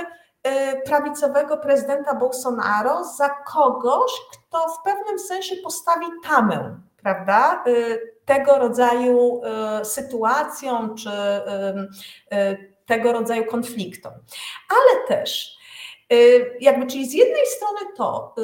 prawicowego 0.85 1.57
prezydenta 1.57 2.15
Bolsonaro 2.15 3.05
za 3.05 3.29
kogoś, 3.29 4.13
kto 4.33 4.69
w 4.69 4.83
pewnym 4.85 5.19
sensie 5.19 5.57
postawi 5.57 6.07
tamę, 6.25 6.81
prawda? 7.03 7.65
Tego 8.25 8.59
rodzaju 8.59 9.41
e, 9.45 9.85
sytuacjom 9.85 10.97
czy 10.97 11.11
e, 11.11 11.89
e, 12.31 12.57
tego 12.87 13.13
rodzaju 13.13 13.45
konfliktom. 13.45 14.13
Ale 14.69 15.09
też 15.09 15.55
jakby, 16.61 16.87
czyli 16.87 17.09
z 17.09 17.13
jednej 17.13 17.47
strony 17.47 17.81
to, 17.97 18.35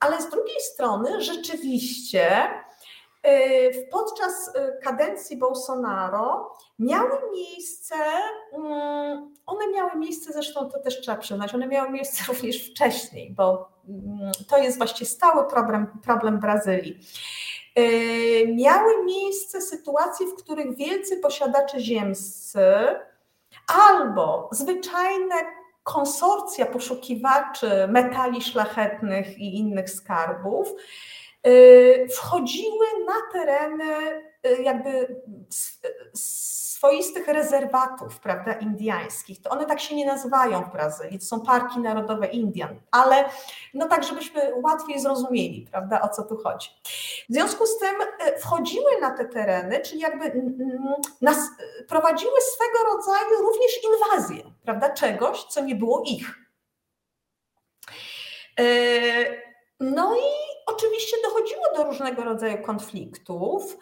ale 0.00 0.22
z 0.22 0.30
drugiej 0.30 0.60
strony 0.60 1.22
rzeczywiście 1.22 2.48
podczas 3.90 4.52
kadencji 4.82 5.36
Bolsonaro 5.36 6.54
miały 6.78 7.18
miejsce, 7.32 7.94
mm, 8.52 9.34
one 9.46 9.70
miały 9.74 9.96
miejsce, 9.96 10.32
zresztą 10.32 10.70
to 10.70 10.78
też 10.78 11.00
trzeba 11.00 11.18
przyznać, 11.18 11.54
one 11.54 11.66
miały 11.66 11.90
miejsce 11.90 12.24
również 12.32 12.70
wcześniej, 12.70 13.30
bo 13.30 13.68
mm, 13.88 14.32
to 14.48 14.58
jest 14.58 14.78
właściwie 14.78 15.10
stały 15.10 15.48
problem, 15.50 15.86
problem 16.02 16.40
Brazylii. 16.40 16.98
Yy, 17.76 18.54
miały 18.54 19.04
miejsce 19.04 19.60
sytuacje, 19.60 20.26
w 20.26 20.34
których 20.34 20.76
wielcy 20.76 21.16
posiadacze 21.16 21.80
ziemscy 21.80 22.64
albo 23.66 24.48
zwyczajne 24.52 25.34
konsorcja 25.82 26.66
poszukiwaczy 26.66 27.88
metali 27.88 28.42
szlachetnych 28.42 29.38
i 29.38 29.58
innych 29.58 29.90
skarbów 29.90 30.68
yy, 31.44 32.08
wchodziły 32.08 32.86
na 33.06 33.32
tereny 33.32 34.22
yy, 34.44 34.62
jakby 34.62 35.22
swoistych 36.74 37.28
rezerwatów, 37.28 38.20
prawda, 38.20 38.52
indiańskich. 38.52 39.42
To 39.42 39.50
one 39.50 39.66
tak 39.66 39.80
się 39.80 39.94
nie 39.96 40.06
nazywają 40.06 40.62
w 40.62 40.72
Brazylii, 40.72 41.18
to 41.18 41.24
są 41.24 41.40
parki 41.40 41.78
narodowe 41.80 42.26
Indian, 42.26 42.80
ale 42.90 43.28
no 43.74 43.88
tak, 43.88 44.04
żebyśmy 44.04 44.52
łatwiej 44.62 45.00
zrozumieli, 45.00 45.66
prawda, 45.70 46.00
o 46.00 46.08
co 46.08 46.22
tu 46.22 46.36
chodzi. 46.36 46.68
W 47.28 47.32
związku 47.32 47.66
z 47.66 47.78
tym 47.78 47.94
e, 48.20 48.38
wchodziły 48.38 49.00
na 49.00 49.10
te 49.10 49.24
tereny, 49.24 49.80
czyli 49.80 50.00
jakby 50.00 50.42
nas, 51.20 51.38
prowadziły 51.88 52.40
swego 52.40 52.94
rodzaju 52.94 53.42
również 53.42 53.70
inwazję, 53.84 54.42
prawda, 54.64 54.90
czegoś, 54.90 55.44
co 55.44 55.64
nie 55.64 55.74
było 55.74 56.02
ich. 56.06 56.26
E, 58.60 58.64
no 59.80 60.16
i 60.16 60.28
oczywiście 60.66 61.16
dochodziło 61.22 61.64
do 61.76 61.84
różnego 61.84 62.24
rodzaju 62.24 62.62
konfliktów 62.62 63.76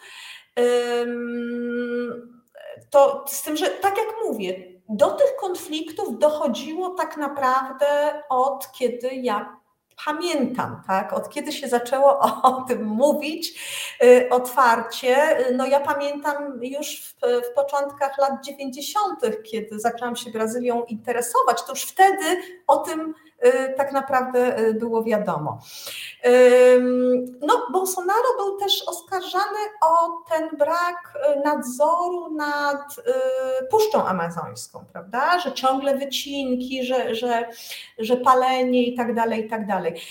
to 2.89 3.25
z 3.27 3.43
tym, 3.43 3.57
że 3.57 3.69
tak 3.69 3.97
jak 3.97 4.07
mówię, 4.25 4.73
do 4.89 5.11
tych 5.11 5.35
konfliktów 5.35 6.19
dochodziło 6.19 6.89
tak 6.89 7.17
naprawdę 7.17 8.23
od 8.29 8.71
kiedy 8.71 9.15
ja 9.15 9.63
pamiętam, 10.05 10.81
tak? 10.87 11.13
Od 11.13 11.29
kiedy 11.29 11.51
się 11.51 11.67
zaczęło 11.67 12.19
o 12.43 12.65
tym 12.67 12.85
mówić 12.85 13.59
y, 14.03 14.29
otwarcie. 14.29 15.37
No 15.53 15.65
ja 15.65 15.79
pamiętam 15.79 16.59
już 16.63 17.01
w, 17.01 17.15
w, 17.49 17.53
początkach 17.55 18.17
lat 18.17 18.45
90., 18.45 19.19
kiedy 19.51 19.79
zaczęłam 19.79 20.15
się 20.15 20.31
Brazylią 20.31 20.83
interesować, 20.83 21.63
to 21.63 21.71
już 21.71 21.83
wtedy 21.83 22.41
o 22.67 22.77
tym 22.77 23.13
tak 23.77 23.91
naprawdę 23.91 24.59
y, 24.59 24.73
było 24.73 25.03
wiadomo. 25.03 25.59
No, 27.41 27.67
Bolsonaro 27.71 28.37
był 28.37 28.57
też 28.57 28.83
oskarżany 28.87 29.59
o 29.81 30.23
ten 30.29 30.49
brak 30.57 31.13
y, 31.15 31.39
nadzoru 31.39 32.29
nad 32.29 32.95
Puszczą 33.69 34.05
Amazońską, 34.05 34.85
prawda? 34.91 35.39
Że 35.39 35.53
ciągle 35.53 35.97
wycinki, 35.97 36.85
że, 36.85 37.15
że, 37.15 37.49
że 37.97 38.17
palenie 38.17 38.83
i 38.83 38.97
tak 38.97 39.15
dalej, 39.15 39.45
i 39.45 39.49
tak 39.49 39.67
dalej. 39.67 40.01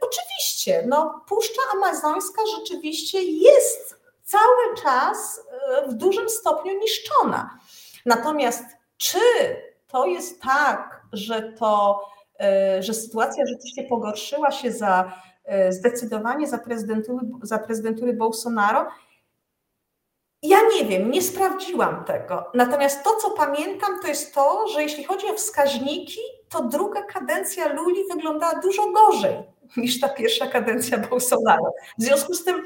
Oczywiście, 0.00 0.84
no, 0.88 1.20
Puszcza 1.28 1.62
Amazońska 1.74 2.42
rzeczywiście 2.58 3.22
jest 3.22 4.00
cały 4.24 4.76
czas 4.82 5.40
w 5.88 5.92
dużym 5.94 6.30
stopniu 6.30 6.78
niszczona. 6.78 7.58
Natomiast 8.06 8.64
czy 8.96 9.18
to 9.88 10.06
jest 10.06 10.42
tak, 10.42 11.02
że 11.12 11.42
to 11.42 12.00
że 12.80 12.94
sytuacja 12.94 13.46
rzeczywiście 13.46 13.82
pogorszyła 13.82 14.50
się 14.50 14.72
za 14.72 15.12
e, 15.44 15.72
zdecydowanie 15.72 16.48
za 16.48 16.58
prezydentury, 16.58 17.26
za 17.42 17.58
prezydentury 17.58 18.12
Bolsonaro. 18.12 18.86
Ja 20.42 20.58
nie 20.74 20.84
wiem, 20.84 21.10
nie 21.10 21.22
sprawdziłam 21.22 22.04
tego. 22.04 22.50
Natomiast 22.54 23.04
to, 23.04 23.16
co 23.16 23.30
pamiętam, 23.30 24.00
to 24.02 24.08
jest 24.08 24.34
to, 24.34 24.68
że 24.68 24.82
jeśli 24.82 25.04
chodzi 25.04 25.26
o 25.26 25.34
wskaźniki, 25.34 26.20
to 26.48 26.62
druga 26.62 27.02
kadencja 27.02 27.72
Luli 27.72 28.00
wyglądała 28.14 28.60
dużo 28.60 28.82
gorzej 28.92 29.36
niż 29.76 30.00
ta 30.00 30.08
pierwsza 30.08 30.46
kadencja 30.46 30.98
Bolsonaro. 30.98 31.72
W 31.98 32.02
związku 32.02 32.34
z 32.34 32.44
tym, 32.44 32.62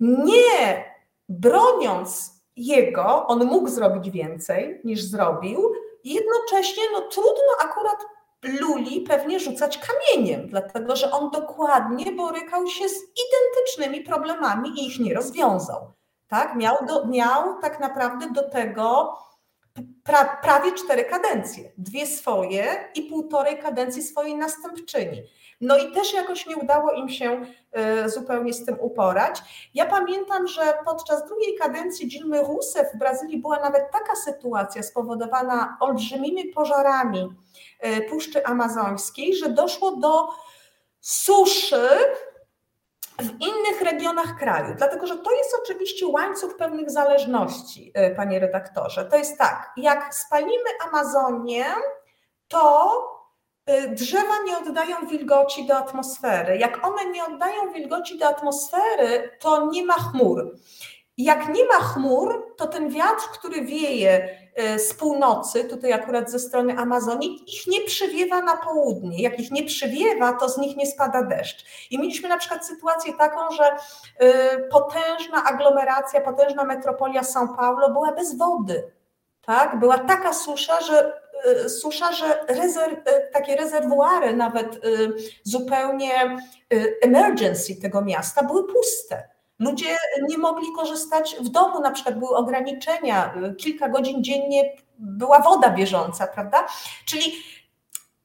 nie 0.00 0.84
broniąc 1.28 2.32
jego, 2.56 3.26
on 3.26 3.44
mógł 3.44 3.68
zrobić 3.68 4.10
więcej 4.10 4.80
niż 4.84 5.02
zrobił, 5.02 5.72
jednocześnie 6.04 6.82
no, 6.92 7.00
trudno 7.00 7.52
akurat 7.64 7.98
Luli 8.42 9.00
pewnie 9.00 9.40
rzucać 9.40 9.78
kamieniem, 9.78 10.48
dlatego 10.48 10.96
że 10.96 11.10
on 11.10 11.30
dokładnie 11.30 12.12
borykał 12.12 12.66
się 12.66 12.88
z 12.88 12.94
identycznymi 13.02 14.04
problemami 14.04 14.70
i 14.70 14.86
ich 14.86 14.98
nie 14.98 15.14
rozwiązał. 15.14 15.92
tak? 16.28 16.56
Miał, 16.56 16.76
do, 16.86 17.06
miał 17.06 17.60
tak 17.60 17.80
naprawdę 17.80 18.30
do 18.30 18.50
tego 18.50 19.18
pra, 20.04 20.38
prawie 20.42 20.72
cztery 20.72 21.04
kadencje. 21.04 21.72
Dwie 21.78 22.06
swoje 22.06 22.88
i 22.94 23.02
półtorej 23.02 23.58
kadencji 23.58 24.02
swojej 24.02 24.34
następczyni. 24.36 25.22
No 25.62 25.76
i 25.78 25.92
też 25.92 26.14
jakoś 26.14 26.46
nie 26.46 26.56
udało 26.56 26.92
im 26.92 27.08
się 27.08 27.46
e, 27.72 28.08
zupełnie 28.08 28.52
z 28.52 28.64
tym 28.66 28.80
uporać. 28.80 29.42
Ja 29.74 29.86
pamiętam, 29.86 30.46
że 30.46 30.74
podczas 30.84 31.26
drugiej 31.26 31.58
kadencji 31.58 32.08
Dilmy 32.08 32.42
Rousseff 32.42 32.94
w 32.94 32.98
Brazylii 32.98 33.38
była 33.38 33.60
nawet 33.60 33.90
taka 33.92 34.16
sytuacja 34.16 34.82
spowodowana 34.82 35.76
olbrzymimi 35.80 36.44
pożarami 36.44 37.28
e, 37.80 38.00
Puszczy 38.00 38.46
Amazońskiej, 38.46 39.34
że 39.36 39.48
doszło 39.48 39.96
do 39.96 40.28
suszy 41.00 41.88
w 43.20 43.30
innych 43.40 43.80
regionach 43.80 44.38
kraju, 44.38 44.74
dlatego 44.78 45.06
że 45.06 45.18
to 45.18 45.30
jest 45.32 45.58
oczywiście 45.62 46.06
łańcuch 46.06 46.56
pewnych 46.56 46.90
zależności, 46.90 47.90
e, 47.94 48.14
panie 48.14 48.38
redaktorze. 48.38 49.04
To 49.04 49.16
jest 49.16 49.38
tak, 49.38 49.72
jak 49.76 50.14
spalimy 50.14 50.70
Amazonię, 50.88 51.64
to 52.48 53.21
drzewa 53.88 54.42
nie 54.46 54.58
oddają 54.58 55.06
wilgoci 55.06 55.66
do 55.66 55.76
atmosfery. 55.76 56.58
Jak 56.58 56.86
one 56.86 57.10
nie 57.10 57.24
oddają 57.24 57.72
wilgoci 57.72 58.18
do 58.18 58.26
atmosfery, 58.26 59.30
to 59.40 59.70
nie 59.70 59.84
ma 59.84 59.94
chmur. 59.94 60.54
Jak 61.16 61.48
nie 61.48 61.64
ma 61.64 61.74
chmur, 61.74 62.54
to 62.56 62.66
ten 62.66 62.90
wiatr, 62.90 63.28
który 63.32 63.64
wieje 63.64 64.28
e, 64.54 64.78
z 64.78 64.94
północy, 64.94 65.64
tutaj 65.64 65.92
akurat 65.92 66.30
ze 66.30 66.38
strony 66.38 66.78
Amazonii, 66.78 67.44
ich 67.46 67.66
nie 67.66 67.80
przywiewa 67.80 68.42
na 68.42 68.56
południe. 68.56 69.22
Jak 69.22 69.40
ich 69.40 69.50
nie 69.50 69.64
przywiewa, 69.64 70.32
to 70.32 70.48
z 70.48 70.58
nich 70.58 70.76
nie 70.76 70.86
spada 70.86 71.22
deszcz. 71.22 71.64
I 71.90 71.98
mieliśmy 71.98 72.28
na 72.28 72.38
przykład 72.38 72.66
sytuację 72.66 73.12
taką, 73.12 73.50
że 73.50 73.64
e, 74.18 74.58
potężna 74.58 75.44
aglomeracja, 75.44 76.20
potężna 76.20 76.64
metropolia 76.64 77.22
São 77.22 77.56
Paulo 77.56 77.90
była 77.90 78.12
bez 78.12 78.38
wody. 78.38 78.92
Tak? 79.46 79.78
Była 79.78 79.98
taka 79.98 80.32
susza, 80.32 80.80
że 80.80 81.21
e, 81.44 81.68
susza, 81.68 82.12
że 82.12 82.44
rezerw, 82.48 82.98
takie 83.32 83.56
rezerwuary, 83.56 84.36
nawet 84.36 84.80
zupełnie 85.42 86.36
emergency 87.02 87.80
tego 87.80 88.02
miasta, 88.02 88.44
były 88.44 88.64
puste. 88.66 89.28
Ludzie 89.58 89.96
nie 90.28 90.38
mogli 90.38 90.66
korzystać 90.76 91.36
w 91.40 91.48
domu, 91.48 91.80
na 91.80 91.90
przykład 91.90 92.18
były 92.18 92.36
ograniczenia, 92.36 93.34
kilka 93.58 93.88
godzin 93.88 94.24
dziennie 94.24 94.76
była 94.98 95.40
woda 95.40 95.70
bieżąca, 95.70 96.26
prawda? 96.26 96.66
Czyli 97.06 97.32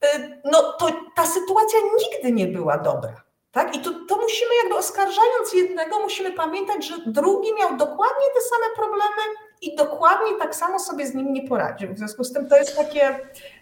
y, 0.05 0.41
no, 0.45 0.74
to, 0.74 0.88
ta 1.15 1.26
sytuacja 1.26 1.80
nigdy 1.97 2.32
nie 2.32 2.47
była 2.47 2.78
dobra. 2.78 3.22
Tak? 3.51 3.76
I 3.76 3.80
to, 3.80 3.91
to 4.07 4.18
musimy 4.18 4.55
jakby 4.63 4.78
oskarżając 4.78 5.53
jednego, 5.53 5.99
musimy 5.99 6.32
pamiętać, 6.32 6.88
że 6.88 6.95
drugi 7.05 7.53
miał 7.53 7.78
dokładnie 7.78 8.26
te 8.34 8.41
same 8.41 8.76
problemy 8.76 9.22
i 9.62 9.76
dokładnie 9.76 10.38
tak 10.39 10.55
samo 10.55 10.80
sobie 10.80 11.08
z 11.08 11.14
nim 11.14 11.34
nie 11.34 11.47
poradził. 11.47 11.93
W 11.93 11.97
związku 11.97 12.24
z 12.24 12.34
tym 12.34 12.49
to 12.49 12.58
jest 12.58 12.76
takie 12.76 13.20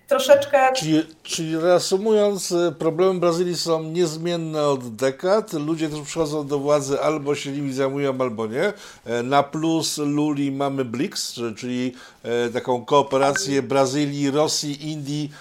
troszeczkę. 0.08 0.74
Czyli, 0.74 1.06
czyli 1.24 1.58
reasumując, 1.60 2.52
e, 2.52 2.72
problemy 2.72 3.20
Brazylii 3.20 3.58
są 3.58 3.84
niezmienne 3.84 4.64
od 4.64 4.96
dekad. 4.96 5.54
Ludzie, 5.54 5.88
którzy 5.88 6.04
przychodzą 6.04 6.48
do 6.48 6.60
władzy, 6.60 7.02
albo 7.02 7.36
się 7.36 7.52
nimi 7.52 7.74
zajmują, 7.74 8.14
albo 8.20 8.48
nie. 8.48 8.74
E, 9.06 9.24
na 9.24 9.44
plus 9.44 9.98
Luli 9.98 10.52
mamy 10.52 10.86
BRICS, 10.86 11.40
czyli 11.58 11.96
e, 12.24 12.50
taką 12.50 12.86
kooperację 12.86 13.62
Brazylii, 13.62 14.32
Rosji, 14.32 14.92
Indii, 14.92 15.32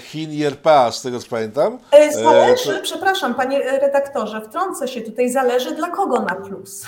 Chin 0.00 0.32
i 0.32 0.44
RPA, 0.44 0.92
z 0.92 1.02
tego 1.02 1.18
co 1.20 1.28
pamiętam. 1.28 1.78
Zależy, 2.12 2.74
to... 2.74 2.82
przepraszam, 2.82 3.34
panie 3.34 3.58
redaktorze, 3.58 4.40
wtrącę 4.40 4.88
się 4.88 5.00
tutaj, 5.00 5.30
zależy 5.30 5.74
dla 5.74 5.90
kogo 5.90 6.20
na 6.20 6.34
plus. 6.34 6.84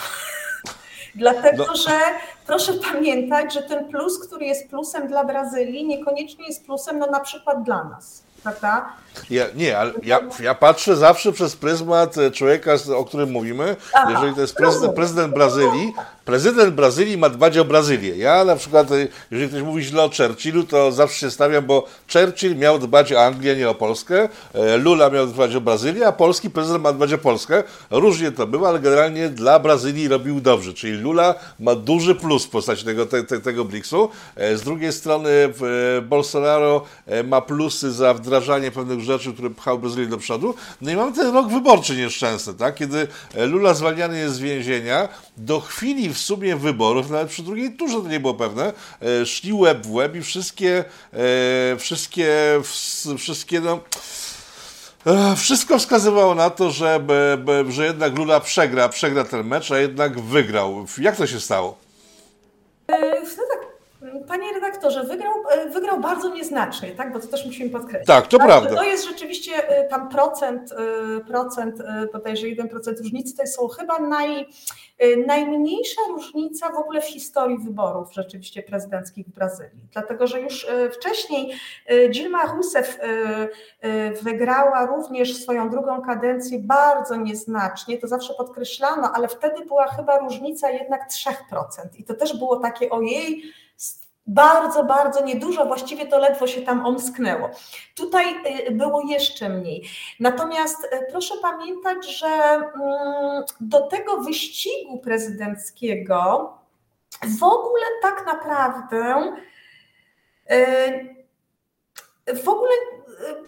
Dlatego, 1.15 1.65
no. 1.67 1.77
że 1.77 1.99
proszę 2.47 2.73
pamiętać, 2.93 3.55
że 3.55 3.63
ten 3.63 3.89
plus, 3.89 4.27
który 4.27 4.47
jest 4.47 4.69
plusem 4.69 5.09
dla 5.09 5.25
Brazylii, 5.25 5.87
niekoniecznie 5.87 6.47
jest 6.47 6.65
plusem 6.65 6.99
no, 6.99 7.07
na 7.07 7.21
przykład 7.21 7.63
dla 7.63 7.85
nas. 7.85 8.23
Prawda? 8.43 8.93
Ja, 9.31 9.45
nie, 9.55 9.79
ale 9.79 9.93
ja, 10.03 10.21
ja 10.41 10.55
patrzę 10.55 10.97
zawsze 10.97 11.33
przez 11.33 11.57
pryzmat 11.57 12.15
człowieka, 12.33 12.73
o 12.97 13.05
którym 13.05 13.31
mówimy. 13.31 13.77
Aha, 13.95 14.11
Jeżeli 14.11 14.35
to 14.35 14.41
jest 14.41 14.55
prezydent, 14.55 14.95
prezydent 14.95 15.35
Brazylii, 15.35 15.93
prezydent 16.25 16.75
Brazylii 16.75 17.19
ma 17.19 17.29
dbać 17.29 17.59
o 17.59 17.65
Brazylię. 17.65 18.17
Ja 18.17 18.45
na 18.45 18.57
przykład, 18.57 18.91
y, 18.91 19.09
jeżeli 19.31 19.49
ktoś 19.49 19.63
mówi 19.63 19.83
źle 19.83 20.03
o 20.03 20.11
Churchillu, 20.17 20.65
to 20.65 20.93
zawsze 20.93 21.19
się 21.19 21.31
stawiam, 21.31 21.67
bo 21.67 21.87
Churchill 22.13 22.57
miał 22.57 22.79
dbać 22.79 23.13
o 23.13 23.25
Anglię, 23.25 23.57
nie 23.57 23.69
o 23.69 23.75
Polskę. 23.75 24.29
E, 24.55 24.77
Lula 24.77 25.11
miał 25.11 25.27
dbać 25.27 25.55
o 25.55 25.61
Brazylię, 25.61 26.07
a 26.07 26.13
polski 26.13 26.51
prezydent 26.51 26.85
ma 26.85 26.93
dbać 26.93 27.13
o 27.13 27.19
Polskę. 27.19 27.65
Różnie 27.91 28.33
to 28.33 28.47
było, 28.47 28.69
ale 28.69 28.81
generalnie 28.81 29.29
dla 29.29 29.59
Brazylii 29.59 30.09
robił 30.09 30.41
dobrze. 30.41 30.75
Czyli 30.75 30.93
Lula 30.93 31.35
ma 31.61 31.75
duży 31.75 32.15
plus 32.15 32.45
w 32.45 32.49
postaci 32.49 32.85
tego, 32.85 33.07
te, 33.07 33.25
te, 33.25 33.41
tego 33.41 33.65
BRICS-u. 33.65 34.09
E, 34.37 34.57
z 34.57 34.63
drugiej 34.63 34.93
strony 34.93 35.31
e, 35.31 36.03
Bolsonaro 36.03 36.85
ma 37.25 37.41
plusy 37.41 37.93
za 37.93 38.15
wdrażanie 38.15 38.71
pewnych 38.71 39.01
rzeczy, 39.01 39.33
które 39.33 39.51
pchały 39.51 39.79
Brazylię 39.79 40.07
do 40.07 40.19
przodu. 40.19 40.55
No 40.81 40.91
i 40.91 40.97
mamy 40.97 41.13
ten 41.13 41.35
rok 41.35 41.49
wyborczy 41.49 41.97
nieszczęsny, 41.97 42.55
tak? 42.55 42.75
kiedy 42.75 43.07
Lula 43.37 43.75
zwalniany 43.75 44.19
jest 44.19 44.35
z 44.35 44.39
więzienia. 44.39 45.09
Do 45.37 45.61
chwili 45.61 46.15
w 46.15 46.19
sumie 46.21 46.57
wyborów, 46.57 47.11
nawet 47.11 47.29
przy 47.29 47.43
drugiej 47.43 47.77
turze 47.77 48.03
to 48.03 48.09
nie 48.09 48.21
było 48.21 48.35
pewne, 48.35 48.73
e, 49.03 49.27
szli 49.27 49.53
łeb 49.53 49.87
w 49.87 49.93
łeb 49.93 50.17
i 50.17 50.23
wszystkie, 50.23 50.85
e, 51.13 51.77
wszystkie, 51.77 52.33
wszystkie 53.19 53.61
no, 53.61 53.81
e, 55.07 55.37
wszystko 55.37 55.79
wskazywało 55.79 56.35
na 56.35 56.51
to, 56.51 56.71
że, 56.71 57.01
że 57.69 57.87
jednak 57.87 58.19
Lula 58.19 58.41
przegra, 58.41 58.89
przegra 58.89 59.25
ten 59.25 59.47
mecz, 59.47 59.71
a 59.71 59.79
jednak 59.79 60.21
wygrał. 60.21 60.87
Jak 60.99 61.17
to 61.17 61.27
się 61.27 61.41
stało? 61.41 61.79
Tak, 62.87 63.01
Panie 64.29 64.53
redaktorze, 64.53 65.05
wygrał, 65.05 65.33
e, 65.51 65.69
wygrał 65.69 66.01
bardzo 66.01 66.35
nieznacznie, 66.35 66.91
tak? 66.91 67.13
bo 67.13 67.21
to 67.21 67.27
też 67.27 67.47
musimy 67.47 67.71
podkreślić. 67.71 68.07
Tak, 68.07 68.27
to 68.27 68.39
tak? 68.39 68.47
prawda. 68.47 68.77
To 68.77 68.83
jest 68.83 69.09
rzeczywiście 69.09 69.69
e, 69.69 69.89
tam 69.89 70.09
procent, 70.09 70.73
e, 70.73 71.21
procent 71.21 71.77
bodajże 72.13 72.47
1% 72.47 72.99
różnicy, 72.99 73.37
to 73.37 73.47
są 73.47 73.69
chyba 73.69 73.99
naj, 73.99 74.47
najmniejsza 75.27 76.01
różnica 76.09 76.73
w 76.73 76.77
ogóle 76.77 77.01
w 77.01 77.05
historii 77.05 77.59
wyborów 77.59 78.13
rzeczywiście 78.13 78.63
prezydenckich 78.63 79.27
w 79.27 79.31
Brazylii. 79.31 79.89
Dlatego, 79.93 80.27
że 80.27 80.41
już 80.41 80.67
wcześniej 80.93 81.55
Dilma 82.11 82.47
Rousseff 82.47 82.99
wygrała 84.23 84.87
również 84.87 85.37
swoją 85.37 85.71
drugą 85.71 86.03
kadencję 86.03 86.59
bardzo 86.59 87.17
nieznacznie, 87.17 87.99
to 87.99 88.09
zawsze 88.09 88.35
podkreślano, 88.35 89.13
ale 89.15 89.29
wtedy 89.29 89.65
była 89.65 89.87
chyba 89.87 90.19
różnica 90.19 90.71
jednak 90.71 91.01
3%. 91.11 91.33
I 91.99 92.05
to 92.05 92.15
też 92.15 92.39
było 92.39 92.57
takie 92.57 92.91
ojej, 92.91 93.53
bardzo, 94.31 94.85
bardzo 94.85 95.25
niedużo, 95.25 95.67
właściwie 95.67 96.07
to 96.07 96.19
ledwo 96.19 96.47
się 96.47 96.63
tam 96.63 96.87
omsknęło. 96.87 97.51
Tutaj 97.95 98.25
y, 98.69 98.71
było 98.71 99.03
jeszcze 99.09 99.49
mniej. 99.49 99.89
Natomiast 100.21 100.85
y, 100.85 100.89
proszę 101.11 101.35
pamiętać, 101.43 102.19
że 102.19 102.27
mm, 102.27 103.45
do 103.61 103.81
tego 103.87 104.17
wyścigu 104.17 104.99
prezydenckiego 104.99 106.53
w 107.39 107.43
ogóle 107.43 107.85
tak 108.03 108.27
naprawdę 108.27 109.33
y, 110.51 112.35
w 112.43 112.49
ogóle 112.49 112.73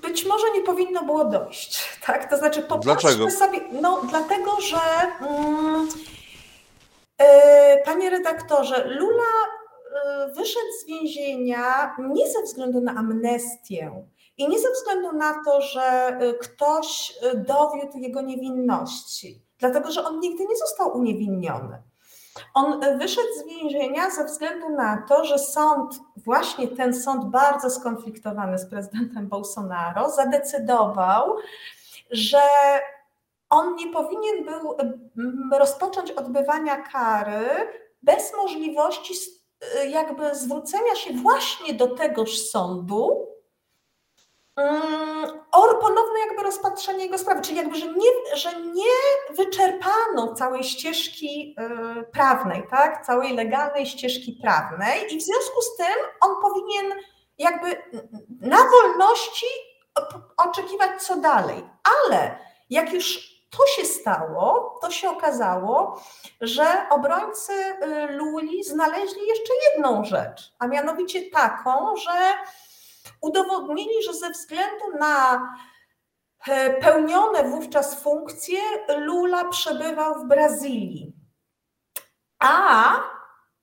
być 0.02 0.24
może 0.26 0.46
nie 0.54 0.60
powinno 0.60 1.04
było 1.04 1.24
dojść. 1.24 1.82
Tak? 2.06 2.30
To 2.30 2.36
znaczy, 2.36 2.62
Dlaczego? 2.82 3.30
sobie. 3.30 3.60
No, 3.72 4.02
dlatego, 4.10 4.60
że. 4.60 4.78
Mm, 5.20 5.88
panie 7.84 8.10
redaktorze, 8.10 8.84
Lula 8.84 9.61
wyszedł 10.34 10.72
z 10.82 10.86
więzienia 10.86 11.96
nie 11.98 12.28
ze 12.28 12.42
względu 12.42 12.80
na 12.80 12.94
amnestię 12.94 14.04
i 14.38 14.48
nie 14.48 14.58
ze 14.58 14.72
względu 14.72 15.12
na 15.12 15.44
to, 15.44 15.60
że 15.60 16.18
y, 16.22 16.34
ktoś 16.34 17.18
y, 17.34 17.36
dowiódł 17.36 17.98
jego 17.98 18.20
niewinności, 18.20 19.42
dlatego 19.58 19.90
że 19.90 20.04
on 20.04 20.20
nigdy 20.20 20.46
nie 20.46 20.56
został 20.56 20.96
uniewinniony. 20.96 21.82
On 22.54 22.80
wyszedł 22.98 23.28
z 23.40 23.46
więzienia 23.46 24.10
ze 24.10 24.24
względu 24.24 24.68
na 24.68 25.04
to, 25.08 25.24
że 25.24 25.38
sąd, 25.38 26.00
właśnie 26.16 26.68
ten 26.68 26.94
sąd 26.94 27.24
bardzo 27.24 27.70
skonfliktowany 27.70 28.58
z 28.58 28.66
prezydentem 28.66 29.28
Bolsonaro, 29.28 30.10
zadecydował, 30.10 31.36
że 32.10 32.42
on 33.50 33.76
nie 33.76 33.92
powinien 33.92 34.44
był 34.44 34.76
rozpocząć 35.58 36.10
odbywania 36.10 36.76
kary 36.76 37.48
bez 38.02 38.32
możliwości 38.36 39.14
Y, 39.14 39.41
jakby 39.88 40.34
zwrócenia 40.34 40.94
się 40.94 41.12
właśnie 41.12 41.74
do 41.74 41.86
tegoż 41.86 42.38
sądu 42.38 43.28
mm, 44.56 45.42
o 45.52 45.74
ponowne 45.74 46.20
jakby 46.28 46.42
rozpatrzenie 46.42 47.04
jego 47.04 47.18
sprawy, 47.18 47.42
czyli 47.42 47.56
jakby, 47.56 47.76
że 47.76 47.86
nie, 47.86 48.36
że 48.36 48.60
nie 48.60 49.34
wyczerpano 49.36 50.34
całej 50.34 50.64
ścieżki 50.64 51.56
y, 52.00 52.04
prawnej, 52.04 52.62
tak, 52.70 53.06
całej 53.06 53.34
legalnej 53.34 53.86
ścieżki 53.86 54.38
prawnej 54.42 55.14
i 55.14 55.18
w 55.18 55.22
związku 55.22 55.62
z 55.62 55.76
tym 55.76 55.96
on 56.20 56.30
powinien 56.42 56.98
jakby 57.38 57.82
na 58.40 58.56
wolności 58.56 59.46
oczekiwać 60.36 61.02
co 61.02 61.16
dalej, 61.16 61.64
ale 62.04 62.38
jak 62.70 62.92
już 62.92 63.31
to 63.58 63.66
się 63.66 63.84
stało, 63.84 64.78
to 64.82 64.90
się 64.90 65.10
okazało, 65.10 66.02
że 66.40 66.86
obrońcy 66.90 67.52
Luli 68.10 68.64
znaleźli 68.64 69.26
jeszcze 69.26 69.52
jedną 69.70 70.04
rzecz, 70.04 70.52
a 70.58 70.66
mianowicie 70.66 71.30
taką, 71.30 71.96
że 71.96 72.34
udowodnili, 73.20 74.02
że 74.02 74.14
ze 74.14 74.30
względu 74.30 74.98
na 74.98 75.48
pełnione 76.80 77.44
wówczas 77.44 78.02
funkcje 78.02 78.60
Lula 78.96 79.44
przebywał 79.44 80.14
w 80.14 80.28
Brazylii. 80.28 81.12
A 82.38 82.94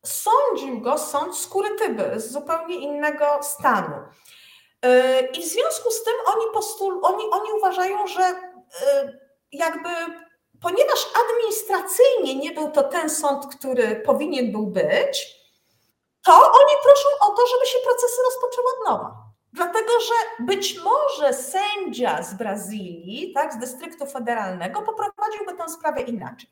sądził 0.05 0.81
go 0.81 0.97
sąd 0.97 1.37
z 1.37 1.47
Kurytyby, 1.47 2.19
z 2.19 2.31
zupełnie 2.31 2.75
innego 2.75 3.25
stanu. 3.43 3.95
E, 4.81 5.21
I 5.21 5.41
w 5.41 5.45
związku 5.45 5.91
z 5.91 6.03
tym 6.03 6.13
oni, 6.35 6.45
postul, 6.53 6.99
oni, 7.03 7.23
oni 7.31 7.51
uważają, 7.51 8.07
że 8.07 8.23
e, 8.23 9.28
jakby 9.51 9.89
ponieważ 10.61 11.07
administracyjnie 11.25 12.35
nie 12.35 12.51
był 12.51 12.71
to 12.71 12.83
ten 12.83 13.09
sąd, 13.09 13.55
który 13.55 13.95
powinien 13.95 14.51
był 14.51 14.67
być, 14.67 15.35
to 16.25 16.33
oni 16.33 16.73
proszą 16.83 17.09
o 17.21 17.35
to, 17.35 17.47
żeby 17.47 17.65
się 17.65 17.79
procesy 17.83 18.21
rozpoczęły 18.25 18.67
od 18.67 18.89
nowa. 18.89 19.29
Dlatego, 19.53 19.99
że 19.99 20.45
być 20.45 20.79
może 20.83 21.33
sędzia 21.33 22.23
z 22.23 22.33
Brazylii, 22.33 23.33
tak, 23.33 23.53
z 23.53 23.57
dystryktu 23.57 24.05
federalnego, 24.05 24.81
poprowadziłby 24.81 25.53
tę 25.57 25.69
sprawę 25.69 26.01
inaczej. 26.01 26.49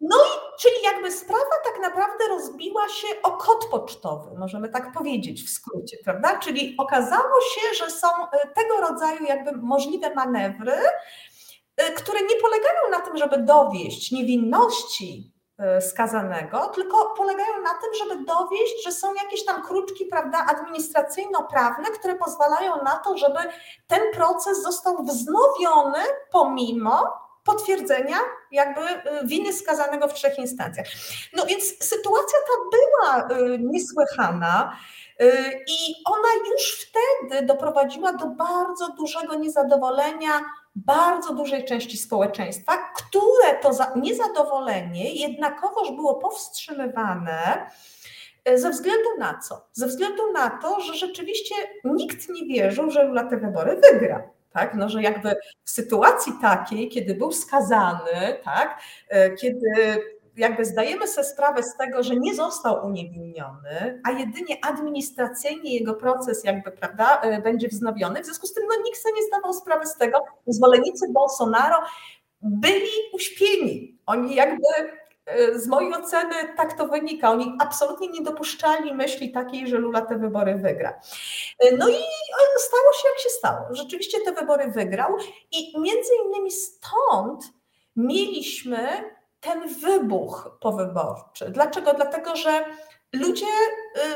No 0.00 0.16
i 0.16 0.60
czyli 0.60 0.74
jakby 0.84 1.12
sprawa 1.12 1.56
tak 1.64 1.82
naprawdę 1.82 2.28
rozbiła 2.28 2.88
się 2.88 3.08
o 3.22 3.30
kod 3.30 3.66
pocztowy, 3.70 4.38
możemy 4.38 4.68
tak 4.68 4.92
powiedzieć 4.92 5.42
w 5.42 5.50
skrócie, 5.50 5.96
prawda? 6.04 6.38
Czyli 6.38 6.74
okazało 6.78 7.40
się, 7.54 7.74
że 7.74 7.90
są 7.90 8.08
e, 8.08 8.48
tego 8.54 8.80
rodzaju 8.80 9.24
jakby 9.24 9.52
możliwe 9.52 10.14
manewry, 10.14 10.76
e, 11.76 11.92
które 11.92 12.20
nie 12.20 12.40
polegają 12.40 12.90
na 12.90 13.00
tym, 13.00 13.16
żeby 13.16 13.38
dowieść 13.38 14.12
niewinności 14.12 15.32
e, 15.58 15.80
skazanego, 15.80 16.66
tylko 16.66 17.14
polegają 17.16 17.62
na 17.62 17.74
tym, 17.74 17.94
żeby 17.98 18.24
dowieść, 18.24 18.84
że 18.84 18.92
są 18.92 19.14
jakieś 19.14 19.44
tam 19.44 19.62
kruczki, 19.62 20.06
prawda, 20.06 20.46
administracyjno-prawne, 20.48 21.84
które 21.84 22.14
pozwalają 22.14 22.82
na 22.82 22.96
to, 22.96 23.18
żeby 23.18 23.38
ten 23.86 24.00
proces 24.14 24.62
został 24.62 25.04
wznowiony 25.04 26.00
pomimo 26.32 27.25
potwierdzenia 27.46 28.16
jakby 28.50 28.80
y, 28.80 29.26
winy 29.26 29.52
skazanego 29.52 30.08
w 30.08 30.14
trzech 30.14 30.38
instancjach. 30.38 30.86
No 31.36 31.46
więc 31.46 31.64
sytuacja 31.84 32.38
ta 32.38 32.76
była 32.76 33.38
y, 33.38 33.58
niesłychana. 33.58 34.76
Y, 35.22 35.64
I 35.68 35.94
ona 36.04 36.28
już 36.50 36.88
wtedy 36.88 37.46
doprowadziła 37.46 38.12
do 38.12 38.26
bardzo 38.26 38.88
dużego 38.88 39.34
niezadowolenia 39.34 40.44
bardzo 40.76 41.34
dużej 41.34 41.64
części 41.64 41.96
społeczeństwa, 41.98 42.72
które 42.96 43.58
to 43.62 43.70
niezadowolenie 43.96 45.14
jednakowoż 45.14 45.90
było 45.90 46.14
powstrzymywane 46.14 47.70
ze 48.54 48.70
względu 48.70 49.08
na 49.18 49.38
co? 49.38 49.68
Ze 49.72 49.86
względu 49.86 50.32
na 50.32 50.50
to, 50.50 50.80
że 50.80 50.94
rzeczywiście 50.94 51.54
nikt 51.84 52.28
nie 52.28 52.46
wierzył, 52.46 52.90
że 52.90 53.04
Lula 53.04 53.24
te 53.24 53.36
wybory 53.36 53.80
wygra 53.92 54.35
tak? 54.56 54.74
No, 54.74 54.88
że 54.88 55.02
jakby 55.02 55.36
w 55.64 55.70
sytuacji 55.70 56.32
takiej, 56.42 56.88
kiedy 56.88 57.14
był 57.14 57.32
skazany, 57.32 58.38
tak? 58.44 58.80
E, 59.08 59.30
kiedy 59.30 59.70
jakby 60.36 60.64
zdajemy 60.64 61.08
sobie 61.08 61.24
sprawę 61.24 61.62
z 61.62 61.76
tego, 61.76 62.02
że 62.02 62.16
nie 62.16 62.34
został 62.34 62.86
uniewinniony, 62.86 64.00
a 64.04 64.10
jedynie 64.10 64.56
administracyjnie 64.62 65.74
jego 65.74 65.94
proces 65.94 66.44
jakby, 66.44 66.70
prawda, 66.70 67.20
e, 67.20 67.42
będzie 67.42 67.68
wznowiony. 67.68 68.22
W 68.22 68.24
związku 68.24 68.46
z 68.46 68.54
tym 68.54 68.64
no, 68.68 68.84
nikt 68.84 68.98
sobie 68.98 69.14
nie 69.14 69.26
zdawał 69.26 69.54
sprawy 69.54 69.86
z 69.86 69.96
tego. 69.96 70.24
Zwolennicy 70.46 71.12
Bolsonaro 71.12 71.76
byli 72.42 72.90
uśpieni. 73.12 73.98
Oni 74.06 74.34
jakby 74.34 74.66
z 75.54 75.66
mojej 75.66 75.94
oceny 75.94 76.34
tak 76.56 76.78
to 76.78 76.86
wynika. 76.86 77.30
Oni 77.30 77.56
absolutnie 77.60 78.08
nie 78.08 78.22
dopuszczali 78.22 78.94
myśli 78.94 79.32
takiej, 79.32 79.68
że 79.68 79.78
Lula 79.78 80.00
te 80.00 80.18
wybory 80.18 80.54
wygra. 80.54 81.00
No 81.78 81.88
i 81.88 81.98
stało 82.58 82.92
się 82.92 83.08
jak 83.08 83.18
się 83.18 83.28
stało. 83.28 83.66
Rzeczywiście 83.70 84.18
te 84.20 84.32
wybory 84.32 84.70
wygrał 84.70 85.16
i 85.52 85.80
między 85.80 86.10
innymi 86.24 86.50
stąd 86.50 87.44
mieliśmy 87.96 89.10
ten 89.40 89.68
wybuch 89.68 90.58
powyborczy. 90.60 91.50
Dlaczego? 91.50 91.94
Dlatego, 91.94 92.36
że 92.36 92.64
ludzie, 93.12 93.46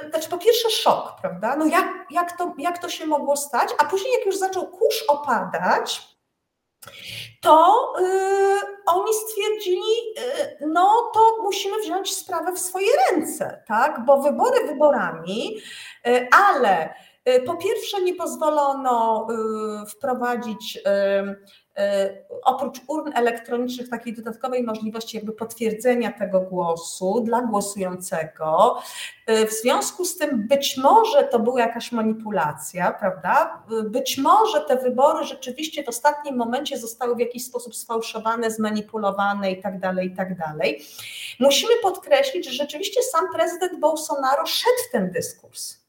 y, 0.04 0.11
znaczy 0.11 0.28
po 0.30 0.38
pierwsze 0.38 0.70
szok, 0.70 1.16
prawda? 1.20 1.56
No 1.56 1.66
jak, 1.66 2.06
jak, 2.11 2.38
to, 2.38 2.54
jak 2.58 2.78
to 2.78 2.88
się 2.88 3.06
mogło 3.06 3.36
stać? 3.36 3.70
A 3.78 3.84
później 3.84 4.12
jak 4.12 4.26
już 4.26 4.36
zaczął 4.36 4.68
kurz 4.68 5.04
opadać, 5.08 6.16
to 7.41 7.93
yy, 8.01 8.61
oni 8.86 9.14
stwierdzili, 9.14 10.14
yy, 10.16 10.68
no 10.68 11.11
to 11.14 11.20
musimy 11.43 11.80
wziąć 11.80 12.14
sprawę 12.14 12.53
w 12.53 12.59
swoje 12.59 12.88
ręce, 13.11 13.62
tak? 13.68 14.05
Bo 14.05 14.22
wybory 14.22 14.66
wyborami, 14.66 15.57
yy, 16.05 16.28
ale 16.51 16.95
Y, 17.28 17.43
po 17.43 17.57
pierwsze, 17.57 18.03
nie 18.03 18.14
pozwolono 18.14 19.26
y, 19.82 19.86
wprowadzić 19.86 20.76
y, 20.76 20.80
oprócz 22.44 22.80
urn 22.88 23.12
elektronicznych 23.14 23.88
takiej 23.88 24.14
dodatkowej 24.14 24.62
możliwości 24.62 25.16
jakby 25.16 25.32
potwierdzenia 25.32 26.12
tego 26.12 26.40
głosu 26.40 27.20
dla 27.20 27.42
głosującego. 27.42 28.78
W 29.26 29.52
związku 29.52 30.04
z 30.04 30.18
tym 30.18 30.48
być 30.48 30.76
może 30.76 31.24
to 31.24 31.38
była 31.38 31.60
jakaś 31.60 31.92
manipulacja, 31.92 32.92
prawda? 32.92 33.62
Być 33.84 34.18
może 34.18 34.60
te 34.60 34.76
wybory 34.76 35.24
rzeczywiście 35.24 35.84
w 35.84 35.88
ostatnim 35.88 36.36
momencie 36.36 36.78
zostały 36.78 37.16
w 37.16 37.20
jakiś 37.20 37.46
sposób 37.46 37.76
sfałszowane, 37.76 38.50
zmanipulowane 38.50 39.52
i 39.52 39.62
tak 39.62 39.80
dalej, 39.80 40.08
i 40.08 40.16
tak 40.16 40.38
dalej. 40.38 40.84
Musimy 41.40 41.72
podkreślić, 41.82 42.46
że 42.48 42.52
rzeczywiście 42.52 43.02
sam 43.02 43.32
prezydent 43.34 43.80
Bolsonaro 43.80 44.46
szedł 44.46 44.78
w 44.88 44.92
ten 44.92 45.10
dyskurs 45.10 45.80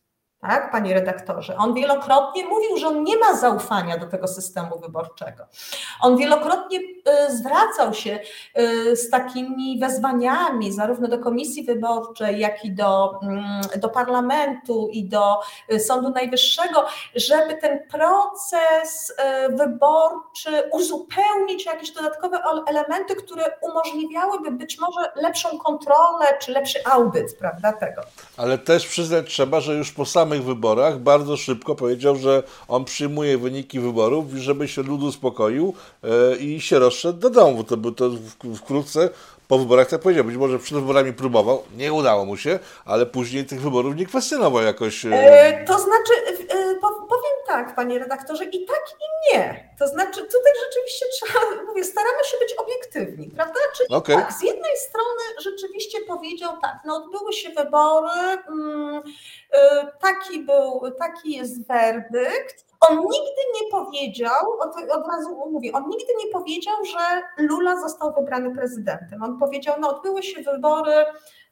tak, 0.42 0.72
panie 0.72 0.94
redaktorze. 0.94 1.58
On 1.58 1.74
wielokrotnie 1.74 2.46
mówił, 2.46 2.78
że 2.78 2.88
on 2.88 3.04
nie 3.04 3.18
ma 3.18 3.36
zaufania 3.36 3.98
do 3.98 4.06
tego 4.06 4.28
systemu 4.28 4.80
wyborczego. 4.80 5.44
On 6.02 6.18
wielokrotnie 6.18 6.80
y, 6.80 7.38
zwracał 7.38 7.94
się 7.94 8.20
y, 8.60 8.96
z 8.96 9.10
takimi 9.10 9.80
wezwaniami, 9.80 10.72
zarówno 10.72 11.08
do 11.08 11.20
komisji 11.20 11.64
wyborczej, 11.64 12.40
jak 12.40 12.66
i 12.66 12.72
do, 12.72 13.20
mm, 13.24 13.62
do 13.78 13.90
parlamentu 13.90 14.90
i 14.92 15.04
do 15.10 15.40
y, 15.72 15.80
Sądu 15.80 16.10
Najwyższego, 16.10 16.86
żeby 17.16 17.58
ten 17.58 17.80
proces 17.92 19.14
wyborczy 19.50 20.70
uzupełnić 20.72 21.68
o 21.68 21.72
jakieś 21.72 21.92
dodatkowe 21.92 22.42
elementy, 22.68 23.16
które 23.16 23.44
umożliwiałyby 23.62 24.52
być 24.52 24.80
może 24.80 25.12
lepszą 25.16 25.58
kontrolę 25.58 26.26
czy 26.42 26.52
lepszy 26.52 26.80
audyt, 26.86 27.38
prawda, 27.40 27.74
tego. 27.74 28.02
Ale 28.38 28.58
też 28.58 28.88
przyznać 28.88 29.28
trzeba, 29.28 29.60
że 29.60 29.74
już 29.74 29.92
po 29.92 30.06
samym 30.06 30.31
samych 30.32 30.46
wyborach 30.46 31.00
bardzo 31.00 31.38
szybko 31.38 31.76
powiedział, 31.76 32.16
że 32.16 32.44
on 32.68 32.86
przyjmuje 32.86 33.38
wyniki 33.38 33.80
wyborów, 33.80 34.26
żeby 34.34 34.68
się 34.68 34.84
lud 34.84 35.04
uspokoił 35.04 35.74
e, 36.04 36.36
i 36.36 36.62
się 36.62 36.80
rozszedł 36.80 37.20
do 37.20 37.30
domu. 37.30 37.64
To, 37.64 37.78
to 37.78 38.10
wkrótce 38.56 39.10
po 39.48 39.60
wyborach 39.60 39.90
tak 39.90 40.02
powiedział. 40.02 40.26
Być 40.26 40.36
może 40.36 40.60
przed 40.60 40.78
wyborami 40.78 41.14
próbował, 41.14 41.64
nie 41.78 41.94
udało 41.94 42.26
mu 42.26 42.38
się, 42.38 42.60
ale 42.86 43.06
później 43.06 43.46
tych 43.46 43.62
wyborów 43.62 43.96
nie 43.96 44.06
kwestionował 44.06 44.64
jakoś. 44.64 45.06
E, 45.06 45.10
e 45.10 45.66
to 45.66 45.74
znaczy, 45.74 46.14
e, 46.50 46.76
powiem 46.82 47.01
tak, 47.52 47.76
panie 47.76 48.00
redaktorze, 48.00 48.46
i 48.46 48.66
tak, 48.66 48.84
i 49.00 49.34
nie. 49.34 49.70
To 49.80 49.88
znaczy, 49.88 50.22
tutaj 50.22 50.54
rzeczywiście 50.66 51.06
trzeba, 51.14 51.40
mówię, 51.68 51.84
staramy 51.84 52.24
się 52.26 52.38
być 52.38 52.54
obiektywni, 52.54 53.28
prawda? 53.36 53.60
Czyli 53.78 53.90
okay. 53.90 54.16
tak, 54.16 54.34
z 54.34 54.42
jednej 54.42 54.78
strony 54.78 55.22
rzeczywiście 55.40 55.98
powiedział 56.08 56.52
tak, 56.62 56.80
no 56.86 56.96
odbyły 56.96 57.34
się 57.34 57.50
wybory, 57.50 58.44
mm, 58.48 59.04
e, 59.52 59.88
taki 60.02 60.40
był, 60.40 60.82
taki 61.00 61.38
jest 61.38 61.68
werdykt, 61.68 62.72
on 62.90 62.98
nigdy 62.98 63.42
nie 63.62 63.72
powiedział, 63.72 64.52
od, 64.60 64.76
od 64.92 65.08
razu 65.08 65.50
mówię, 65.52 65.72
on 65.74 65.90
nigdy 65.90 66.14
nie 66.26 66.32
powiedział, 66.32 66.76
że 66.86 67.22
Lula 67.38 67.82
został 67.82 68.14
wybrany 68.14 68.56
prezydentem. 68.56 69.24
On 69.24 69.40
powiedział, 69.40 69.76
no 69.80 69.96
odbyły 69.98 70.24
się 70.24 70.42
wybory, 70.42 71.06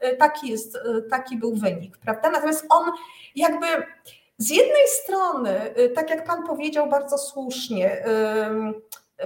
y, 0.04 0.18
taki, 0.18 0.50
jest, 0.50 0.76
y, 0.76 0.80
taki 1.10 1.38
był 1.38 1.56
wynik, 1.56 1.98
prawda? 1.98 2.30
Natomiast 2.30 2.66
on 2.70 2.92
jakby 3.36 3.68
z 4.40 4.50
jednej 4.50 4.88
strony, 4.88 5.74
y, 5.80 5.90
tak 5.90 6.10
jak 6.10 6.28
pan 6.28 6.48
powiedział 6.48 6.90
bardzo 6.90 7.18
słusznie, 7.18 8.06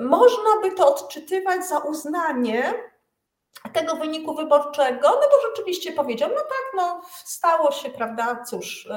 można 0.01 0.61
by 0.61 0.71
to 0.71 0.95
odczytywać 0.95 1.65
za 1.65 1.79
uznanie 1.79 2.73
tego 3.73 3.95
wyniku 3.95 4.35
wyborczego, 4.35 5.09
no 5.09 5.27
bo 5.31 5.49
rzeczywiście 5.49 5.91
powiedział, 5.91 6.29
no 6.29 6.41
tak, 6.41 6.65
no 6.75 7.01
stało 7.25 7.71
się, 7.71 7.89
prawda, 7.89 8.43
cóż, 8.49 8.89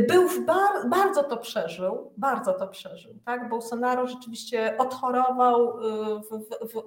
był 0.00 0.28
bar, 0.46 0.88
bardzo 0.88 1.24
to 1.24 1.36
przeżył, 1.36 2.12
bardzo 2.16 2.52
to 2.52 2.68
przeżył. 2.68 3.14
Tak? 3.24 3.48
Bolsonaro 3.48 4.06
rzeczywiście 4.06 4.76
odchorował 4.78 5.78
y, 5.78 6.20
w, 6.20 6.28
w, 6.28 6.72
w, 6.72 6.82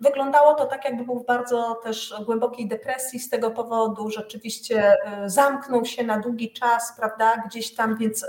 wyglądało 0.00 0.54
to 0.54 0.66
tak, 0.66 0.84
jakby 0.84 1.04
był 1.04 1.18
w 1.18 1.26
bardzo 1.26 1.80
też 1.82 2.14
głębokiej 2.24 2.68
depresji 2.68 3.20
z 3.20 3.30
tego 3.30 3.50
powodu, 3.50 4.10
rzeczywiście 4.10 4.96
zamknął 5.26 5.84
się 5.84 6.02
na 6.04 6.18
długi 6.18 6.52
czas, 6.52 6.96
prawda, 6.96 7.42
gdzieś 7.46 7.74
tam, 7.74 7.96
więc 7.96 8.26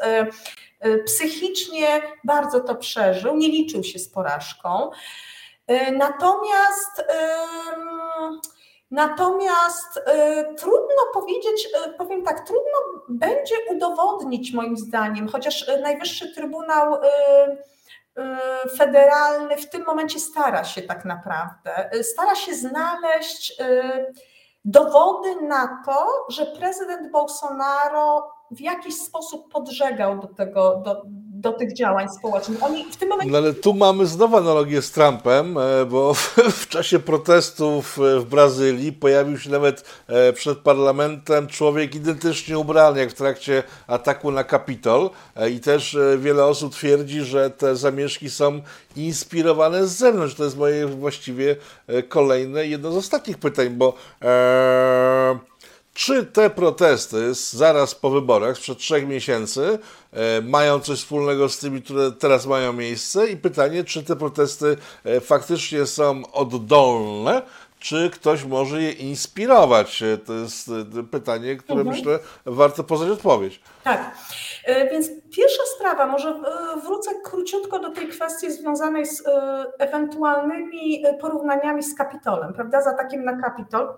psychicznie 1.05 2.01
bardzo 2.23 2.59
to 2.59 2.75
przeżył, 2.75 3.37
nie 3.37 3.47
liczył 3.47 3.83
się 3.83 3.99
z 3.99 4.09
porażką. 4.09 4.89
Natomiast 5.97 7.03
Natomiast 8.91 9.97
y, 9.97 10.01
trudno 10.55 11.01
powiedzieć, 11.13 11.69
y, 11.87 11.93
powiem 11.93 12.23
tak, 12.23 12.47
trudno 12.47 13.03
będzie 13.09 13.55
udowodnić 13.69 14.53
moim 14.53 14.77
zdaniem, 14.77 15.27
chociaż 15.27 15.67
y, 15.69 15.81
Najwyższy 15.81 16.33
Trybunał 16.35 16.95
y, 16.95 16.97
y, 18.65 18.69
Federalny 18.77 19.57
w 19.57 19.69
tym 19.69 19.85
momencie 19.85 20.19
stara 20.19 20.63
się 20.63 20.81
tak 20.81 21.05
naprawdę, 21.05 21.95
y, 21.95 22.03
stara 22.03 22.35
się 22.35 22.55
znaleźć 22.55 23.61
dowody 24.65 25.41
na 25.41 25.81
to, 25.85 26.07
że 26.29 26.45
prezydent 26.45 27.11
Bolsonaro 27.11 28.31
w 28.51 28.59
jakiś 28.59 28.95
sposób 28.95 29.51
podżegał 29.51 30.19
do 30.19 30.27
tego, 30.27 30.75
do, 30.75 31.01
do 31.41 31.51
tych 31.51 31.73
działań 31.73 32.07
społecznych. 32.09 32.63
Oni 32.63 32.85
w 32.91 32.97
tym 32.97 33.09
momencie... 33.09 33.31
No 33.31 33.37
ale 33.37 33.53
tu 33.53 33.73
mamy 33.73 34.07
znowu 34.07 34.37
analogię 34.37 34.81
z 34.81 34.91
Trumpem, 34.91 35.57
e, 35.57 35.85
bo 35.85 36.13
w, 36.13 36.35
w, 36.51 36.67
czasie 36.67 36.99
protestów 36.99 37.99
e, 37.99 38.19
w 38.19 38.25
Brazylii 38.25 38.93
pojawił 38.93 39.39
się 39.39 39.49
nawet 39.49 39.83
e, 40.07 40.33
przed 40.33 40.57
parlamentem 40.57 41.47
człowiek 41.47 41.95
identycznie 41.95 42.59
ubrany 42.59 42.99
jak 42.99 43.09
w 43.09 43.13
trakcie 43.13 43.63
ataku 43.87 44.31
na 44.31 44.43
Kapitol 44.43 45.09
i 45.51 45.59
też 45.59 45.97
wiele 46.17 46.45
osób 46.45 46.73
twierdzi, 46.73 47.21
że 47.21 47.49
te 47.49 47.75
zamieszki 47.75 48.29
są 48.29 48.61
inspirowane 48.95 49.87
z 49.87 49.91
zewnątrz. 49.91 50.35
To 50.35 50.43
jest 50.43 50.57
moje 50.57 50.87
właściwie 50.87 51.55
kolejne, 52.09 52.67
jedno 52.67 52.91
z 52.91 52.97
ostatnich 52.97 53.37
pytań, 53.37 53.69
bo 53.69 53.93
e, 54.21 55.50
czy 56.05 56.25
te 56.25 56.49
protesty 56.49 57.33
zaraz 57.33 57.95
po 57.95 58.09
wyborach, 58.09 58.57
sprzed 58.57 58.77
trzech 58.77 59.07
miesięcy, 59.07 59.79
e, 60.13 60.41
mają 60.41 60.79
coś 60.79 60.99
wspólnego 60.99 61.49
z 61.49 61.59
tymi, 61.59 61.81
które 61.81 62.11
teraz 62.11 62.45
mają 62.45 62.73
miejsce? 62.73 63.27
I 63.27 63.37
pytanie, 63.37 63.83
czy 63.83 64.03
te 64.03 64.15
protesty 64.15 64.77
e, 65.03 65.19
faktycznie 65.19 65.85
są 65.85 66.21
oddolne, 66.33 67.41
czy 67.79 68.09
ktoś 68.09 68.45
może 68.45 68.81
je 68.81 68.91
inspirować? 68.91 70.03
E, 70.03 70.17
to 70.17 70.33
jest 70.33 70.71
pytanie, 71.11 71.55
które 71.55 71.81
mhm. 71.81 71.97
myślę 71.97 72.19
warto 72.45 72.83
poznać 72.83 73.09
odpowiedź. 73.09 73.61
Tak, 73.83 74.15
więc 74.91 75.09
pierwsza 75.35 75.63
sprawa, 75.77 76.07
może 76.07 76.41
wrócę 76.83 77.11
króciutko 77.23 77.79
do 77.79 77.89
tej 77.89 78.07
kwestii 78.07 78.51
związanej 78.51 79.05
z 79.05 79.23
ewentualnymi 79.79 81.03
porównaniami 81.21 81.83
z 81.83 81.95
Kapitolem, 81.95 82.53
prawda, 82.53 82.81
z 82.81 82.87
atakiem 82.87 83.23
na 83.23 83.41
Kapitol. 83.41 83.93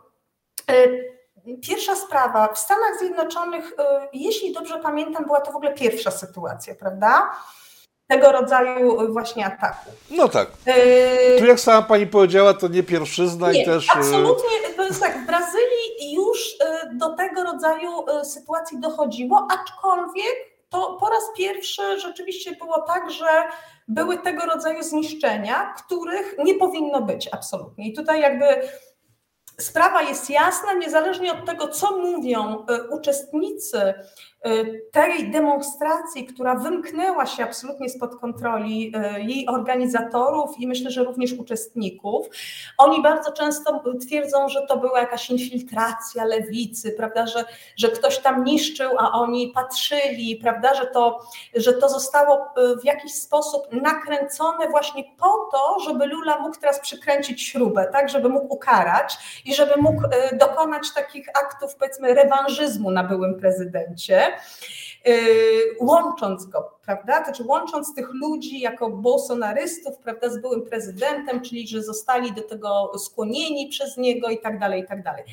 Pierwsza 1.61 1.95
sprawa, 1.95 2.53
w 2.53 2.59
Stanach 2.59 2.99
Zjednoczonych, 2.99 3.71
y, 3.71 3.75
jeśli 4.13 4.53
dobrze 4.53 4.79
pamiętam, 4.79 5.25
była 5.25 5.41
to 5.41 5.51
w 5.51 5.55
ogóle 5.55 5.73
pierwsza 5.73 6.11
sytuacja, 6.11 6.75
prawda? 6.75 7.31
Tego 8.07 8.31
rodzaju 8.31 9.13
właśnie 9.13 9.45
ataku. 9.45 9.89
No 10.11 10.29
tak. 10.29 10.47
Y, 11.35 11.39
tu 11.39 11.45
jak 11.45 11.59
sama 11.59 11.81
pani 11.81 12.07
powiedziała, 12.07 12.53
to 12.53 12.67
nie 12.67 12.83
pierwszyzna 12.83 13.51
nie, 13.51 13.61
i 13.61 13.65
też. 13.65 13.85
Y, 13.85 13.89
absolutnie, 13.95 14.73
to 14.75 14.83
jest 14.83 15.01
tak, 15.01 15.17
w 15.23 15.25
Brazylii 15.25 16.13
już 16.13 16.39
do 16.93 17.15
tego 17.15 17.43
rodzaju 17.43 17.89
sytuacji 18.23 18.79
dochodziło, 18.79 19.47
aczkolwiek 19.51 20.53
to 20.69 20.97
po 20.99 21.09
raz 21.09 21.23
pierwszy 21.37 21.99
rzeczywiście 21.99 22.55
było 22.55 22.81
tak, 22.81 23.11
że 23.11 23.25
były 23.87 24.17
tego 24.17 24.45
rodzaju 24.45 24.83
zniszczenia, 24.83 25.73
których 25.77 26.35
nie 26.43 26.55
powinno 26.55 27.01
być 27.01 27.29
absolutnie. 27.31 27.87
I 27.87 27.93
tutaj 27.93 28.21
jakby 28.21 28.45
Sprawa 29.59 30.01
jest 30.01 30.29
jasna, 30.29 30.73
niezależnie 30.73 31.33
od 31.33 31.45
tego, 31.45 31.67
co 31.67 31.97
mówią 31.97 32.65
e, 32.65 32.83
uczestnicy 32.83 33.93
tej 34.91 35.31
demonstracji, 35.31 36.25
która 36.25 36.55
wymknęła 36.55 37.25
się 37.25 37.43
absolutnie 37.43 37.89
spod 37.89 38.19
kontroli 38.19 38.91
e, 38.95 39.21
jej 39.21 39.47
organizatorów 39.47 40.59
i 40.59 40.67
myślę, 40.67 40.91
że 40.91 41.03
również 41.03 41.33
uczestników. 41.33 42.27
Oni 42.77 43.01
bardzo 43.01 43.31
często 43.31 43.83
twierdzą, 44.07 44.49
że 44.49 44.61
to 44.67 44.77
była 44.77 44.99
jakaś 44.99 45.29
infiltracja 45.29 46.25
lewicy, 46.25 46.91
prawda, 46.91 47.27
że, 47.27 47.45
że 47.77 47.89
ktoś 47.89 48.19
tam 48.19 48.43
niszczył, 48.43 48.89
a 48.99 49.11
oni 49.11 49.51
patrzyli, 49.55 50.35
prawda, 50.35 50.73
że 50.73 50.85
to, 50.85 51.19
że 51.55 51.73
to 51.73 51.89
zostało 51.89 52.45
w 52.81 52.85
jakiś 52.85 53.13
sposób 53.13 53.67
nakręcone 53.71 54.69
właśnie 54.69 55.03
po 55.19 55.49
to, 55.51 55.79
żeby 55.79 56.05
Lula 56.05 56.39
mógł 56.39 56.59
teraz 56.59 56.79
przykręcić 56.79 57.43
śrubę, 57.43 57.87
tak, 57.91 58.09
żeby 58.09 58.29
mógł 58.29 58.53
ukarać 58.53 59.17
i 59.45 59.55
żeby 59.55 59.81
mógł 59.81 60.01
dokonać 60.39 60.93
takich 60.95 61.29
aktów, 61.29 61.75
powiedzmy, 61.75 62.13
rewanżyzmu 62.13 62.91
na 62.91 63.03
byłym 63.03 63.39
prezydencie, 63.39 64.32
łącząc 65.79 66.45
go, 66.45 66.77
prawda? 66.85 67.23
Znaczy 67.23 67.43
łącząc 67.43 67.95
tych 67.95 68.07
ludzi 68.13 68.59
jako 68.59 68.89
bolsonarystów, 68.89 69.97
prawda, 69.97 70.29
z 70.29 70.41
byłym 70.41 70.61
prezydentem, 70.61 71.41
czyli 71.41 71.67
że 71.67 71.83
zostali 71.83 72.33
do 72.33 72.41
tego 72.41 72.91
skłonieni 72.97 73.67
przez 73.67 73.97
niego 73.97 74.29
i 74.29 74.39
tak 74.39 74.59
dalej, 74.59 74.81
i 74.81 74.87
tak 74.87 75.03
dalej. 75.03 75.23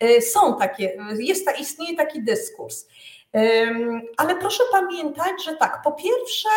E, 0.00 0.22
są 0.22 0.58
takie, 0.58 0.98
jest 1.18 1.60
istnieje 1.60 1.96
taki 1.96 2.22
dyskurs. 2.22 2.86
Ale 4.16 4.36
proszę 4.36 4.62
pamiętać, 4.72 5.44
że 5.44 5.56
tak, 5.56 5.82
po 5.84 5.92
pierwsze, 5.92 6.48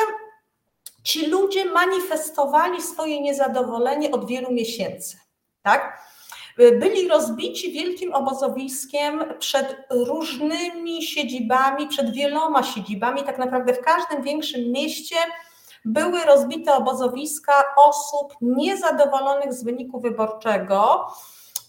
ci 1.04 1.28
ludzie 1.28 1.66
manifestowali 1.66 2.82
swoje 2.82 3.22
niezadowolenie 3.22 4.12
od 4.12 4.28
wielu 4.28 4.52
miesięcy. 4.52 5.18
Tak? 5.64 6.02
Byli 6.58 7.08
rozbici 7.08 7.72
wielkim 7.72 8.14
obozowiskiem 8.14 9.24
przed 9.40 9.78
różnymi 9.90 11.04
siedzibami, 11.04 11.88
przed 11.88 12.12
wieloma 12.12 12.64
siedzibami, 12.64 13.24
tak 13.24 13.38
naprawdę 13.38 13.74
w 13.74 13.82
każdym 13.82 14.22
większym 14.22 14.72
mieście 14.72 15.16
były 15.86 16.24
rozbite 16.24 16.76
obozowiska 16.76 17.64
osób 17.78 18.34
niezadowolonych 18.42 19.54
z 19.54 19.64
wyniku 19.64 20.00
wyborczego, 20.00 21.08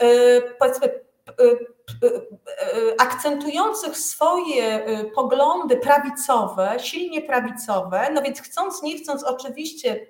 y, 0.03 0.43
powiedzmy 0.59 0.87
y, 0.87 1.45
y, 2.05 2.97
akcentujących 2.99 3.99
swoje 3.99 4.87
poglądy 5.15 5.77
prawicowe, 5.77 6.77
silnie 6.79 7.23
prawicowe, 7.23 8.09
no 8.15 8.23
więc 8.23 8.41
chcąc, 8.41 8.83
nie 8.83 8.99
chcąc, 8.99 9.25
oczywiście 9.25 10.07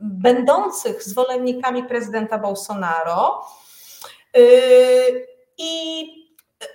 będących 0.00 1.02
zwolennikami 1.02 1.84
prezydenta 1.84 2.38
Bolsonaro. 2.38 3.44
Yy, 4.34 5.26
I 5.58 6.24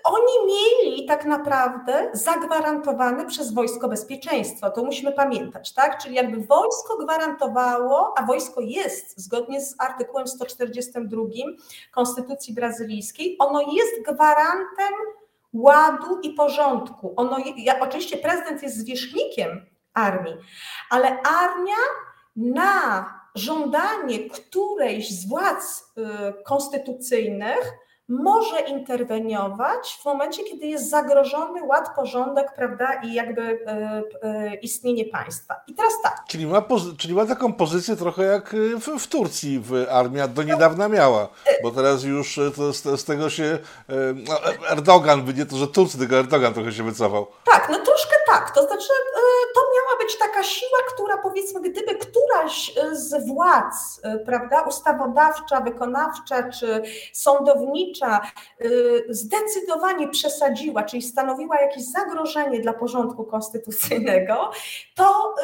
oni 0.04 0.34
mieli 0.48 1.06
tak 1.06 1.26
naprawdę 1.26 2.10
zagwarantowane 2.14 3.26
przez 3.26 3.54
wojsko 3.54 3.90
bezpieczeństwo. 3.90 4.70
To 4.70 4.84
musimy 4.84 5.12
pamiętać, 5.12 5.74
tak? 5.74 6.04
Czyli 6.04 6.16
jakby 6.16 6.38
wojsko 6.38 6.98
gwarantowało, 6.98 8.14
a 8.18 8.26
wojsko 8.26 8.62
jest 8.62 9.20
zgodnie 9.20 9.62
z 9.62 9.76
artykułem 9.80 10.28
142 10.28 11.22
Konstytucji 11.92 12.54
Brazylijskiej, 12.54 13.36
ono 13.40 13.62
jest 13.62 14.16
gwarantem 14.16 14.94
ładu 15.54 16.20
i 16.24 16.30
porządku. 16.30 17.14
Ono, 17.16 17.38
ja, 17.58 17.80
oczywiście 17.80 18.18
prezydent 18.18 18.64
jest 18.64 18.78
zwierzchnikiem 18.78 19.66
armii, 19.94 20.36
ale 20.90 21.22
armia 21.22 21.76
na 22.40 23.06
żądanie 23.36 24.30
którejś 24.30 25.12
z 25.12 25.28
władz 25.28 25.94
y, 25.98 26.44
konstytucyjnych 26.44 27.74
może 28.10 28.60
interweniować 28.60 30.00
w 30.02 30.06
momencie, 30.06 30.44
kiedy 30.44 30.68
jest 30.68 30.90
zagrożony 30.90 31.64
ład, 31.64 31.96
porządek, 31.96 32.54
prawda, 32.56 32.94
i 33.04 33.14
jakby 33.14 33.42
y, 33.42 33.58
y, 34.28 34.56
istnienie 34.56 35.06
państwa. 35.06 35.56
I 35.68 35.74
teraz 35.74 35.94
tak. 36.04 36.24
Czyli 36.28 36.48
ma, 36.48 36.66
czyli 36.98 37.14
ma 37.14 37.26
taką 37.26 37.54
pozycję 37.54 37.96
trochę 37.96 38.24
jak 38.24 38.56
w, 38.56 39.00
w 39.00 39.08
Turcji 39.08 39.60
w 39.60 39.86
armia 39.90 40.28
do 40.28 40.44
niedawna 40.44 40.88
miała, 40.88 41.30
bo 41.64 41.72
teraz 41.72 42.04
już 42.04 42.40
to 42.56 42.74
z, 42.74 43.00
z 43.02 43.06
tego 43.06 43.30
się 43.30 43.58
no, 44.16 44.40
Erdogan, 44.70 45.26
nie 45.38 45.46
to, 45.46 45.58
że 45.58 45.68
Turcy, 45.68 45.98
tylko 45.98 46.16
Erdogan 46.16 46.54
trochę 46.54 46.72
się 46.72 46.84
wycofał. 46.84 47.28
Tak, 47.46 47.68
no 47.72 47.78
troszkę 47.78 48.19
tak. 48.32 48.52
To 48.52 48.68
znaczy 48.68 48.88
to 49.56 49.62
miała 49.62 50.04
być 50.04 50.18
taka 50.18 50.44
siła, 50.44 50.78
która 50.94 51.18
powiedzmy, 51.18 51.62
gdyby 51.62 51.96
któraś 51.96 52.74
z 52.92 53.28
władz, 53.28 54.02
prawda, 54.26 54.62
ustawodawcza, 54.62 55.62
wykonawcza 55.62 56.50
czy 56.50 56.84
sądownicza 57.14 58.22
zdecydowanie 59.10 60.08
przesadziła, 60.08 60.84
czyli 60.84 61.02
stanowiła 61.02 61.62
jakieś 61.62 61.84
zagrożenie 61.84 62.60
dla 62.60 62.74
porządku 62.74 63.24
konstytucyjnego, 63.24 64.52
to 64.96 65.36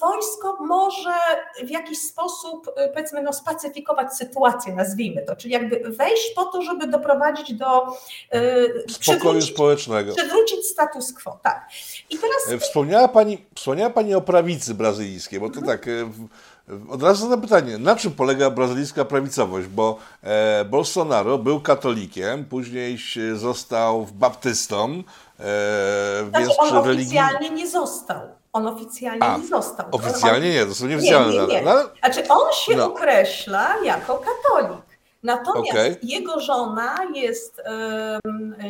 wojsko 0.00 0.56
może 0.60 1.14
w 1.62 1.70
jakiś 1.70 2.02
sposób, 2.02 2.70
powiedzmy, 2.94 3.22
no, 3.22 3.32
spacyfikować 3.32 4.14
sytuację, 4.14 4.74
nazwijmy 4.74 5.22
to, 5.22 5.36
czyli 5.36 5.54
jakby 5.54 5.90
wejść 5.90 6.34
po 6.34 6.44
to, 6.44 6.62
żeby 6.62 6.86
doprowadzić 6.86 7.54
do 7.54 7.86
spokoju 8.88 9.42
społecznego. 9.42 10.14
Przywrócić 10.14 10.66
status 10.66 11.12
quo, 11.22 11.38
tak. 11.42 11.68
I 12.10 12.18
teraz... 12.46 12.62
Wspomniała 12.62 13.08
Pani, 13.08 13.46
wspomniała 13.54 13.90
Pani 13.90 14.14
o 14.14 14.20
prawicy 14.20 14.74
brazylijskiej, 14.74 15.40
bo 15.40 15.50
to 15.50 15.60
mhm. 15.60 15.78
tak 15.78 15.88
od 16.88 17.02
razu 17.02 17.22
zadam 17.22 17.40
pytanie, 17.40 17.78
na 17.78 17.96
czym 17.96 18.12
polega 18.12 18.50
brazylijska 18.50 19.04
prawicowość? 19.04 19.66
Bo 19.66 19.98
e, 20.22 20.64
Bolsonaro 20.64 21.38
był 21.38 21.60
katolikiem, 21.60 22.44
później 22.44 22.98
został 23.34 24.06
baptystą, 24.12 25.02
e, 25.40 26.24
znaczy, 26.28 26.46
więc 26.46 26.58
on 26.58 26.76
oficjalnie 26.76 27.38
religii... 27.38 27.50
nie 27.50 27.70
został. 27.70 28.20
On 28.52 28.66
oficjalnie 28.66 29.22
A, 29.22 29.38
nie 29.38 29.46
został. 29.46 29.86
Oficjalnie 29.92 30.48
on... 30.48 30.54
nie, 30.54 30.66
to 30.66 30.74
są 30.74 30.86
nieoficjalne 30.86 31.32
nie, 31.32 31.40
nie, 31.40 31.46
nie. 31.46 31.62
No, 31.62 31.74
Znaczy 31.98 32.28
on 32.28 32.52
się 32.52 32.76
no. 32.76 32.86
określa 32.86 33.76
jako 33.84 34.18
katolik. 34.18 34.87
Natomiast 35.28 35.70
okay. 35.70 35.96
jego 36.02 36.40
żona 36.40 36.96
jest 37.14 37.62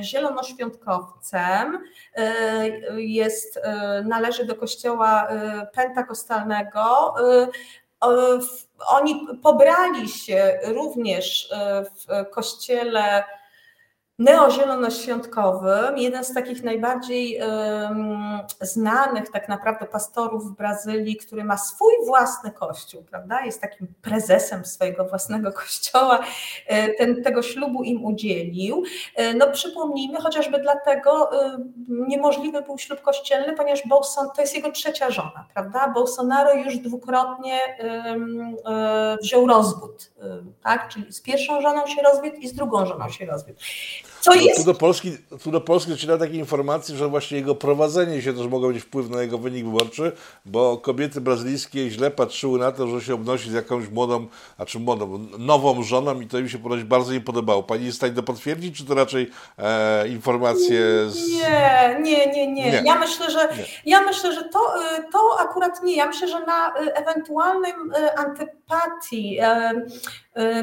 zielonoświątkowcem, 0.02 1.78
y, 2.18 3.02
jest, 3.02 3.56
y, 3.56 3.60
należy 4.04 4.44
do 4.44 4.54
kościoła 4.54 5.28
pentakostalnego, 5.74 7.14
oni 8.86 9.26
pobrali 9.42 10.08
się 10.08 10.58
również 10.64 11.52
e, 11.52 11.84
w 11.84 12.30
kościele 12.30 13.24
neozielonoświątkowym, 14.18 15.98
jeden 15.98 16.24
z 16.24 16.34
takich 16.34 16.64
najbardziej 16.64 17.40
um, 17.40 18.38
znanych 18.60 19.30
tak 19.30 19.48
naprawdę 19.48 19.86
pastorów 19.86 20.44
w 20.44 20.56
Brazylii, 20.56 21.16
który 21.16 21.44
ma 21.44 21.58
swój 21.58 21.92
własny 22.06 22.50
kościół, 22.50 23.04
prawda? 23.10 23.44
Jest 23.44 23.60
takim 23.60 23.88
prezesem 24.02 24.64
swojego 24.64 25.04
własnego 25.04 25.52
kościoła, 25.62 26.20
e, 26.66 26.88
ten, 26.88 27.22
tego 27.22 27.42
ślubu 27.42 27.82
im 27.82 28.04
udzielił. 28.04 28.82
E, 29.14 29.34
no 29.34 29.50
przypomnijmy, 29.50 30.20
chociażby 30.20 30.58
dlatego 30.58 31.30
niemożliwy 31.88 32.62
był 32.62 32.78
ślub 32.78 33.00
kościelny, 33.00 33.56
ponieważ 33.56 33.86
Bolson, 33.86 34.28
to 34.36 34.40
jest 34.40 34.54
jego 34.54 34.72
trzecia 34.72 35.10
żona, 35.10 35.46
prawda? 35.54 35.88
Bolsonaro 35.88 36.54
już 36.54 36.78
dwukrotnie 36.78 37.58
um, 38.04 38.56
wziął 39.22 39.46
rozwód, 39.46 40.10
tak? 40.62 40.88
Czyli 40.88 41.12
z 41.12 41.20
pierwszą 41.20 41.60
żoną 41.60 41.86
się 41.86 42.02
rozwiódł 42.02 42.36
i 42.36 42.48
z 42.48 42.54
drugą 42.54 42.86
żoną 42.86 43.08
się 43.08 43.26
rozwiódł. 43.26 43.60
No, 44.28 44.34
jest... 44.34 44.60
tu, 44.60 44.64
do 44.64 44.74
Polski, 44.74 45.16
tu 45.42 45.50
do 45.50 45.60
Polski 45.60 45.90
dociera 45.90 46.18
takie 46.18 46.34
informacje, 46.34 46.96
że 46.96 47.08
właśnie 47.08 47.38
jego 47.38 47.54
prowadzenie 47.54 48.22
się 48.22 48.32
też 48.32 48.46
mogło 48.46 48.70
mieć 48.70 48.82
wpływ 48.82 49.10
na 49.10 49.22
jego 49.22 49.38
wynik 49.38 49.64
wyborczy, 49.64 50.12
bo 50.46 50.76
kobiety 50.76 51.20
brazylijskie 51.20 51.90
źle 51.90 52.10
patrzyły 52.10 52.58
na 52.58 52.72
to, 52.72 52.88
że 52.88 53.00
się 53.00 53.14
obnosi 53.14 53.50
z 53.50 53.52
jakąś 53.52 53.88
młodą, 53.88 54.26
a 54.58 54.64
czy 54.64 54.78
młodą, 54.78 55.18
nową 55.38 55.82
żoną 55.82 56.20
i 56.20 56.26
to 56.26 56.38
im 56.38 56.48
się 56.48 56.58
ponoć 56.58 56.84
bardzo 56.84 57.12
nie 57.12 57.20
podobało. 57.20 57.62
Pani 57.62 57.84
jest 57.84 57.96
w 57.96 58.00
stanie 58.00 58.14
to 58.14 58.22
potwierdzić, 58.22 58.76
czy 58.76 58.84
to 58.84 58.94
raczej 58.94 59.30
e, 59.58 60.08
informacje 60.08 60.80
z... 61.08 61.32
Nie, 61.32 62.00
nie, 62.02 62.26
nie, 62.26 62.52
nie, 62.52 62.70
nie. 62.70 62.82
Ja 62.84 62.98
myślę, 62.98 63.30
że 63.30 63.48
nie. 63.56 63.64
ja 63.86 64.00
myślę, 64.00 64.32
że 64.32 64.44
to, 64.44 64.58
y, 64.58 65.12
to 65.12 65.40
akurat 65.40 65.82
nie. 65.82 65.96
Ja 65.96 66.06
myślę, 66.06 66.28
że 66.28 66.46
na 66.46 66.68
y, 66.68 66.94
ewentualnym 66.94 67.92
y, 67.92 68.16
antypatii 68.16 69.38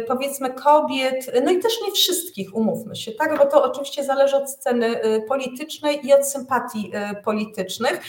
powiedzmy 0.08 0.54
kobiet, 0.54 1.32
no 1.44 1.52
i 1.52 1.60
też 1.60 1.74
nie 1.86 1.92
wszystkich, 1.92 2.56
umówmy 2.56 2.96
się, 2.96 3.12
tak, 3.12 3.38
bo 3.38 3.46
to 3.46 3.55
oczywiście 3.64 4.04
zależy 4.04 4.36
od 4.38 4.52
sceny 4.52 5.02
politycznej 5.28 6.08
i 6.08 6.14
od 6.14 6.28
sympatii 6.28 6.92
politycznych. 7.24 8.02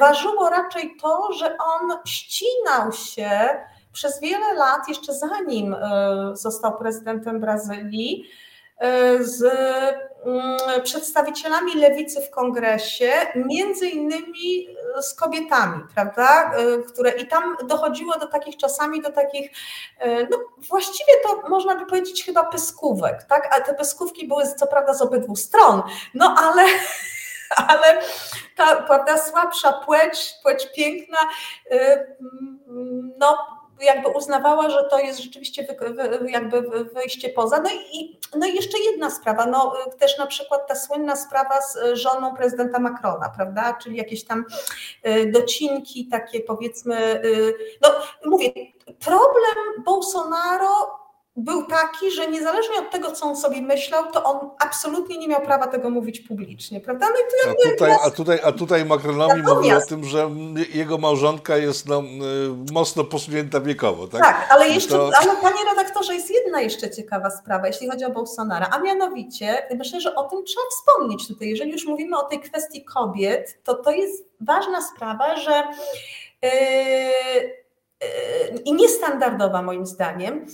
Ważyło 0.00 0.50
raczej 0.50 0.96
to, 1.02 1.32
że 1.32 1.56
on 1.58 1.98
ścinał 2.06 2.92
się 2.92 3.30
przez 3.92 4.20
wiele 4.20 4.54
lat, 4.54 4.88
jeszcze 4.88 5.14
zanim 5.14 5.76
został 6.32 6.78
prezydentem 6.78 7.40
Brazylii, 7.40 8.24
z 9.20 9.42
mm, 10.24 10.82
przedstawicielami 10.82 11.74
lewicy 11.74 12.20
w 12.20 12.30
kongresie, 12.30 13.12
między 13.34 13.88
innymi 13.88 14.76
z 15.00 15.14
kobietami, 15.14 15.82
prawda, 15.94 16.52
które 16.88 17.10
i 17.10 17.26
tam 17.26 17.56
dochodziło 17.66 18.18
do 18.18 18.26
takich 18.26 18.56
czasami, 18.56 19.02
do 19.02 19.12
takich, 19.12 19.50
no 20.30 20.38
właściwie 20.68 21.12
to 21.22 21.48
można 21.48 21.76
by 21.76 21.86
powiedzieć 21.86 22.24
chyba 22.24 22.44
pyskówek, 22.44 23.24
tak, 23.24 23.56
a 23.56 23.60
te 23.60 23.74
pyskówki 23.74 24.28
były 24.28 24.42
co 24.56 24.66
prawda 24.66 24.94
z 24.94 25.02
obydwu 25.02 25.36
stron, 25.36 25.82
no 26.14 26.34
ale 26.38 26.62
ale 27.68 28.00
ta 28.56 28.76
prawda, 28.76 29.18
słabsza 29.18 29.72
płeć, 29.72 30.34
płeć 30.42 30.68
piękna, 30.76 31.18
no 33.18 33.55
jakby 33.80 34.08
uznawała, 34.08 34.70
że 34.70 34.84
to 34.90 34.98
jest 34.98 35.20
rzeczywiście 35.20 35.66
jakby 36.26 36.62
wyjście 36.84 37.28
poza. 37.28 37.60
No 37.60 37.70
i, 37.92 38.20
no 38.36 38.46
i 38.46 38.54
jeszcze 38.54 38.78
jedna 38.78 39.10
sprawa, 39.10 39.46
no 39.46 39.74
też 39.98 40.18
na 40.18 40.26
przykład 40.26 40.68
ta 40.68 40.74
słynna 40.74 41.16
sprawa 41.16 41.60
z 41.62 41.98
żoną 41.98 42.36
prezydenta 42.36 42.78
Macrona, 42.78 43.32
prawda, 43.36 43.78
czyli 43.82 43.96
jakieś 43.96 44.24
tam 44.24 44.44
y, 45.06 45.30
docinki 45.32 46.08
takie 46.08 46.40
powiedzmy, 46.40 47.24
y, 47.24 47.54
no 47.82 47.88
mówię, 48.24 48.50
problem 49.00 49.84
Bolsonaro 49.84 51.05
był 51.36 51.66
taki, 51.66 52.10
że 52.10 52.30
niezależnie 52.30 52.78
od 52.78 52.90
tego, 52.90 53.12
co 53.12 53.26
on 53.26 53.36
sobie 53.36 53.62
myślał, 53.62 54.12
to 54.12 54.24
on 54.24 54.50
absolutnie 54.58 55.18
nie 55.18 55.28
miał 55.28 55.40
prawa 55.40 55.66
tego 55.66 55.90
mówić 55.90 56.20
publicznie, 56.20 56.80
prawda? 56.80 57.06
No 57.06 57.52
i 57.52 57.68
a, 57.68 57.70
tutaj, 57.70 57.96
a, 58.04 58.10
tutaj, 58.10 58.40
a 58.44 58.52
tutaj 58.52 58.84
Macronowi 58.84 59.42
mówi 59.42 59.72
o 59.72 59.80
tym, 59.80 60.04
że 60.04 60.30
jego 60.74 60.98
małżonka 60.98 61.56
jest 61.56 61.88
no, 61.88 62.00
y, 62.00 62.72
mocno 62.72 63.04
posunięta 63.04 63.60
wiekowo, 63.60 64.08
tak? 64.08 64.20
Tak, 64.20 64.48
ale 64.50 64.68
jeszcze, 64.68 64.90
to... 64.90 65.10
ale 65.22 65.36
panie 65.36 65.64
redaktorze, 65.70 66.14
jest 66.14 66.30
jedna 66.30 66.60
jeszcze 66.60 66.90
ciekawa 66.90 67.30
sprawa, 67.30 67.66
jeśli 67.66 67.90
chodzi 67.90 68.04
o 68.04 68.10
Bolsonara, 68.10 68.68
a 68.72 68.78
mianowicie, 68.78 69.66
myślę, 69.78 70.00
że 70.00 70.14
o 70.14 70.22
tym 70.28 70.44
trzeba 70.44 70.66
wspomnieć 70.70 71.28
tutaj, 71.28 71.48
jeżeli 71.48 71.72
już 71.72 71.86
mówimy 71.86 72.18
o 72.18 72.22
tej 72.22 72.40
kwestii 72.40 72.84
kobiet, 72.84 73.58
to 73.64 73.74
to 73.74 73.90
jest 73.90 74.24
ważna 74.40 74.82
sprawa, 74.82 75.36
że 75.36 75.62
yy, 76.42 76.50
i 78.64 78.72
niestandardowa 78.72 79.62
moim 79.62 79.86
zdaniem, 79.86 80.46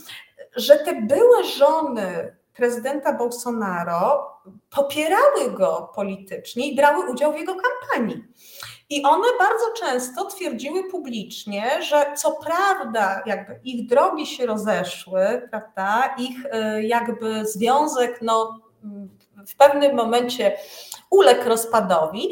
że 0.57 0.77
te 0.77 1.03
były 1.03 1.45
żony 1.45 2.37
prezydenta 2.55 3.13
Bolsonaro 3.13 4.33
popierały 4.71 5.51
go 5.51 5.93
politycznie 5.95 6.67
i 6.67 6.77
brały 6.77 7.11
udział 7.11 7.33
w 7.33 7.39
jego 7.39 7.55
kampanii. 7.55 8.25
I 8.91 9.03
one 9.03 9.29
bardzo 9.39 9.65
często 9.77 10.25
twierdziły 10.25 10.91
publicznie, 10.91 11.83
że 11.83 12.07
co 12.17 12.33
prawda 12.33 13.23
jakby 13.27 13.61
ich 13.65 13.89
drogi 13.89 14.27
się 14.27 14.47
rozeszły, 14.47 15.49
prawda, 15.51 16.15
ich 16.19 16.45
y, 16.45 16.83
jakby 16.83 17.47
związek 17.47 18.19
no, 18.23 18.61
w 19.49 19.57
pewnym 19.57 19.97
momencie 19.97 20.57
uległ 21.11 21.49
rozpadowi, 21.49 22.29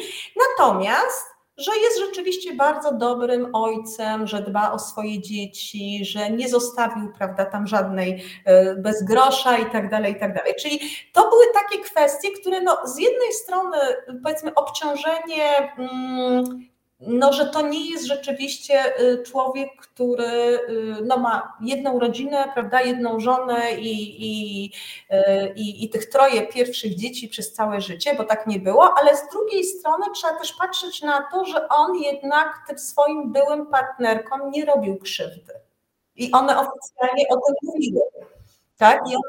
natomiast 0.48 1.30
że 1.61 1.70
jest 1.82 1.98
rzeczywiście 1.98 2.54
bardzo 2.54 2.92
dobrym 2.92 3.50
ojcem, 3.52 4.26
że 4.26 4.42
dba 4.42 4.72
o 4.72 4.78
swoje 4.78 5.20
dzieci, 5.20 6.04
że 6.04 6.30
nie 6.30 6.48
zostawił, 6.48 7.12
prawda, 7.18 7.44
tam 7.44 7.66
żadnej 7.66 8.24
e, 8.44 8.74
bez 8.74 9.04
grosza 9.04 9.58
i 9.58 9.70
tak 9.70 9.90
dalej, 9.90 10.12
i 10.12 10.20
tak 10.20 10.34
dalej. 10.34 10.54
Czyli 10.61 10.80
to 11.12 11.30
były 11.30 11.44
takie 11.54 11.82
kwestie, 11.82 12.28
które 12.40 12.61
no, 12.61 12.78
z 12.84 12.98
jednej 12.98 13.32
strony 13.32 13.76
powiedzmy 14.22 14.54
obciążenie 14.54 15.72
mm, 15.78 16.70
no, 17.01 17.32
że 17.32 17.46
to 17.46 17.62
nie 17.62 17.90
jest 17.90 18.05
rzeczywiście 18.05 19.01
y, 19.01 19.22
człowiek, 19.22 19.76
który 19.76 20.24
y, 20.24 20.96
no, 21.05 21.16
ma 21.16 21.57
jedną 21.61 21.98
rodzinę, 21.98 22.51
prawda, 22.55 22.80
jedną 22.80 23.20
żonę 23.20 23.72
i, 23.72 24.16
i, 24.18 24.64
y, 25.11 25.53
i, 25.57 25.84
i 25.84 25.88
tych 25.88 26.09
troje 26.09 26.46
pierwszych 26.46 26.94
dzieci 26.94 27.28
przez 27.28 27.53
całe 27.53 27.80
życie, 27.80 28.14
bo 28.14 28.24
tak 28.24 28.46
nie 28.46 28.59
było, 28.59 28.94
ale 28.98 29.16
z 29.16 29.28
drugiej 29.32 29.64
strony 29.64 30.07
trzeba 30.14 30.38
też 30.38 30.53
patrzeć 30.53 31.03
na 31.03 31.28
to, 31.32 31.44
że 31.44 31.68
on 31.68 31.96
jednak 31.96 32.64
tym 32.68 32.78
swoim 32.78 33.32
byłym 33.32 33.66
partnerkom 33.66 34.51
nie 34.51 34.64
robił 34.64 34.98
krzywdy. 34.98 35.53
I 36.16 36.32
one 36.32 36.59
oficjalnie 36.59 37.28
o 37.28 37.36
tym 37.36 37.55
mówiły. 37.62 38.01
Tak? 38.76 39.01
I 39.11 39.16
on 39.16 39.22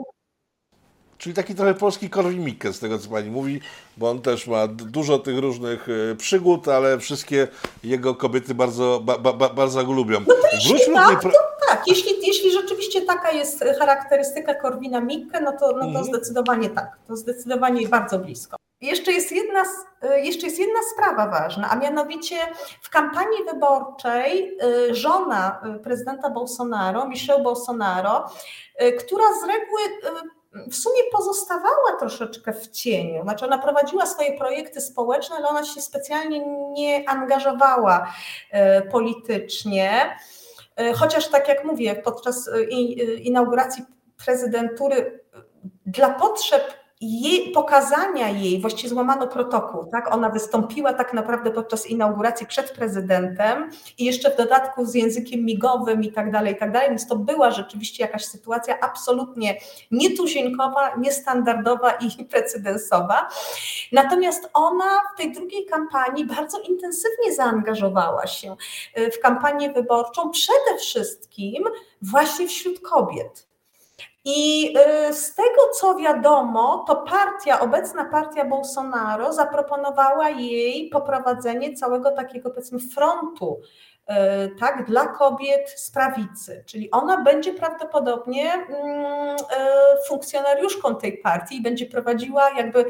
Czyli 1.22 1.36
taki 1.36 1.56
trochę 1.56 1.74
polski 1.74 2.10
Korwin-Mikke, 2.10 2.74
z 2.74 2.80
tego 2.80 3.00
co 3.00 3.10
pani 3.10 3.32
mówi, 3.32 3.62
bo 3.98 4.10
on 4.10 4.22
też 4.22 4.48
ma 4.48 4.68
dużo 4.68 5.20
tych 5.20 5.40
różnych 5.40 5.88
e, 6.12 6.16
przygód, 6.16 6.68
ale 6.68 7.00
wszystkie 7.00 7.48
jego 7.84 8.16
kobiety 8.16 8.56
bardzo, 8.56 9.00
ba, 9.04 9.18
ba, 9.18 9.50
bardzo 9.50 9.86
go 9.86 9.92
lubią. 9.92 10.20
No 10.20 10.34
to 10.34 10.48
jeśli 10.54 10.94
tak, 10.94 11.22
tej... 11.22 11.32
to 11.32 11.38
tak. 11.68 11.84
Jeśli, 11.88 12.28
jeśli 12.28 12.52
rzeczywiście 12.52 13.02
taka 13.02 13.32
jest 13.32 13.64
charakterystyka 13.80 14.54
Korwina 14.54 15.02
Mikke, 15.02 15.42
no 15.42 15.52
to, 15.52 15.72
no 15.72 15.80
to 15.80 15.88
mhm. 15.88 16.06
zdecydowanie 16.06 16.70
tak. 16.70 16.98
To 17.08 17.16
zdecydowanie 17.16 17.88
bardzo 17.88 18.20
blisko. 18.20 18.58
Jeszcze 18.82 19.12
jest, 19.12 19.32
jedna, 19.32 19.64
e, 20.02 20.22
jeszcze 20.26 20.46
jest 20.48 20.60
jedna 20.60 20.80
sprawa 20.94 21.28
ważna, 21.28 21.70
a 21.70 21.76
mianowicie 21.76 22.36
w 22.82 22.90
kampanii 22.90 23.40
wyborczej 23.54 24.58
e, 24.62 24.96
żona 24.96 25.62
prezydenta 25.84 26.30
Bolsonaro, 26.30 27.08
Michelle 27.08 27.44
Bolsonaro, 27.44 28.32
która 29.00 29.26
z 29.42 29.48
reguły 29.48 29.82
w 30.72 30.76
sumie 30.76 31.02
pozostawała 31.12 31.98
troszeczkę 32.00 32.54
w 32.54 32.68
cieniu. 32.68 33.24
Znaczy 33.24 33.46
ona 33.46 33.58
prowadziła 33.58 34.06
swoje 34.06 34.38
projekty 34.38 34.82
społeczne, 34.82 35.36
ale 35.36 35.48
ona 35.48 35.64
się 35.64 35.82
specjalnie 35.82 36.46
nie 36.72 37.10
angażowała 37.10 38.14
politycznie. 38.92 40.18
Chociaż 40.96 41.28
tak 41.28 41.48
jak 41.48 41.66
mówię, 41.66 41.96
podczas 41.96 42.50
inauguracji 43.22 43.84
prezydentury 44.26 45.24
dla 45.86 46.10
potrzeb 46.10 46.74
jej, 47.02 47.52
pokazania 47.52 48.30
jej, 48.30 48.62
właściwie 48.62 48.90
złamano 48.90 49.28
protokół, 49.28 49.86
tak? 49.92 50.14
Ona 50.14 50.30
wystąpiła 50.30 50.94
tak 50.94 51.14
naprawdę 51.14 51.52
podczas 51.52 51.88
inauguracji 51.88 52.48
przed 52.48 52.72
prezydentem 52.72 53.70
i 53.98 54.06
jeszcze 54.06 54.32
w 54.32 54.38
dodatku 54.38 54.86
z 54.86 54.94
językiem 54.94 55.46
migowym 55.46 56.04
i 56.04 56.12
tak 56.12 56.32
dalej, 56.32 56.54
i 56.54 56.58
tak 56.58 56.72
dalej, 56.72 56.90
więc 56.90 57.08
to 57.08 57.16
była 57.16 57.52
rzeczywiście 57.52 58.04
jakaś 58.04 58.26
sytuacja 58.26 58.80
absolutnie 58.80 59.58
nietuzinkowa, 59.92 60.96
niestandardowa 60.96 61.92
i 61.92 62.26
precedensowa. 62.32 63.30
Natomiast 63.92 64.50
ona 64.54 65.00
w 65.14 65.18
tej 65.18 65.32
drugiej 65.32 65.66
kampanii 65.66 66.26
bardzo 66.26 66.60
intensywnie 66.60 67.34
zaangażowała 67.34 68.28
się 68.28 68.56
w 68.96 69.20
kampanię 69.20 69.74
wyborczą, 69.74 70.30
przede 70.30 70.78
wszystkim 70.80 71.64
właśnie 72.02 72.48
wśród 72.48 72.80
kobiet. 72.80 73.51
I 74.26 74.74
y, 75.10 75.14
z 75.14 75.36
tego 75.36 75.62
co 75.80 75.96
wiadomo, 75.96 76.84
to 76.88 76.96
partia, 76.96 77.60
obecna 77.60 78.06
partia 78.06 78.46
Bolsonaro 78.46 79.34
zaproponowała 79.34 80.30
jej 80.30 80.90
poprowadzenie 80.90 81.74
całego 81.74 82.12
takiego 82.12 82.50
powiedzmy 82.50 82.80
frontu 82.80 83.62
y, 83.62 84.14
tak, 84.60 84.86
dla 84.86 85.08
kobiet 85.08 85.70
z 85.70 85.92
prawicy. 85.92 86.64
Czyli 86.66 86.92
ona 86.92 87.22
będzie 87.22 87.54
prawdopodobnie 87.54 88.54
mm, 88.54 89.36
y, 89.36 90.08
funkcjonariuszką 90.08 90.96
tej 90.96 91.18
partii 91.18 91.58
i 91.58 91.62
będzie 91.62 91.86
prowadziła 91.86 92.50
jakby 92.58 92.86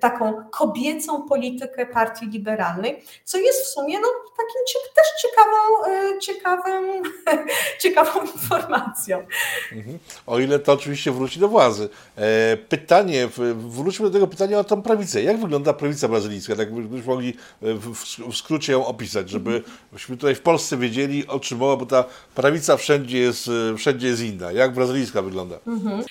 taką 0.00 0.44
kobiecą 0.50 1.22
politykę 1.22 1.86
partii 1.86 2.26
liberalnej, 2.26 3.02
co 3.24 3.38
jest 3.38 3.60
w 3.64 3.66
sumie 3.66 4.00
no, 4.00 4.08
takim 4.36 4.60
też 4.94 5.06
ciekawą, 5.22 5.84
e, 5.86 6.18
ciekawą, 6.18 7.02
ciekawą 7.82 8.32
informacją. 8.32 9.26
Mhm. 9.72 9.98
O 10.26 10.38
ile 10.38 10.58
to 10.58 10.72
oczywiście 10.72 11.12
wróci 11.12 11.40
do 11.40 11.48
władzy. 11.48 11.88
E, 12.16 12.56
pytanie, 12.56 13.28
wróćmy 13.54 14.06
do 14.06 14.12
tego 14.12 14.26
pytania 14.26 14.58
o 14.58 14.64
tą 14.64 14.82
prawicę. 14.82 15.22
Jak 15.22 15.40
wygląda 15.40 15.72
prawica 15.72 16.08
brazylijska? 16.08 16.56
Tak 16.56 16.74
byśmy 16.74 17.12
mogli 17.12 17.36
w 17.62 18.36
skrócie 18.36 18.72
ją 18.72 18.86
opisać, 18.86 19.30
żebyśmy 19.30 20.16
tutaj 20.16 20.34
w 20.34 20.40
Polsce 20.40 20.76
wiedzieli 20.76 21.26
o 21.26 21.40
czym 21.40 21.58
mowa, 21.58 21.76
bo 21.76 21.86
ta 21.86 22.04
prawica 22.34 22.76
wszędzie 22.76 23.18
jest, 23.18 23.50
wszędzie 23.76 24.06
jest 24.06 24.22
inna. 24.22 24.52
Jak 24.52 24.74
brazylijska 24.74 25.22
wygląda? 25.22 25.58
Mhm. 25.66 26.04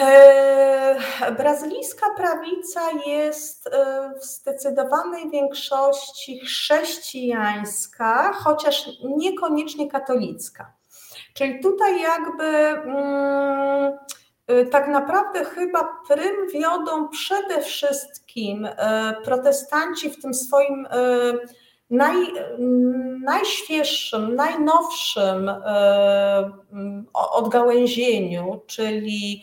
E, 0.00 0.96
brazylijska 1.38 2.06
prawica 2.16 2.80
jest 3.06 3.66
e, 3.66 4.10
w 4.20 4.24
zdecydowanej 4.24 5.30
większości 5.30 6.40
chrześcijańska, 6.40 8.32
chociaż 8.32 8.88
niekoniecznie 9.04 9.90
katolicka. 9.90 10.72
Czyli 11.34 11.60
tutaj 11.60 12.02
jakby 12.02 12.44
mm, 12.44 13.92
e, 14.46 14.66
tak 14.66 14.88
naprawdę 14.88 15.44
chyba 15.44 15.88
prym 16.08 16.48
wiodą 16.54 17.08
przede 17.08 17.60
wszystkim 17.60 18.68
protestanci 19.24 20.10
w 20.10 20.22
tym 20.22 20.34
swoim 20.34 20.88
naj, 21.90 22.16
najświeższym, 23.24 24.34
najnowszym 24.34 25.50
odgałęzieniu, 27.12 28.60
czyli 28.66 29.42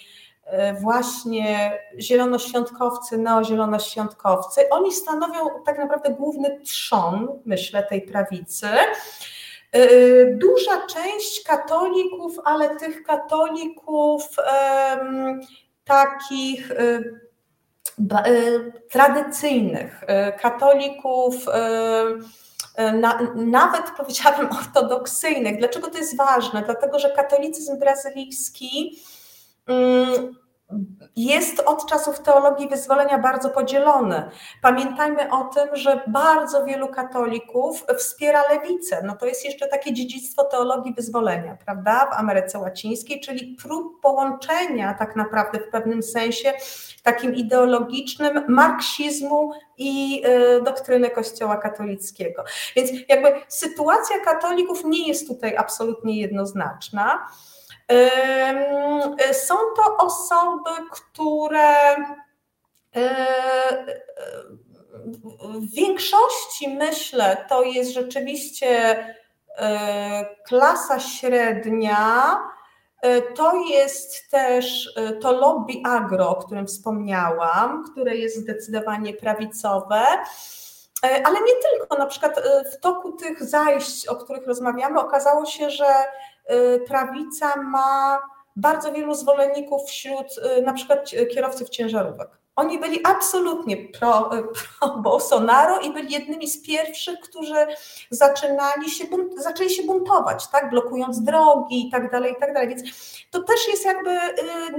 właśnie 0.81 1.79
zielonoświątkowcy, 1.99 3.17
neozielonoświątkowcy, 3.17 4.69
oni 4.69 4.93
stanowią 4.93 5.39
tak 5.65 5.77
naprawdę 5.77 6.09
główny 6.09 6.61
trzon, 6.61 7.39
myślę, 7.45 7.83
tej 7.83 8.01
prawicy. 8.01 8.67
E, 9.71 9.87
duża 10.25 10.87
część 10.87 11.43
katolików, 11.43 12.39
ale 12.45 12.75
tych 12.75 13.03
katolików 13.03 14.23
takich 15.83 16.71
e, 16.71 16.99
tradycyjnych, 18.89 20.01
katolików 20.41 21.35
nawet 23.35 23.91
powiedziałabym 23.97 24.49
ortodoksyjnych. 24.59 25.57
Dlaczego 25.59 25.89
to 25.89 25.97
jest 25.97 26.17
ważne? 26.17 26.61
Dlatego, 26.65 26.99
że 26.99 27.09
katolicyzm 27.09 27.79
brazylijski 27.79 28.99
mm, 29.67 30.35
jest 31.15 31.59
od 31.59 31.85
czasów 31.85 32.19
teologii 32.19 32.69
wyzwolenia 32.69 33.17
bardzo 33.17 33.49
podzielony. 33.49 34.23
Pamiętajmy 34.61 35.31
o 35.31 35.43
tym, 35.43 35.75
że 35.75 36.01
bardzo 36.07 36.65
wielu 36.65 36.87
katolików 36.87 37.85
wspiera 37.97 38.43
lewicę. 38.49 39.01
No 39.05 39.15
to 39.15 39.25
jest 39.25 39.45
jeszcze 39.45 39.67
takie 39.67 39.93
dziedzictwo 39.93 40.43
teologii 40.43 40.93
wyzwolenia, 40.93 41.57
prawda, 41.65 42.07
w 42.11 42.19
Ameryce 42.19 42.59
Łacińskiej, 42.59 43.19
czyli 43.19 43.55
prób 43.63 44.01
połączenia 44.01 44.93
tak 44.93 45.15
naprawdę 45.15 45.59
w 45.59 45.69
pewnym 45.69 46.03
sensie 46.03 46.53
takim 47.03 47.35
ideologicznym 47.35 48.43
marksizmu 48.47 49.51
i 49.77 50.23
y, 50.57 50.61
doktryny 50.63 51.09
Kościoła 51.09 51.57
katolickiego. 51.57 52.43
Więc 52.75 52.91
jakby 53.09 53.33
sytuacja 53.47 54.19
katolików 54.19 54.85
nie 54.85 55.07
jest 55.07 55.27
tutaj 55.27 55.57
absolutnie 55.57 56.19
jednoznaczna. 56.19 57.27
Są 59.33 59.55
to 59.55 59.97
osoby, 59.97 60.69
które 60.91 61.95
w 65.43 65.75
większości 65.75 66.67
myślę, 66.67 67.45
to 67.49 67.63
jest 67.63 67.91
rzeczywiście 67.93 69.05
klasa 70.47 70.99
średnia. 70.99 72.37
To 73.35 73.55
jest 73.55 74.31
też 74.31 74.95
to 75.21 75.31
lobby 75.31 75.73
agro, 75.85 76.29
o 76.29 76.35
którym 76.35 76.67
wspomniałam, 76.67 77.83
które 77.91 78.15
jest 78.15 78.37
zdecydowanie 78.37 79.13
prawicowe. 79.13 80.05
Ale 81.23 81.39
nie 81.39 81.53
tylko, 81.69 81.97
na 81.97 82.05
przykład 82.05 82.41
w 82.73 82.79
toku 82.79 83.11
tych 83.11 83.43
zajść, 83.43 84.07
o 84.07 84.15
których 84.15 84.47
rozmawiamy, 84.47 84.99
okazało 84.99 85.45
się, 85.45 85.69
że 85.69 85.85
prawica 86.87 87.55
ma 87.61 88.19
bardzo 88.55 88.91
wielu 88.91 89.15
zwolenników 89.15 89.81
wśród 89.87 90.27
y, 90.57 90.61
na 90.61 90.73
przykład 90.73 91.11
kierowców 91.33 91.69
ciężarówek. 91.69 92.40
Oni 92.55 92.79
byli 92.79 92.99
absolutnie 93.05 93.77
pro, 93.77 94.37
y, 94.37 94.43
pro 94.79 94.97
Bolsonaro 94.97 95.79
i 95.79 95.93
byli 95.93 96.13
jednymi 96.13 96.49
z 96.49 96.65
pierwszych, 96.65 97.19
którzy 97.19 97.67
zaczynali 98.09 98.89
się, 98.89 99.05
zaczęli 99.37 99.69
się 99.69 99.83
buntować, 99.83 100.47
tak, 100.47 100.69
blokując 100.69 101.21
drogi 101.21 101.87
i 101.87 101.91
tak 101.91 102.11
dalej, 102.11 102.33
i 102.33 102.39
tak 102.39 102.53
dalej. 102.53 102.69
Więc 102.69 102.83
to 103.31 103.43
też 103.43 103.67
jest 103.67 103.85
jakby 103.85 104.19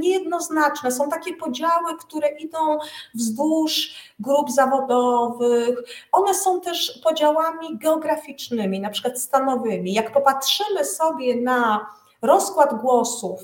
niejednoznaczne. 0.00 0.92
Są 0.92 1.08
takie 1.08 1.36
podziały, 1.36 1.96
które 2.00 2.28
idą 2.28 2.78
wzdłuż 3.14 3.94
grup 4.18 4.50
zawodowych. 4.50 5.78
One 6.12 6.34
są 6.34 6.60
też 6.60 7.00
podziałami 7.04 7.78
geograficznymi, 7.78 8.80
na 8.80 8.90
przykład 8.90 9.20
stanowymi. 9.20 9.92
Jak 9.92 10.12
popatrzymy 10.12 10.84
sobie 10.84 11.40
na 11.40 11.86
rozkład 12.22 12.80
głosów, 12.80 13.40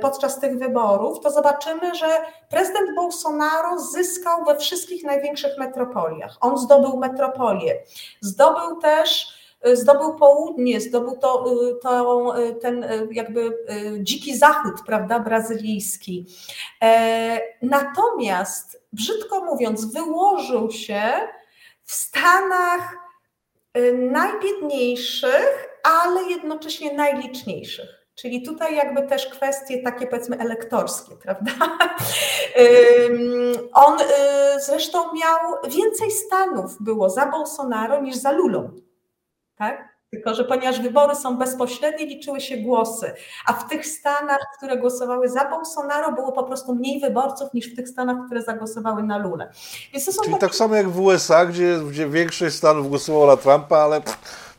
podczas 0.00 0.40
tych 0.40 0.58
wyborów, 0.58 1.20
to 1.20 1.30
zobaczymy, 1.30 1.94
że 1.94 2.06
prezydent 2.50 2.94
Bolsonaro 2.96 3.78
zyskał 3.80 4.44
we 4.44 4.58
wszystkich 4.58 5.04
największych 5.04 5.58
metropoliach. 5.58 6.36
On 6.40 6.58
zdobył 6.58 6.96
metropolię. 6.96 7.82
Zdobył 8.20 8.80
też 8.80 9.26
e, 9.62 9.76
zdobył 9.76 10.14
południe, 10.14 10.80
zdobył 10.80 11.16
to, 11.16 11.44
e, 11.44 11.74
to, 11.74 12.34
ten 12.60 12.86
jakby 13.10 13.58
dziki 14.00 14.36
zachód, 14.36 14.74
prawda, 14.86 15.20
brazylijski. 15.20 16.26
Natomiast, 17.62 18.82
brzydko 18.92 19.44
mówiąc, 19.44 19.92
wyłożył 19.92 20.70
się 20.70 21.02
w 21.84 21.92
Stanach 21.92 22.96
najbiedniejszych, 23.94 25.68
ale 25.82 26.22
jednocześnie 26.22 26.92
najliczniejszych. 26.92 27.95
Czyli 28.16 28.42
tutaj 28.42 28.76
jakby 28.76 29.02
też 29.02 29.26
kwestie 29.26 29.82
takie 29.82 30.06
powiedzmy 30.06 30.38
elektorskie, 30.38 31.16
prawda? 31.24 31.52
On 33.72 34.00
y, 34.00 34.04
zresztą 34.60 34.98
miał 34.98 35.70
więcej 35.70 36.10
stanów 36.10 36.76
było 36.80 37.10
za 37.10 37.26
Bolsonaro 37.26 38.00
niż 38.00 38.16
za 38.16 38.32
Lulą, 38.32 38.70
tak? 39.56 39.96
Tylko, 40.10 40.34
że 40.34 40.44
ponieważ 40.44 40.80
wybory 40.80 41.14
są 41.14 41.36
bezpośrednie, 41.36 42.06
liczyły 42.06 42.40
się 42.40 42.56
głosy, 42.56 43.14
a 43.46 43.52
w 43.52 43.68
tych 43.68 43.86
stanach, 43.86 44.38
które 44.56 44.76
głosowały 44.76 45.28
za 45.28 45.44
Bolsonaro, 45.50 46.12
było 46.12 46.32
po 46.32 46.44
prostu 46.44 46.74
mniej 46.74 47.00
wyborców 47.00 47.54
niż 47.54 47.72
w 47.72 47.76
tych 47.76 47.88
stanach, 47.88 48.16
które 48.26 48.42
zagłosowały 48.42 49.02
na 49.02 49.18
Lulę. 49.18 49.50
Czyli 50.22 50.34
takie... 50.34 50.46
tak 50.46 50.54
samo 50.54 50.74
jak 50.74 50.88
w 50.88 51.00
USA, 51.00 51.46
gdzie, 51.46 51.78
gdzie 51.90 52.08
większość 52.08 52.56
stanów 52.56 52.88
głosowała 52.88 53.26
na 53.26 53.36
Trumpa, 53.36 53.78
ale 53.78 54.00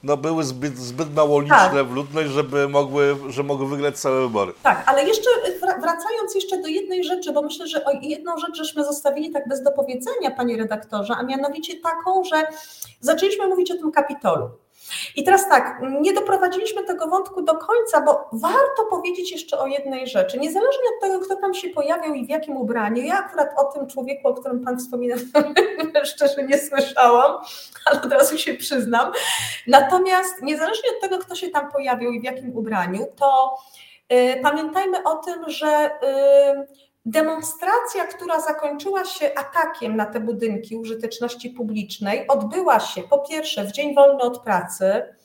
no, 0.03 0.17
były 0.17 0.43
zbyt, 0.43 0.77
zbyt 0.77 1.15
mało 1.15 1.39
liczne 1.39 1.57
tak. 1.57 1.87
w 1.87 1.95
ludność, 1.95 2.29
żeby 2.29 2.67
mogły, 2.67 3.15
że 3.29 3.43
mogły 3.43 3.67
wygrać 3.67 3.97
całe 3.97 4.21
wybory. 4.21 4.53
Tak, 4.63 4.83
ale 4.85 5.03
jeszcze 5.07 5.29
wracając 5.61 6.35
jeszcze 6.35 6.61
do 6.61 6.67
jednej 6.67 7.03
rzeczy, 7.03 7.31
bo 7.31 7.41
myślę, 7.41 7.67
że 7.67 7.85
jedną 8.01 8.37
rzecz 8.37 8.57
żeśmy 8.57 8.83
zostawili 8.83 9.31
tak 9.31 9.47
bez 9.47 9.63
dopowiedzenia, 9.63 10.31
panie 10.37 10.57
redaktorze, 10.57 11.13
a 11.17 11.23
mianowicie 11.23 11.73
taką, 11.79 12.23
że 12.23 12.47
zaczęliśmy 12.99 13.47
mówić 13.47 13.71
o 13.71 13.77
tym 13.77 13.91
kapitolu. 13.91 14.49
I 15.15 15.23
teraz 15.23 15.49
tak, 15.49 15.81
nie 16.01 16.13
doprowadziliśmy 16.13 16.83
tego 16.83 17.07
wątku 17.07 17.41
do 17.41 17.53
końca, 17.57 18.01
bo 18.01 18.29
warto 18.33 18.85
powiedzieć 18.89 19.31
jeszcze 19.31 19.59
o 19.59 19.67
jednej 19.67 20.07
rzeczy. 20.07 20.39
Niezależnie 20.39 20.83
od 20.95 21.01
tego, 21.01 21.25
kto 21.25 21.35
tam 21.35 21.53
się 21.53 21.69
pojawiał 21.69 22.13
i 22.13 22.25
w 22.25 22.29
jakim 22.29 22.57
ubraniu, 22.57 23.03
ja 23.03 23.17
akurat 23.17 23.49
o 23.57 23.63
tym 23.63 23.87
człowieku, 23.87 24.27
o 24.27 24.33
którym 24.33 24.59
Pan 24.59 24.79
wspominał, 24.79 25.17
szczerze 26.15 26.43
nie 26.43 26.57
słyszałam, 26.59 27.37
ale 27.85 28.01
od 28.01 28.13
razu 28.13 28.37
się 28.37 28.53
przyznam. 28.53 29.11
Natomiast 29.67 30.41
niezależnie 30.41 30.89
od 30.89 31.01
tego, 31.01 31.17
kto 31.17 31.35
się 31.35 31.49
tam 31.49 31.71
pojawił 31.71 32.11
i 32.11 32.19
w 32.19 32.23
jakim 32.23 32.57
ubraniu, 32.57 33.07
to 33.15 33.57
y, 34.13 34.39
pamiętajmy 34.43 35.03
o 35.03 35.15
tym, 35.15 35.49
że 35.49 35.89
y, 36.03 36.86
Demonstracja, 37.09 38.07
która 38.15 38.41
zakończyła 38.41 39.05
się 39.05 39.31
atakiem 39.35 39.95
na 39.95 40.05
te 40.05 40.19
budynki 40.19 40.75
użyteczności 40.75 41.49
publicznej, 41.49 42.27
odbyła 42.27 42.79
się 42.79 43.03
po 43.03 43.19
pierwsze 43.19 43.63
w 43.63 43.71
dzień 43.71 43.95
wolny 43.95 44.21
od 44.21 44.43
pracy, 44.43 45.15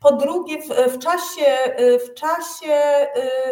po 0.00 0.12
drugie 0.12 0.62
w, 0.62 0.92
w 0.92 0.98
czasie, 0.98 1.56
w 1.78 2.14
czasie, 2.14 2.74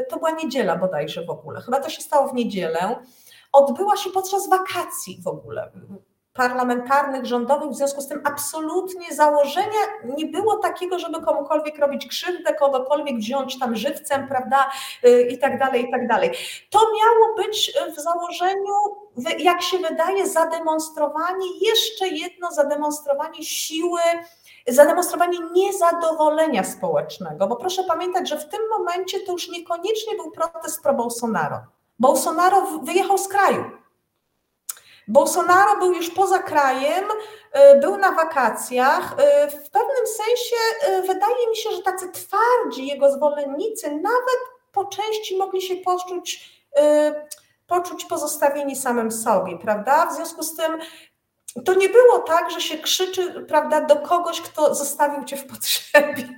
y, 0.01 0.07
to 0.11 0.17
była 0.17 0.31
niedziela 0.31 0.77
bodajże 0.77 1.25
w 1.25 1.31
ogóle, 1.31 1.61
chyba 1.61 1.81
to 1.81 1.91
się 1.91 2.03
stało 2.03 2.29
w 2.29 2.35
niedzielę, 2.35 2.97
odbyła 3.53 3.97
się 3.97 4.11
podczas 4.11 4.49
wakacji 4.49 5.21
w 5.23 5.27
ogóle 5.27 5.73
parlamentarnych, 6.33 7.27
rządowych, 7.27 7.71
w 7.71 7.75
związku 7.75 8.01
z 8.01 8.09
tym 8.09 8.23
absolutnie 8.25 9.15
założenia 9.15 9.81
nie 10.17 10.27
było 10.27 10.57
takiego, 10.57 10.99
żeby 10.99 11.23
komukolwiek 11.23 11.79
robić 11.79 12.07
krzywdę, 12.07 12.55
kogokolwiek 12.55 13.17
wziąć 13.17 13.59
tam 13.59 13.77
żywcem, 13.77 14.29
prawda, 14.29 14.71
y, 15.05 15.23
i 15.23 15.39
tak 15.39 15.59
dalej, 15.59 15.89
i 15.89 15.91
tak 15.91 16.09
dalej. 16.09 16.31
To 16.71 16.79
miało 16.79 17.35
być 17.37 17.73
w 17.97 18.01
założeniu, 18.01 18.75
jak 19.39 19.63
się 19.63 19.79
wydaje, 19.79 20.27
zademonstrowanie, 20.27 21.47
jeszcze 21.61 22.09
jedno 22.09 22.53
zademonstrowanie 22.53 23.43
siły, 23.45 24.01
zademonstrowanie 24.69 25.39
niezadowolenia 25.53 26.65
społecznego, 26.65 27.47
bo 27.47 27.57
proszę 27.57 27.85
pamiętać, 27.85 28.29
że 28.29 28.39
w 28.39 28.49
tym 28.49 28.61
momencie 28.79 29.21
to 29.21 29.33
już 29.33 29.49
niekoniecznie 29.49 30.17
był 30.17 30.31
protest 30.31 30.83
pro 30.83 30.95
Bolsonaro. 30.95 31.61
Bolsonaro 31.99 32.67
wyjechał 32.83 33.19
z 33.19 33.29
kraju 33.29 33.65
Bolsonaro 35.13 35.77
był 35.77 35.93
już 35.93 36.11
poza 36.11 36.39
krajem, 36.39 37.05
y, 37.75 37.81
był 37.81 37.97
na 37.97 38.13
wakacjach. 38.13 39.13
Y, 39.13 39.51
w 39.51 39.71
pewnym 39.71 40.07
sensie 40.07 40.57
y, 40.89 41.03
wydaje 41.03 41.49
mi 41.51 41.57
się, 41.57 41.71
że 41.71 41.83
tacy 41.83 42.13
twardzi 42.13 42.87
jego 42.87 43.13
zwolennicy 43.13 43.91
nawet 43.91 44.39
po 44.73 44.85
części 44.85 45.37
mogli 45.37 45.63
się 45.63 45.77
poczuć, 45.77 46.63
poczuć 47.67 48.05
pozostawieni 48.05 48.77
samym 48.77 49.13
sobie, 49.13 49.59
prawda? 49.59 50.07
W 50.07 50.15
związku 50.17 50.43
z 50.43 50.57
tym 50.57 50.79
to 51.65 51.75
nie 51.75 51.89
było 51.89 52.19
tak, 52.19 52.51
że 52.51 52.61
się 52.61 52.79
krzyczy 52.79 53.45
prawda, 53.49 53.81
do 53.81 53.97
kogoś, 53.97 54.41
kto 54.41 54.75
zostawił 54.75 55.25
cię 55.25 55.37
w 55.37 55.47
potrzebie. 55.47 56.29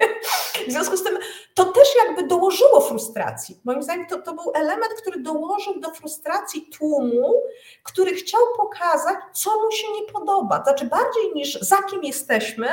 W 0.68 0.72
związku 0.72 0.96
z 0.96 1.04
tym 1.04 1.18
to 1.54 1.64
też 1.64 1.88
jakby 2.06 2.26
dołożyło 2.26 2.80
frustracji. 2.80 3.60
Moim 3.64 3.82
zdaniem 3.82 4.06
to, 4.06 4.22
to 4.22 4.32
był 4.32 4.52
element, 4.54 4.92
który 5.00 5.20
dołożył 5.20 5.80
do 5.80 5.90
frustracji 5.90 6.68
tłumu, 6.78 7.34
który 7.82 8.14
chciał 8.14 8.40
pokazać, 8.56 9.16
co 9.32 9.50
mu 9.50 9.70
się 9.72 9.86
nie 9.92 10.12
podoba. 10.12 10.62
Znaczy 10.62 10.84
bardziej 10.84 11.34
niż 11.34 11.60
za 11.60 11.82
kim 11.82 12.04
jesteśmy, 12.04 12.68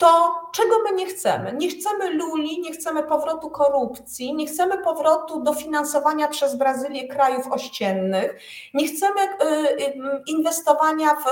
to 0.00 0.34
czego 0.52 0.74
my 0.84 0.96
nie 0.96 1.06
chcemy? 1.06 1.52
Nie 1.52 1.68
chcemy 1.68 2.10
luli, 2.10 2.60
nie 2.60 2.72
chcemy 2.72 3.02
powrotu 3.02 3.50
korupcji, 3.50 4.34
nie 4.34 4.46
chcemy 4.46 4.78
powrotu 4.78 5.42
dofinansowania 5.42 6.28
przez 6.28 6.56
Brazylię 6.56 7.08
krajów 7.08 7.46
ościennych, 7.52 8.40
nie 8.74 8.88
chcemy 8.88 9.20
y, 9.20 9.84
y, 9.84 9.92
inwestowania 10.26 11.08
w, 11.14 11.24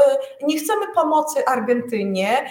nie 0.46 0.58
chcemy 0.58 0.86
pomocy 0.94 1.46
Argentynie, 1.46 2.50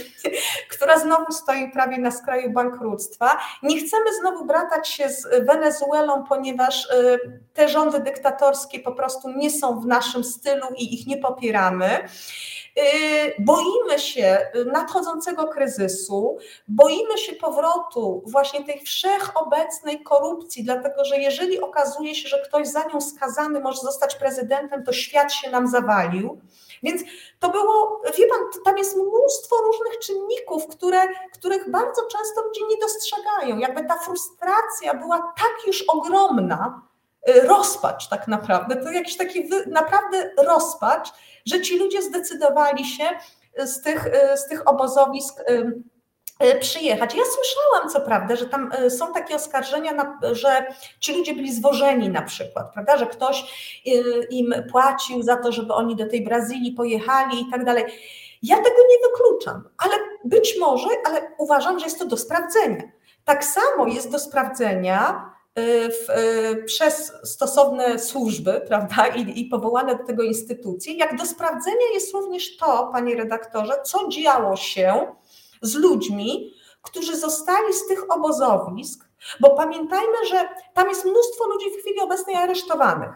która 0.72 0.98
znowu 0.98 1.32
stoi 1.32 1.70
prawie 1.72 1.98
na 1.98 2.10
skraju 2.10 2.50
bankructwa, 2.50 3.38
nie 3.62 3.78
chcemy 3.78 4.14
znowu 4.20 4.44
bratać 4.44 4.88
się 4.88 5.08
z 5.08 5.46
Wenezuelą, 5.46 6.24
ponieważ 6.28 6.84
y, 6.90 7.40
te 7.54 7.68
rządy 7.68 8.00
dyktatorskie 8.00 8.80
po 8.80 8.92
prostu 8.92 9.30
nie 9.30 9.50
są 9.50 9.80
w 9.80 9.86
naszym 9.86 10.24
stylu 10.24 10.66
i 10.76 10.94
ich 10.94 11.06
nie 11.06 11.16
popieramy. 11.16 12.08
Y, 12.78 13.34
boimy 13.38 13.98
się 13.98 14.38
nadchodzącego 14.66 15.48
kryzysu, 15.48 16.38
boimy 16.68 17.18
się 17.18 17.32
powrotu 17.32 18.22
właśnie 18.26 18.64
tej 18.64 18.80
wszechobecnej 18.80 20.02
korupcji, 20.02 20.64
dlatego 20.64 21.04
że 21.04 21.16
jeżeli 21.18 21.60
okazuje 21.60 22.14
się, 22.14 22.28
że 22.28 22.42
ktoś 22.48 22.68
za 22.68 22.84
nią 22.84 23.00
skazany 23.00 23.60
może 23.60 23.80
zostać 23.80 24.14
prezydentem, 24.14 24.84
to 24.84 24.92
świat 24.92 25.32
się 25.32 25.50
nam 25.50 25.68
zawalił. 25.68 26.40
Więc 26.82 27.02
to 27.38 27.48
było, 27.48 28.02
wie 28.18 28.26
pan, 28.28 28.62
tam 28.64 28.78
jest 28.78 28.96
mnóstwo 28.96 29.56
różnych 29.56 29.98
czynników, 29.98 30.66
które, 30.66 31.02
których 31.32 31.70
bardzo 31.70 32.02
często 32.02 32.42
ludzie 32.42 32.60
nie 32.70 32.76
dostrzegają. 32.76 33.58
Jakby 33.58 33.84
ta 33.84 33.98
frustracja 33.98 34.94
była 34.94 35.18
tak 35.18 35.66
już 35.66 35.84
ogromna, 35.88 36.82
rozpacz 37.26 38.08
tak 38.08 38.28
naprawdę, 38.28 38.76
to 38.76 38.90
jakiś 38.90 39.16
taki 39.16 39.48
naprawdę 39.66 40.30
rozpacz, 40.38 41.12
że 41.46 41.60
ci 41.60 41.78
ludzie 41.78 42.02
zdecydowali 42.02 42.84
się 42.84 43.04
z 43.58 43.82
tych, 43.82 44.08
z 44.36 44.48
tych 44.48 44.68
obozowisk 44.68 45.44
przyjechać. 46.60 47.14
Ja 47.14 47.22
słyszałam, 47.24 47.90
co 47.90 48.00
prawda, 48.00 48.36
że 48.36 48.46
tam 48.46 48.72
są 48.88 49.12
takie 49.12 49.34
oskarżenia, 49.34 50.18
że 50.32 50.66
ci 51.00 51.16
ludzie 51.16 51.34
byli 51.34 51.54
zwożeni 51.54 52.08
na 52.08 52.22
przykład, 52.22 52.72
prawda, 52.72 52.96
że 52.96 53.06
ktoś 53.06 53.44
im 54.30 54.54
płacił 54.70 55.22
za 55.22 55.36
to, 55.36 55.52
żeby 55.52 55.74
oni 55.74 55.96
do 55.96 56.08
tej 56.08 56.24
Brazylii 56.24 56.72
pojechali 56.72 57.40
i 57.40 57.50
tak 57.50 57.64
dalej. 57.64 57.84
Ja 58.42 58.56
tego 58.56 58.76
nie 58.90 59.08
wykluczam, 59.08 59.68
ale 59.78 59.94
być 60.24 60.56
może, 60.60 60.88
ale 61.06 61.20
uważam, 61.38 61.78
że 61.78 61.84
jest 61.84 61.98
to 61.98 62.04
do 62.04 62.16
sprawdzenia. 62.16 62.82
Tak 63.24 63.44
samo 63.44 63.86
jest 63.86 64.10
do 64.10 64.18
sprawdzenia, 64.18 65.31
Y, 65.31 65.31
w, 65.56 66.10
y, 66.10 66.64
przez 66.64 67.12
stosowne 67.24 67.98
służby, 67.98 68.60
prawda, 68.68 69.06
i, 69.06 69.40
i 69.40 69.44
powołane 69.44 69.96
do 69.96 70.04
tego 70.04 70.22
instytucje, 70.22 70.94
jak 70.94 71.18
do 71.18 71.26
sprawdzenia 71.26 71.86
jest 71.94 72.14
również 72.14 72.56
to, 72.56 72.90
panie 72.92 73.16
redaktorze, 73.16 73.72
co 73.84 74.08
działo 74.08 74.56
się 74.56 75.06
z 75.62 75.74
ludźmi, 75.74 76.54
którzy 76.82 77.16
zostali 77.16 77.74
z 77.74 77.86
tych 77.86 78.12
obozowisk, 78.12 79.08
bo 79.40 79.50
pamiętajmy, 79.50 80.26
że 80.30 80.48
tam 80.74 80.88
jest 80.88 81.04
mnóstwo 81.04 81.46
ludzi 81.46 81.66
w 81.70 81.80
chwili 81.80 82.00
obecnej 82.00 82.36
aresztowanych. 82.36 83.10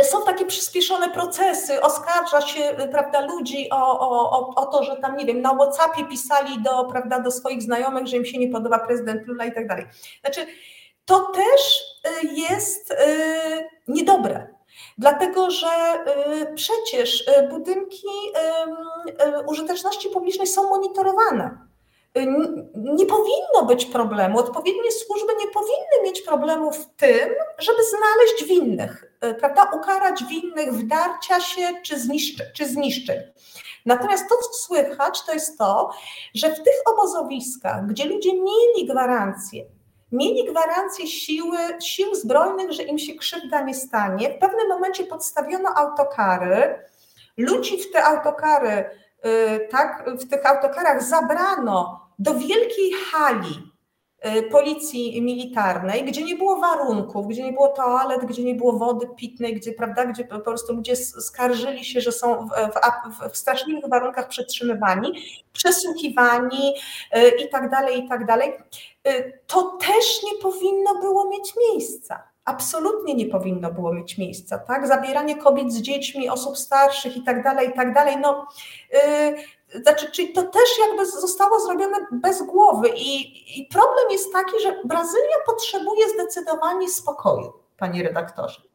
Y, 0.00 0.04
są 0.04 0.24
takie 0.24 0.46
przyspieszone 0.46 1.10
procesy, 1.10 1.82
oskarża 1.82 2.40
się 2.40 2.76
prawda, 2.90 3.20
ludzi 3.20 3.70
o, 3.70 4.00
o, 4.00 4.54
o 4.54 4.66
to, 4.66 4.82
że 4.82 4.96
tam, 4.96 5.16
nie 5.16 5.26
wiem, 5.26 5.42
na 5.42 5.54
WhatsAppie 5.54 6.04
pisali 6.04 6.62
do, 6.62 6.84
prawda, 6.84 7.20
do 7.20 7.30
swoich 7.30 7.62
znajomych, 7.62 8.06
że 8.06 8.16
im 8.16 8.24
się 8.24 8.38
nie 8.38 8.48
podoba 8.48 8.78
prezydent 8.78 9.26
Lula 9.26 9.44
i 9.44 9.52
tak 9.52 9.68
dalej. 9.68 9.86
Znaczy, 10.20 10.46
to 11.06 11.20
też 11.20 11.84
y, 12.22 12.26
jest 12.26 12.90
y, 12.90 12.96
niedobre. 13.88 14.46
Dlatego, 14.98 15.50
że 15.50 15.66
y, 16.42 16.54
przecież 16.54 17.30
budynki 17.50 18.06
użyteczności 19.46 20.08
publicznej 20.08 20.46
są 20.46 20.70
monitorowane. 20.70 21.66
Nie 22.74 23.06
powinno 23.06 23.64
być 23.66 23.86
problemu, 23.86 24.38
odpowiednie 24.38 24.92
służby 24.92 25.32
nie 25.38 25.52
powinny 25.52 26.02
mieć 26.04 26.22
problemu 26.22 26.72
w 26.72 26.86
tym, 26.96 27.28
żeby 27.58 27.78
znaleźć 27.84 28.44
winnych, 28.44 29.12
prawda? 29.40 29.70
Ukarać 29.74 30.24
winnych 30.24 30.74
wdarcia 30.74 31.40
się 31.40 31.72
czy, 31.82 32.00
zniszczy, 32.00 32.50
czy 32.54 32.68
zniszczeń. 32.68 33.18
Natomiast 33.86 34.28
to, 34.28 34.36
co 34.36 34.52
słychać, 34.52 35.22
to 35.22 35.32
jest 35.32 35.58
to, 35.58 35.90
że 36.34 36.50
w 36.50 36.62
tych 36.62 36.74
obozowiskach, 36.86 37.86
gdzie 37.86 38.04
ludzie 38.04 38.32
mieli 38.32 38.86
gwarancję, 38.86 39.64
mieli 40.12 40.44
gwarancję 40.44 41.06
siły, 41.06 41.58
sił 41.82 42.14
zbrojnych, 42.14 42.72
że 42.72 42.82
im 42.82 42.98
się 42.98 43.14
krzywda 43.14 43.60
nie 43.60 43.74
stanie. 43.74 44.30
W 44.30 44.38
pewnym 44.38 44.68
momencie 44.68 45.04
podstawiono 45.04 45.68
autokary, 45.68 46.78
ludzi 47.36 47.82
w 47.82 47.92
te 47.92 48.04
autokary, 48.04 48.84
y, 49.26 49.68
tak, 49.70 50.10
w 50.10 50.28
tych 50.30 50.46
autokarach 50.46 51.02
zabrano 51.02 52.06
do 52.18 52.34
wielkiej 52.34 52.92
hali 53.12 53.72
y, 54.26 54.42
policji 54.42 55.22
militarnej, 55.22 56.04
gdzie 56.04 56.22
nie 56.22 56.36
było 56.36 56.56
warunków, 56.56 57.28
gdzie 57.28 57.42
nie 57.42 57.52
było 57.52 57.68
toalet, 57.68 58.24
gdzie 58.24 58.44
nie 58.44 58.54
było 58.54 58.72
wody 58.72 59.06
pitnej, 59.16 59.54
gdzie, 59.54 59.72
prawda, 59.72 60.06
gdzie 60.06 60.24
po 60.24 60.40
prostu 60.40 60.72
ludzie 60.72 60.96
skarżyli 60.96 61.84
się, 61.84 62.00
że 62.00 62.12
są 62.12 62.48
w, 62.48 62.50
w, 62.50 63.32
w 63.32 63.36
straszliwych 63.36 63.90
warunkach 63.90 64.28
przetrzymywani, 64.28 65.12
przesłuchiwani 65.52 66.74
y, 67.16 67.44
i 67.44 67.48
tak 67.48 67.70
dalej, 67.70 68.04
i 68.04 68.08
tak 68.08 68.26
dalej. 68.26 68.52
Y, 69.06 69.40
to 69.46 69.62
też 69.80 70.22
nie 70.22 70.38
powinno 70.42 70.94
było 71.00 71.28
mieć 71.28 71.54
miejsca. 71.56 72.22
Absolutnie 72.44 73.14
nie 73.14 73.26
powinno 73.26 73.72
było 73.72 73.92
mieć 73.92 74.18
miejsca, 74.18 74.58
tak? 74.58 74.86
Zabieranie 74.86 75.36
kobiet 75.36 75.72
z 75.72 75.80
dziećmi, 75.80 76.28
osób 76.28 76.58
starszych 76.58 77.16
i 77.16 77.22
tak 77.22 77.42
dalej, 77.42 77.68
i 77.68 77.72
tak 77.72 77.94
dalej. 77.94 78.16
No, 78.16 78.46
y, 79.74 79.80
znaczy, 79.82 80.10
czyli 80.10 80.32
to 80.32 80.42
też 80.42 80.68
jakby 80.88 81.06
zostało 81.06 81.60
zrobione 81.60 81.96
bez 82.12 82.42
głowy 82.42 82.88
i, 82.96 83.60
i 83.60 83.66
problem 83.66 84.10
jest 84.10 84.32
taki, 84.32 84.60
że 84.62 84.80
Brazylia 84.84 85.36
potrzebuje 85.46 86.08
zdecydowanie 86.08 86.88
spokoju, 86.88 87.52
panie 87.78 88.02
redaktorze. 88.02 88.65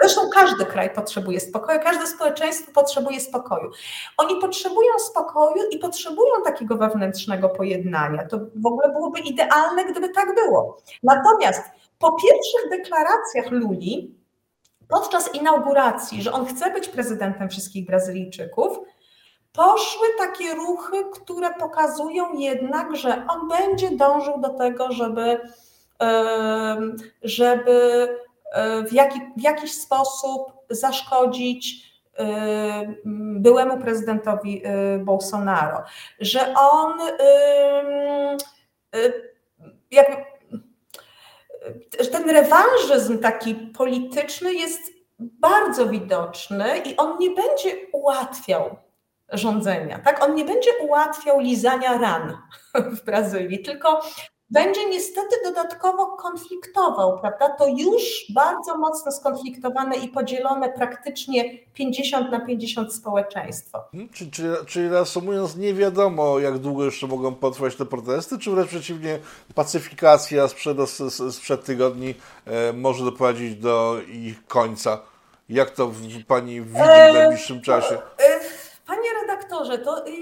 Zresztą 0.00 0.20
każdy 0.34 0.66
kraj 0.66 0.90
potrzebuje 0.94 1.40
spokoju, 1.40 1.80
każde 1.80 2.06
społeczeństwo 2.06 2.72
potrzebuje 2.72 3.20
spokoju. 3.20 3.70
Oni 4.16 4.40
potrzebują 4.40 4.98
spokoju 4.98 5.62
i 5.70 5.78
potrzebują 5.78 6.32
takiego 6.44 6.76
wewnętrznego 6.76 7.48
pojednania. 7.48 8.26
To 8.26 8.38
w 8.54 8.66
ogóle 8.66 8.88
byłoby 8.92 9.20
idealne, 9.20 9.84
gdyby 9.84 10.08
tak 10.08 10.34
było. 10.34 10.78
Natomiast 11.02 11.62
po 11.98 12.12
pierwszych 12.12 12.70
deklaracjach 12.70 13.50
Luli, 13.50 14.14
podczas 14.88 15.34
inauguracji, 15.34 16.22
że 16.22 16.32
on 16.32 16.46
chce 16.46 16.70
być 16.70 16.88
prezydentem 16.88 17.48
wszystkich 17.48 17.86
Brazylijczyków, 17.86 18.78
poszły 19.52 20.06
takie 20.18 20.54
ruchy, 20.54 21.04
które 21.12 21.54
pokazują 21.54 22.32
jednak, 22.32 22.96
że 22.96 23.26
on 23.28 23.48
będzie 23.48 23.90
dążył 23.90 24.40
do 24.40 24.48
tego, 24.48 24.92
żeby, 24.92 25.40
żeby 27.22 28.08
w, 28.88 28.92
jaki, 28.92 29.20
w 29.36 29.42
jakiś 29.42 29.72
sposób 29.72 30.52
zaszkodzić 30.70 31.92
e, 32.18 32.94
byłemu 33.36 33.78
prezydentowi 33.78 34.62
e, 34.64 34.98
Bolsonaro, 34.98 35.82
że 36.20 36.54
on 36.54 36.98
jakby 39.90 40.16
ten 42.12 42.30
rewanżyzm 42.30 43.18
taki 43.18 43.54
polityczny 43.54 44.54
jest 44.54 44.80
bardzo 45.18 45.86
widoczny 45.86 46.78
i 46.78 46.96
on 46.96 47.18
nie 47.18 47.30
będzie 47.30 47.70
ułatwiał 47.92 48.76
rządzenia, 49.32 49.98
tak? 49.98 50.24
On 50.24 50.34
nie 50.34 50.44
będzie 50.44 50.70
ułatwiał 50.80 51.40
lizania 51.40 51.98
ran 51.98 52.36
w 52.96 53.04
Brazylii, 53.04 53.62
tylko 53.62 54.00
będzie 54.50 54.88
niestety 54.88 55.36
dodatkowo 55.44 56.06
konfliktował, 56.06 57.18
prawda? 57.18 57.48
To 57.48 57.66
już 57.66 58.26
bardzo 58.34 58.78
mocno 58.78 59.12
skonfliktowane 59.12 59.96
i 59.96 60.08
podzielone 60.08 60.72
praktycznie 60.72 61.58
50 61.74 62.30
na 62.30 62.40
50 62.40 62.94
społeczeństwo. 62.94 63.84
Hmm, 63.92 64.08
czyli, 64.08 64.30
czyli, 64.30 64.48
czyli 64.66 64.88
reasumując, 64.88 65.56
nie 65.56 65.74
wiadomo, 65.74 66.38
jak 66.38 66.58
długo 66.58 66.84
jeszcze 66.84 67.06
mogą 67.06 67.34
potrwać 67.34 67.76
te 67.76 67.86
protesty, 67.86 68.38
czy 68.38 68.50
wręcz 68.50 68.68
przeciwnie, 68.68 69.18
pacyfikacja 69.54 70.48
sprzed, 70.48 70.78
sprzed 71.30 71.64
tygodni 71.64 72.14
e, 72.46 72.72
może 72.72 73.04
doprowadzić 73.04 73.56
do 73.56 73.96
ich 74.08 74.46
końca. 74.46 75.00
Jak 75.48 75.70
to 75.70 75.92
pani 76.26 76.60
widzi 76.60 76.74
w 76.74 77.14
najbliższym 77.14 77.62
czasie? 77.62 77.98
E, 78.18 78.37
Panie 78.88 79.08
redaktorze, 79.20 79.78
to 79.78 80.06
y, 80.06 80.12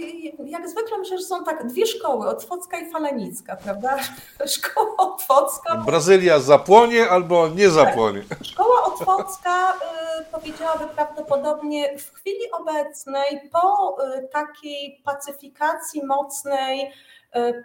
jak 0.45 0.69
zwykle 0.69 0.99
myślę, 0.99 1.19
że 1.19 1.25
są 1.25 1.45
tak 1.45 1.67
dwie 1.67 1.87
szkoły, 1.87 2.29
Otwocka 2.29 2.79
i 2.79 2.91
Falenicka, 2.91 3.57
prawda? 3.57 3.97
Szkoła 4.57 4.97
Otwocka. 4.97 5.77
Brazylia 5.77 6.41
zapłonie 6.41 7.11
albo 7.11 7.49
nie 7.49 7.71
zapłonie. 7.71 8.23
Tak. 8.29 8.39
Szkoła 8.45 8.85
Otwocka 8.85 9.73
y, 9.73 10.25
powiedziałaby 10.33 10.85
prawdopodobnie 10.95 11.99
w 11.99 12.13
chwili 12.13 12.51
obecnej 12.53 13.51
po 13.53 13.97
y, 14.05 14.29
takiej 14.29 15.01
pacyfikacji 15.05 16.07
mocnej 16.07 16.93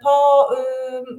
po 0.02 0.48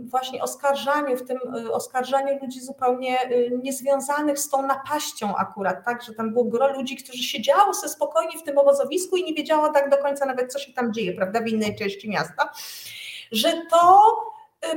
właśnie 0.03 0.43
oskarżaniu, 0.43 1.17
w 1.17 1.27
tym 1.27 1.37
e, 1.55 1.71
oskarżaniu 1.71 2.39
ludzi 2.41 2.61
zupełnie 2.61 3.19
e, 3.19 3.49
niezwiązanych 3.49 4.39
z 4.39 4.49
tą 4.49 4.67
napaścią 4.67 5.35
akurat, 5.35 5.85
tak, 5.85 6.03
że 6.03 6.13
tam 6.13 6.31
było 6.33 6.45
gro 6.45 6.67
ludzi, 6.67 6.95
którzy 6.95 7.23
siedziało 7.23 7.73
sobie 7.73 7.89
spokojnie 7.89 8.39
w 8.39 8.43
tym 8.43 8.57
obozowisku 8.57 9.17
i 9.17 9.23
nie 9.23 9.33
wiedziało 9.33 9.69
tak 9.69 9.89
do 9.89 9.97
końca 9.97 10.25
nawet, 10.25 10.53
co 10.53 10.59
się 10.59 10.73
tam 10.73 10.93
dzieje, 10.93 11.13
prawda, 11.13 11.41
w 11.41 11.47
innej 11.47 11.75
części 11.75 12.09
miasta, 12.09 12.49
że 13.31 13.51
to 13.71 13.99
Y, 14.15 14.32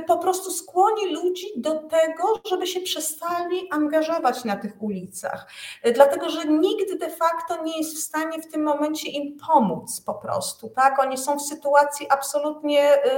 po 0.07 0.17
prostu 0.17 0.51
skłoni 0.51 1.13
ludzi 1.13 1.45
do 1.55 1.75
tego, 1.75 2.41
żeby 2.49 2.67
się 2.67 2.79
przestali 2.79 3.67
angażować 3.71 4.43
na 4.45 4.55
tych 4.55 4.81
ulicach. 4.81 5.47
Y, 5.87 5.91
dlatego, 5.91 6.29
że 6.29 6.45
nikt 6.45 6.99
de 6.99 7.09
facto 7.09 7.63
nie 7.63 7.77
jest 7.77 7.95
w 7.95 7.99
stanie 7.99 8.41
w 8.41 8.51
tym 8.51 8.63
momencie 8.63 9.09
im 9.09 9.37
pomóc 9.47 10.01
po 10.01 10.13
prostu. 10.13 10.69
Tak? 10.69 10.99
Oni 10.99 11.17
są 11.17 11.37
w 11.37 11.41
sytuacji 11.41 12.07
absolutnie 12.09 12.95
y, 12.95 13.09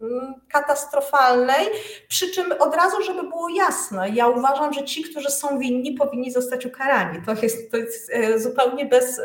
mm, 0.00 0.34
katastrofalnej, 0.48 1.66
przy 2.08 2.30
czym 2.30 2.52
od 2.58 2.74
razu, 2.74 3.02
żeby 3.02 3.22
było 3.22 3.48
jasne, 3.48 4.10
ja 4.10 4.28
uważam, 4.28 4.72
że 4.72 4.84
ci, 4.84 5.02
którzy 5.02 5.30
są 5.30 5.58
winni, 5.58 5.92
powinni 5.92 6.30
zostać 6.30 6.66
ukarani. 6.66 7.22
To 7.26 7.32
jest, 7.42 7.70
to 7.70 7.76
jest 7.76 8.10
zupełnie 8.36 8.86
bez 8.86 9.20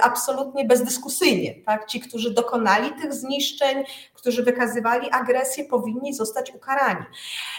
absolutnie 0.00 0.64
bezdyskusyjnie. 0.64 1.54
Tak? 1.66 1.86
Ci, 1.86 2.00
którzy 2.00 2.34
dokonali 2.34 2.90
tych 3.02 3.14
zniszczeń, 3.14 3.84
którzy 4.14 4.42
wykazywali 4.42 5.10
agresję, 5.10 5.64
powinni 5.64 6.14
zostać 6.14 6.54
ukarani. 6.54 7.04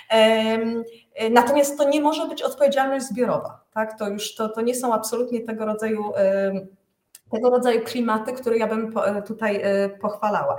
E, 0.09 1.29
natomiast 1.29 1.77
to 1.77 1.89
nie 1.89 2.01
może 2.01 2.27
być 2.27 2.41
odpowiedzialność 2.41 3.05
zbiorowa. 3.05 3.61
Tak? 3.73 3.99
To 3.99 4.09
już 4.09 4.35
to, 4.35 4.49
to 4.49 4.61
nie 4.61 4.75
są 4.75 4.93
absolutnie 4.93 5.41
tego 5.41 5.65
rodzaju 5.65 6.11
tego 7.31 7.49
rodzaju 7.49 7.81
klimaty, 7.81 8.33
które 8.33 8.57
ja 8.57 8.67
bym 8.67 8.93
e, 8.97 9.21
tutaj 9.21 9.61
e, 9.63 9.89
pochwalała. 9.89 10.57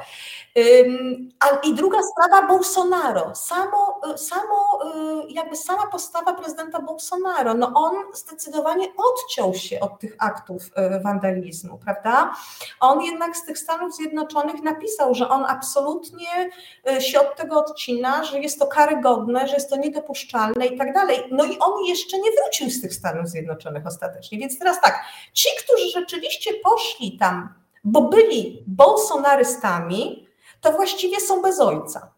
I 1.65 1.75
druga 1.75 1.99
sprawa 2.03 2.49
Bolsonaro. 2.49 3.35
Samo, 3.35 4.01
e, 4.15 4.19
samo, 4.19 4.81
jakby 5.29 5.57
sama 5.57 5.87
postawa 5.87 6.33
prezydenta 6.35 6.81
Bolsonaro, 6.83 7.55
no 7.55 7.73
on 7.75 7.95
zdecydowanie 8.15 8.87
odciął 8.97 9.55
się 9.55 9.81
od 9.81 9.99
tych 9.99 10.17
aktów 10.19 10.63
wandalizmu, 11.03 11.79
prawda? 11.79 12.33
On 12.81 13.03
jednak 13.03 13.37
z 13.37 13.45
tych 13.45 13.59
Stanów 13.59 13.95
Zjednoczonych 13.95 14.63
napisał, 14.63 15.15
że 15.15 15.29
on 15.29 15.45
absolutnie 15.49 16.51
się 16.99 17.21
od 17.21 17.37
tego 17.37 17.65
odcina, 17.65 18.25
że 18.25 18.41
jest 18.41 18.59
to 18.59 18.67
karygodne, 18.67 19.49
że 19.49 19.55
jest 19.55 19.71
to 19.71 19.77
niedopuszczalne 19.77 20.67
i 20.67 20.79
tak 20.79 20.95
dalej. 20.95 21.19
No 21.31 21.45
i 21.45 21.59
on 21.59 21.85
jeszcze 21.85 22.19
nie 22.19 22.31
wrócił 22.31 22.71
z 22.71 22.81
tych 22.81 22.95
Stanów 22.95 23.29
Zjednoczonych 23.29 23.87
ostatecznie. 23.87 24.39
Więc 24.39 24.59
teraz 24.59 24.81
tak, 24.81 25.05
ci, 25.33 25.49
którzy 25.65 25.91
rzeczywiście 25.91 26.58
poszli 26.65 27.19
tam, 27.19 27.55
bo 27.85 28.03
byli 28.03 28.65
bolsonarystami, 28.67 30.29
to 30.61 30.73
właściwie 30.73 31.21
są 31.21 31.43
bez 31.43 31.61
ojca. 31.61 32.13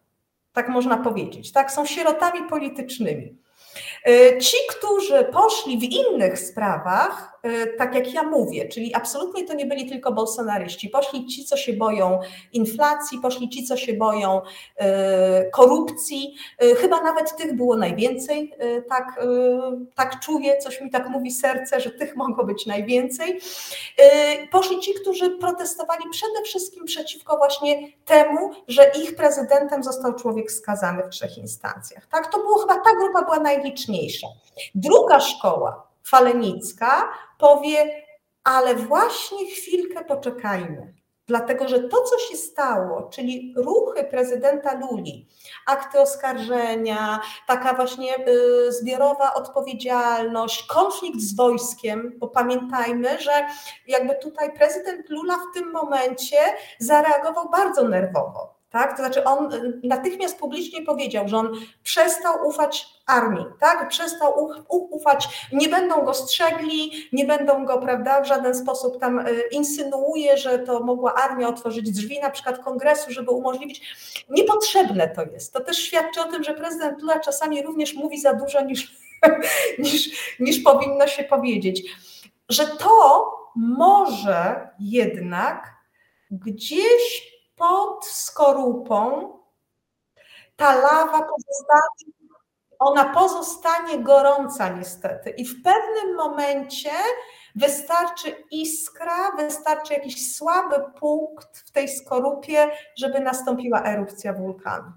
Tak 0.53 0.69
można 0.69 0.97
powiedzieć. 0.97 1.51
Tak, 1.51 1.71
są 1.71 1.85
sierotami 1.85 2.49
politycznymi. 2.49 3.37
E, 4.05 4.37
ci, 4.39 4.57
którzy 4.69 5.23
poszli 5.23 5.79
w 5.79 5.83
innych 5.83 6.39
sprawach, 6.39 7.30
tak 7.77 7.95
jak 7.95 8.13
ja 8.13 8.23
mówię, 8.23 8.67
czyli 8.67 8.95
absolutnie 8.95 9.47
to 9.47 9.53
nie 9.53 9.65
byli 9.65 9.89
tylko 9.89 10.11
bolsonaryści, 10.11 10.89
poszli 10.89 11.25
ci, 11.25 11.45
co 11.45 11.57
się 11.57 11.73
boją 11.73 12.19
inflacji, 12.53 13.19
poszli 13.21 13.49
ci, 13.49 13.63
co 13.63 13.77
się 13.77 13.93
boją 13.93 14.41
e, 14.77 15.49
korupcji, 15.49 16.35
chyba 16.77 17.01
nawet 17.01 17.37
tych 17.37 17.55
było 17.55 17.77
najwięcej, 17.77 18.53
tak, 18.89 19.25
tak 19.95 20.19
czuję, 20.19 20.57
coś 20.57 20.81
mi 20.81 20.89
tak 20.89 21.09
mówi 21.09 21.31
serce, 21.31 21.79
że 21.79 21.91
tych 21.91 22.15
mogło 22.15 22.43
być 22.43 22.65
najwięcej. 22.65 23.39
Poszli 24.51 24.79
ci, 24.79 24.93
którzy 24.93 25.29
protestowali 25.29 26.03
przede 26.11 26.41
wszystkim 26.45 26.85
przeciwko 26.85 27.37
właśnie 27.37 27.87
temu, 28.05 28.51
że 28.67 28.91
ich 29.03 29.15
prezydentem 29.15 29.83
został 29.83 30.13
człowiek 30.13 30.51
skazany 30.51 31.03
w 31.03 31.09
trzech 31.09 31.37
instancjach. 31.37 32.07
Tak, 32.07 32.31
to 32.31 32.37
było 32.37 32.57
chyba 32.57 32.75
ta 32.75 32.95
grupa 32.95 33.21
była 33.21 33.39
najliczniejsza 33.39 34.27
Druga 34.75 35.19
szkoła, 35.19 35.90
falenicka, 36.03 37.09
powie, 37.37 38.03
ale 38.43 38.75
właśnie 38.75 39.45
chwilkę 39.45 40.05
poczekajmy. 40.05 40.93
Dlatego, 41.27 41.67
że 41.67 41.79
to, 41.79 42.01
co 42.01 42.19
się 42.19 42.37
stało, 42.37 43.09
czyli 43.13 43.53
ruchy 43.57 44.03
prezydenta 44.03 44.79
Luli, 44.79 45.27
akty 45.67 45.99
oskarżenia, 45.99 47.21
taka 47.47 47.73
właśnie 47.73 48.27
y, 48.27 48.71
zbiorowa 48.71 49.33
odpowiedzialność, 49.33 50.67
konflikt 50.67 51.19
z 51.19 51.35
wojskiem, 51.35 52.13
bo 52.17 52.27
pamiętajmy, 52.27 53.19
że 53.19 53.31
jakby 53.87 54.15
tutaj 54.15 54.53
prezydent 54.53 55.09
Lula 55.09 55.37
w 55.37 55.53
tym 55.53 55.71
momencie 55.71 56.37
zareagował 56.79 57.49
bardzo 57.49 57.87
nerwowo. 57.87 58.60
Tak? 58.71 58.91
To 58.91 58.97
znaczy 58.97 59.23
on 59.23 59.53
y, 59.53 59.79
natychmiast 59.83 60.39
publicznie 60.39 60.81
powiedział, 60.81 61.27
że 61.27 61.37
on 61.37 61.51
przestał 61.83 62.47
ufać 62.47 62.87
armii, 63.05 63.45
tak? 63.59 63.89
przestał 63.89 64.49
ufać, 64.69 65.47
nie 65.53 65.69
będą 65.69 66.05
go 66.05 66.13
strzegli, 66.13 66.91
nie 67.13 67.25
będą 67.25 67.65
go 67.65 67.77
prawda, 67.77 68.21
w 68.21 68.27
żaden 68.27 68.55
sposób 68.55 68.99
tam 68.99 69.19
y, 69.19 69.41
insynuuje, 69.51 70.37
że 70.37 70.59
to 70.59 70.79
mogła 70.79 71.13
armia 71.13 71.47
otworzyć 71.47 71.91
drzwi 71.91 72.19
na 72.19 72.29
przykład 72.29 72.63
kongresu, 72.63 73.11
żeby 73.11 73.31
umożliwić. 73.31 73.81
Niepotrzebne 74.29 75.07
to 75.07 75.23
jest. 75.23 75.53
To 75.53 75.59
też 75.59 75.77
świadczy 75.77 76.21
o 76.21 76.31
tym, 76.31 76.43
że 76.43 76.53
prezydent 76.53 77.01
Lula 77.01 77.19
czasami 77.19 77.61
również 77.61 77.93
mówi 77.93 78.21
za 78.21 78.33
dużo 78.33 78.61
niż, 78.61 78.97
niż, 79.79 80.09
niż 80.39 80.59
powinno 80.59 81.07
się 81.07 81.23
powiedzieć. 81.23 81.83
Że 82.49 82.67
to 82.67 83.31
może 83.55 84.69
jednak 84.79 85.75
gdzieś 86.31 87.30
pod 87.61 88.05
skorupą 88.05 89.29
ta 90.55 90.75
lawa 90.75 91.19
pozostanie, 91.21 92.13
ona 92.79 93.05
pozostanie 93.05 93.99
gorąca 93.99 94.69
niestety 94.69 95.29
i 95.29 95.45
w 95.45 95.63
pewnym 95.63 96.15
momencie 96.15 96.91
Wystarczy 97.55 98.43
iskra, 98.51 99.31
wystarczy 99.37 99.93
jakiś 99.93 100.35
słaby 100.35 100.75
punkt 100.99 101.57
w 101.57 101.71
tej 101.71 101.89
skorupie, 101.89 102.71
żeby 102.97 103.19
nastąpiła 103.19 103.83
erupcja 103.83 104.33
wulkanu. 104.33 104.91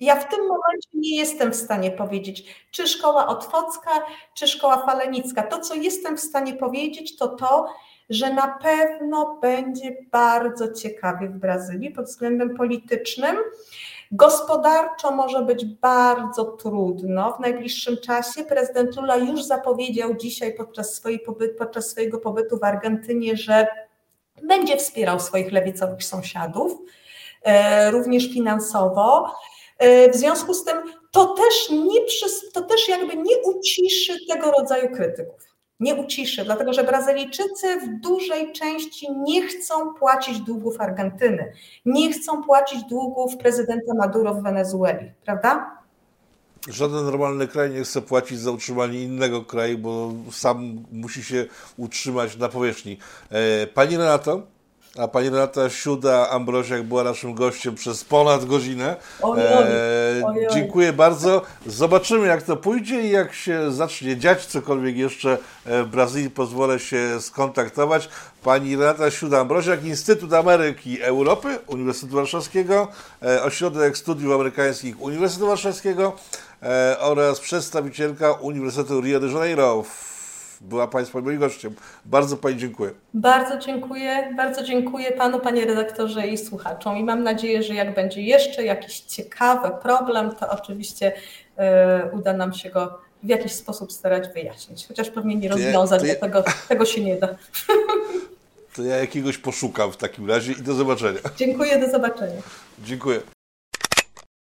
Ja 0.00 0.16
w 0.16 0.28
tym 0.28 0.40
momencie 0.40 0.88
nie 0.94 1.16
jestem 1.16 1.52
w 1.52 1.56
stanie 1.56 1.90
powiedzieć, 1.90 2.66
czy 2.70 2.88
szkoła 2.88 3.26
otwocka, 3.26 3.90
czy 4.34 4.48
szkoła 4.48 4.86
falenicka. 4.86 5.42
To, 5.42 5.60
co 5.60 5.74
jestem 5.74 6.16
w 6.16 6.20
stanie 6.20 6.54
powiedzieć, 6.54 7.16
to 7.16 7.28
to, 7.28 7.66
że 8.10 8.32
na 8.32 8.58
pewno 8.62 9.38
będzie 9.42 9.96
bardzo 10.10 10.72
ciekawie 10.72 11.28
w 11.28 11.38
Brazylii 11.38 11.90
pod 11.90 12.06
względem 12.06 12.56
politycznym. 12.56 13.36
Gospodarczo 14.12 15.10
może 15.10 15.42
być 15.42 15.64
bardzo 15.64 16.44
trudno 16.44 17.32
w 17.32 17.40
najbliższym 17.40 17.96
czasie. 17.96 18.44
Prezydent 18.44 18.96
Lula 18.96 19.16
już 19.16 19.44
zapowiedział 19.44 20.14
dzisiaj 20.14 20.54
podczas, 20.54 20.94
swojej 20.94 21.20
pobyt, 21.20 21.56
podczas 21.58 21.90
swojego 21.90 22.18
pobytu 22.18 22.58
w 22.58 22.64
Argentynie, 22.64 23.36
że 23.36 23.66
będzie 24.42 24.76
wspierał 24.76 25.20
swoich 25.20 25.52
lewicowych 25.52 26.04
sąsiadów, 26.04 26.78
e, 27.42 27.90
również 27.90 28.32
finansowo. 28.32 29.34
E, 29.78 30.10
w 30.10 30.16
związku 30.16 30.54
z 30.54 30.64
tym 30.64 30.76
to 31.10 31.26
też, 31.26 31.70
nie, 31.70 32.00
to 32.52 32.62
też 32.62 32.88
jakby 32.88 33.16
nie 33.16 33.36
uciszy 33.38 34.26
tego 34.28 34.50
rodzaju 34.50 34.90
krytyków 34.90 35.45
nie 35.80 35.94
uciszy, 35.94 36.44
dlatego 36.44 36.72
że 36.72 36.84
Brazylijczycy 36.84 37.80
w 37.80 38.00
dużej 38.00 38.52
części 38.52 39.06
nie 39.12 39.46
chcą 39.46 39.94
płacić 39.94 40.40
długów 40.40 40.80
Argentyny, 40.80 41.52
nie 41.84 42.12
chcą 42.12 42.42
płacić 42.42 42.84
długów 42.84 43.36
prezydenta 43.36 43.94
Maduro 43.94 44.34
w 44.34 44.42
Wenezueli, 44.42 45.10
prawda? 45.24 45.76
Żaden 46.68 47.04
normalny 47.04 47.48
kraj 47.48 47.70
nie 47.70 47.84
chce 47.84 48.02
płacić 48.02 48.38
za 48.38 48.50
utrzymanie 48.50 49.02
innego 49.02 49.44
kraju, 49.44 49.78
bo 49.78 50.12
sam 50.30 50.84
musi 50.92 51.24
się 51.24 51.46
utrzymać 51.76 52.36
na 52.36 52.48
powierzchni. 52.48 52.98
E, 53.30 53.66
pani 53.66 53.96
Renato, 53.96 54.42
a 54.98 55.08
pani 55.08 55.30
Renata 55.30 55.68
Siuda-Ambroziak 55.68 56.82
była 56.82 57.04
naszym 57.04 57.34
gościem 57.34 57.74
przez 57.74 58.04
ponad 58.04 58.44
godzinę. 58.44 58.96
Oj, 59.22 59.40
oj, 59.58 59.64
oj, 60.24 60.46
dziękuję 60.52 60.92
bardzo. 60.92 61.42
Zobaczymy, 61.66 62.26
jak 62.26 62.42
to 62.42 62.56
pójdzie 62.56 63.00
i 63.00 63.10
jak 63.10 63.34
się 63.34 63.72
zacznie 63.72 64.16
dziać 64.16 64.46
cokolwiek 64.46 64.96
jeszcze 64.96 65.38
w 65.66 65.86
Brazylii, 65.90 66.30
pozwolę 66.30 66.78
się 66.78 67.20
skontaktować. 67.20 68.08
Pani 68.42 68.76
Renata 68.76 69.10
Siuda-Ambroziak, 69.10 69.84
Instytut 69.84 70.32
Ameryki 70.32 70.92
i 70.92 71.02
Europy 71.02 71.58
Uniwersytetu 71.66 72.16
Warszawskiego, 72.16 72.88
e, 73.22 73.42
Ośrodek 73.42 73.98
Studiów 73.98 74.34
Amerykańskich 74.34 75.00
Uniwersytetu 75.00 75.46
Warszawskiego 75.46 76.12
e, 76.62 76.96
oraz 77.00 77.40
przedstawicielka 77.40 78.32
Uniwersytetu 78.32 79.00
Rio 79.00 79.20
de 79.20 79.26
Janeiro 79.26 79.84
była 80.60 80.88
Państwa 80.88 81.20
moim 81.20 81.38
gościem. 81.38 81.74
Bardzo 82.04 82.36
Pani 82.36 82.56
dziękuję. 82.56 82.90
Bardzo 83.14 83.58
dziękuję, 83.58 84.34
bardzo 84.36 84.62
dziękuję 84.62 85.12
Panu, 85.12 85.40
Panie 85.40 85.64
redaktorze 85.64 86.26
i 86.26 86.38
słuchaczom 86.38 86.96
i 86.96 87.04
mam 87.04 87.22
nadzieję, 87.22 87.62
że 87.62 87.74
jak 87.74 87.94
będzie 87.94 88.22
jeszcze 88.22 88.64
jakiś 88.64 89.00
ciekawy 89.00 89.70
problem, 89.82 90.34
to 90.34 90.50
oczywiście 90.50 91.12
y, 91.12 92.16
uda 92.16 92.32
nam 92.32 92.52
się 92.52 92.70
go 92.70 92.98
w 93.22 93.28
jakiś 93.28 93.52
sposób 93.52 93.92
starać 93.92 94.28
wyjaśnić, 94.28 94.86
chociaż 94.88 95.10
pewnie 95.10 95.36
nie 95.36 95.48
rozwiązać, 95.48 96.02
ja, 96.02 96.08
ja, 96.08 96.14
tego, 96.14 96.44
tego 96.68 96.84
się 96.84 97.04
nie 97.04 97.16
da. 97.16 97.28
To 98.76 98.82
ja 98.82 98.96
jakiegoś 98.96 99.38
poszukam 99.38 99.92
w 99.92 99.96
takim 99.96 100.28
razie 100.28 100.52
i 100.52 100.62
do 100.62 100.74
zobaczenia. 100.74 101.20
Dziękuję, 101.36 101.78
do 101.78 101.90
zobaczenia. 101.90 102.42
Dziękuję. 102.84 103.35